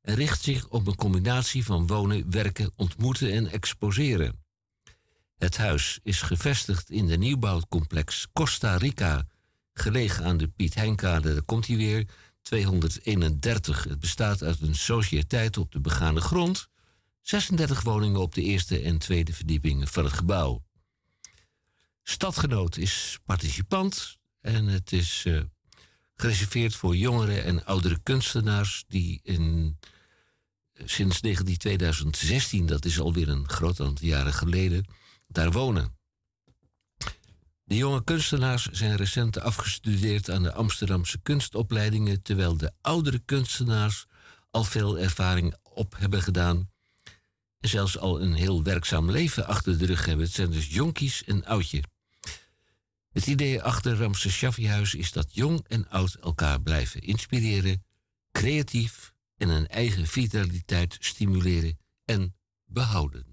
[0.00, 4.44] en richt zich op een combinatie van wonen, werken, ontmoeten en exposeren.
[5.38, 9.26] Het huis is gevestigd in de nieuwbouwcomplex Costa Rica,
[9.72, 12.06] gelegen aan de Piet Heinkade, daar komt hij weer,
[12.50, 13.84] 231.
[13.84, 16.68] Het bestaat uit een sociëteit op de begane grond,
[17.22, 20.62] 36 woningen op de eerste en tweede verdieping van het gebouw.
[22.02, 25.40] Stadgenoot is participant en het is uh,
[26.16, 29.78] gereserveerd voor jongere en oudere kunstenaars die in,
[30.84, 34.84] sinds 19, 2016, dat is alweer een groot aantal jaren geleden,
[35.28, 35.98] daar wonen.
[37.70, 44.06] De jonge kunstenaars zijn recent afgestudeerd aan de Amsterdamse kunstopleidingen, terwijl de oudere kunstenaars
[44.50, 46.70] al veel ervaring op hebben gedaan
[47.60, 50.24] en zelfs al een heel werkzaam leven achter de rug hebben.
[50.24, 51.82] Het zijn dus jonkies en oudje.
[53.12, 57.84] Het idee achter Ramses Shaffi-huis is dat jong en oud elkaar blijven inspireren,
[58.32, 62.34] creatief en een eigen vitaliteit stimuleren en
[62.64, 63.29] behouden.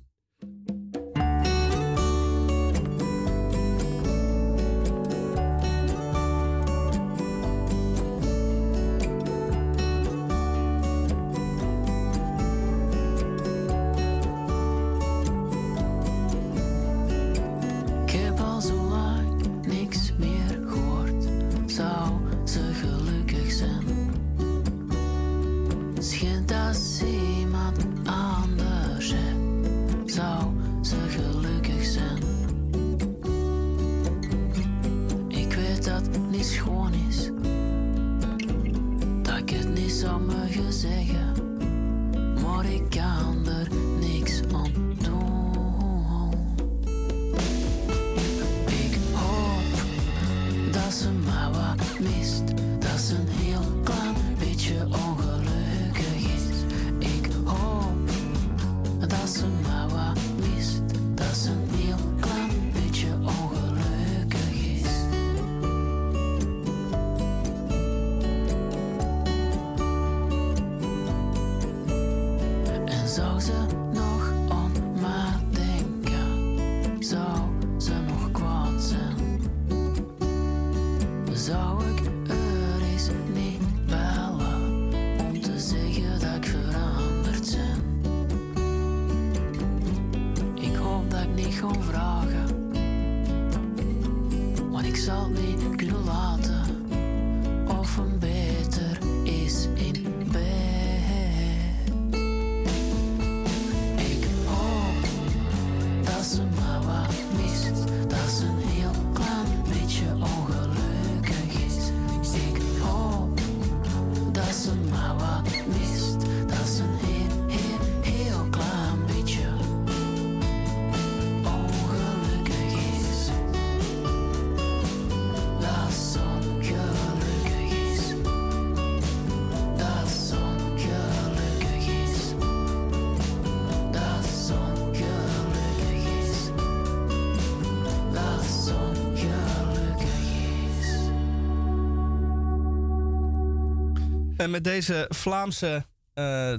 [144.48, 146.56] En met deze Vlaamse uh,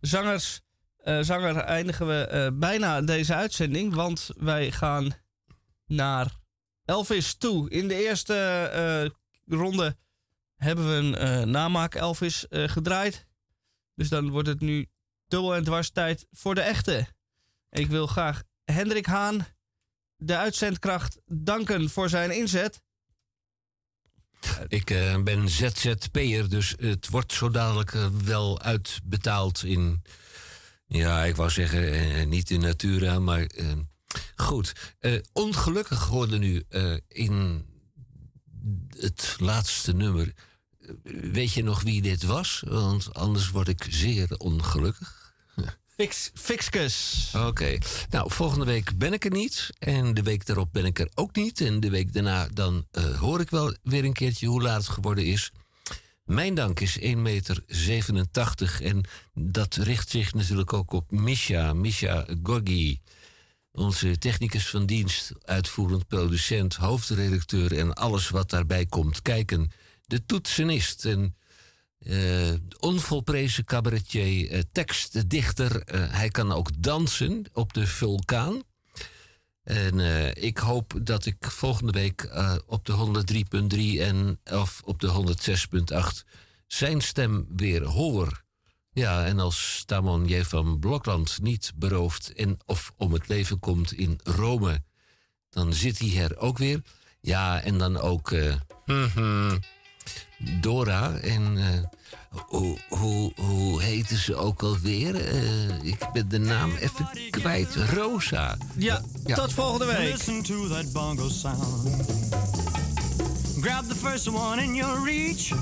[0.00, 0.60] zangers,
[1.04, 3.94] uh, zanger eindigen we bijna deze uitzending.
[3.94, 5.12] Want wij gaan
[5.86, 6.30] naar
[6.84, 7.70] Elvis toe.
[7.70, 9.12] In de eerste
[9.46, 9.96] ronde
[10.56, 13.26] hebben we een namaak Elvis gedraaid.
[13.94, 14.86] Dus dan wordt het nu
[15.26, 17.06] dubbel en dwars tijd voor de echte.
[17.70, 19.46] Ik wil graag Hendrik Haan,
[20.16, 22.82] de uitzendkracht, danken voor zijn inzet.
[24.68, 30.02] Ik uh, ben ZZP'er, dus het wordt zo dadelijk uh, wel uitbetaald in.
[30.86, 33.50] Ja, ik wou zeggen, uh, niet in natura, maar
[34.36, 34.72] goed.
[35.32, 36.62] ongelukkig hoorde nu
[37.08, 37.64] in
[38.98, 40.32] het laatste nummer.
[41.02, 42.62] Weet je nog wie dit was?
[42.66, 45.25] Want anders word ik zeer ongelukkig.
[45.96, 47.30] Fix, fixkus.
[47.36, 47.78] Oké.
[48.10, 49.70] Nou, volgende week ben ik er niet.
[49.78, 51.60] En de week daarop ben ik er ook niet.
[51.60, 54.88] En de week daarna dan uh, hoor ik wel weer een keertje hoe laat het
[54.88, 55.52] geworden is.
[56.24, 57.62] Mijn dank is 1,87 meter.
[58.82, 59.04] En
[59.34, 63.00] dat richt zich natuurlijk ook op Misha, Misha Gorgi.
[63.72, 69.70] Onze technicus van dienst, uitvoerend producent, hoofdredacteur en alles wat daarbij komt kijken.
[70.06, 71.36] De toetsenist en
[72.08, 75.94] uh, onvolprezen cabaretier, uh, tekstdichter.
[75.94, 78.62] Uh, hij kan ook dansen op de vulkaan.
[79.66, 83.24] En eh, ik hoop dat ik volgende week eh, op de
[83.96, 85.36] 103.3 en of op de
[86.22, 86.28] 106.8
[86.66, 88.44] zijn stem weer hoor.
[88.92, 90.42] Ja, en als Tamon J.
[90.42, 94.82] van Blokland niet beroofd en of om het leven komt in Rome,
[95.50, 96.80] dan zit hij er ook weer.
[97.20, 98.54] Ja, en dan ook eh,
[98.84, 99.56] mhm,
[100.60, 101.64] Dora en eh,
[102.48, 105.14] hoe, hoe, hoe heette ze ook alweer?
[105.14, 107.74] Eh, ik ben de naam even kwijt.
[107.74, 108.56] Rosa.
[108.76, 109.02] Ja,
[109.34, 110.12] tot volgende week.
[110.12, 111.88] Listen to that bongo sound.
[113.60, 115.52] Grab the first one in your reach.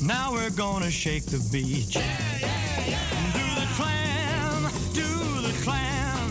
[0.00, 1.92] Now we're gonna shake the beach.
[1.92, 2.00] Do
[3.54, 6.30] the clam, do the clam.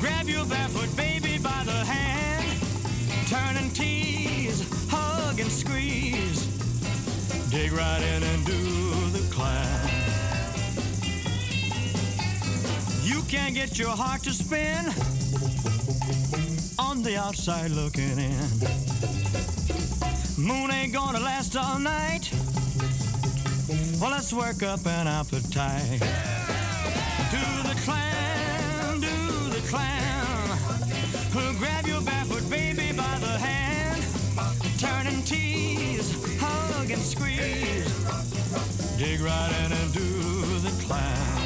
[0.00, 2.46] Grab your barefoot baby by the hand.
[3.28, 3.89] Turn and tease,
[7.50, 9.88] Dig right in and do the clam.
[13.02, 14.86] You can't get your heart to spin
[16.78, 18.46] on the outside looking in.
[20.38, 22.30] Moon ain't gonna last all night.
[24.00, 26.00] Well, let's work up an appetite.
[27.30, 31.58] Do the clam, do the clam.
[31.58, 32.59] Grab your barefoot baby
[36.92, 38.06] and squeeze.
[38.98, 40.00] Dig right in and do
[40.60, 41.39] the clam.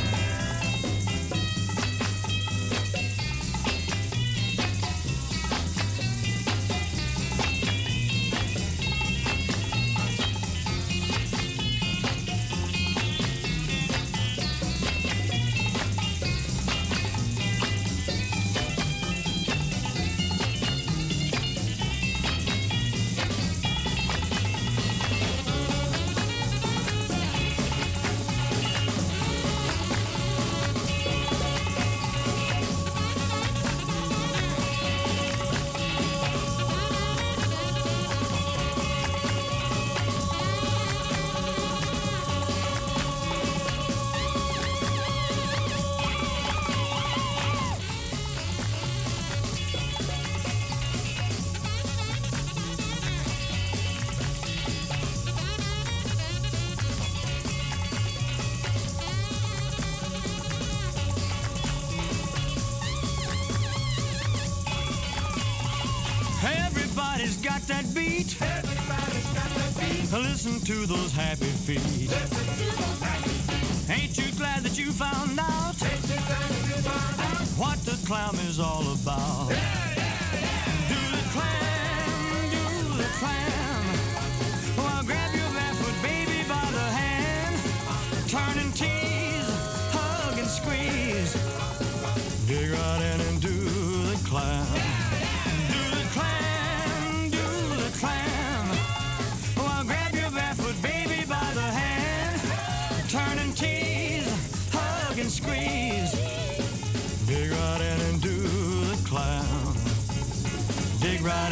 [70.74, 71.78] To those happy feet.
[71.78, 73.90] Listen to those happy feet.
[73.96, 75.74] Ain't you glad that you found out?
[75.82, 77.46] Ain't you glad that you found out?
[77.56, 79.03] What the clown is all about.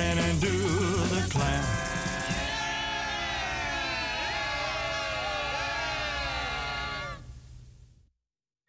[0.00, 0.61] and do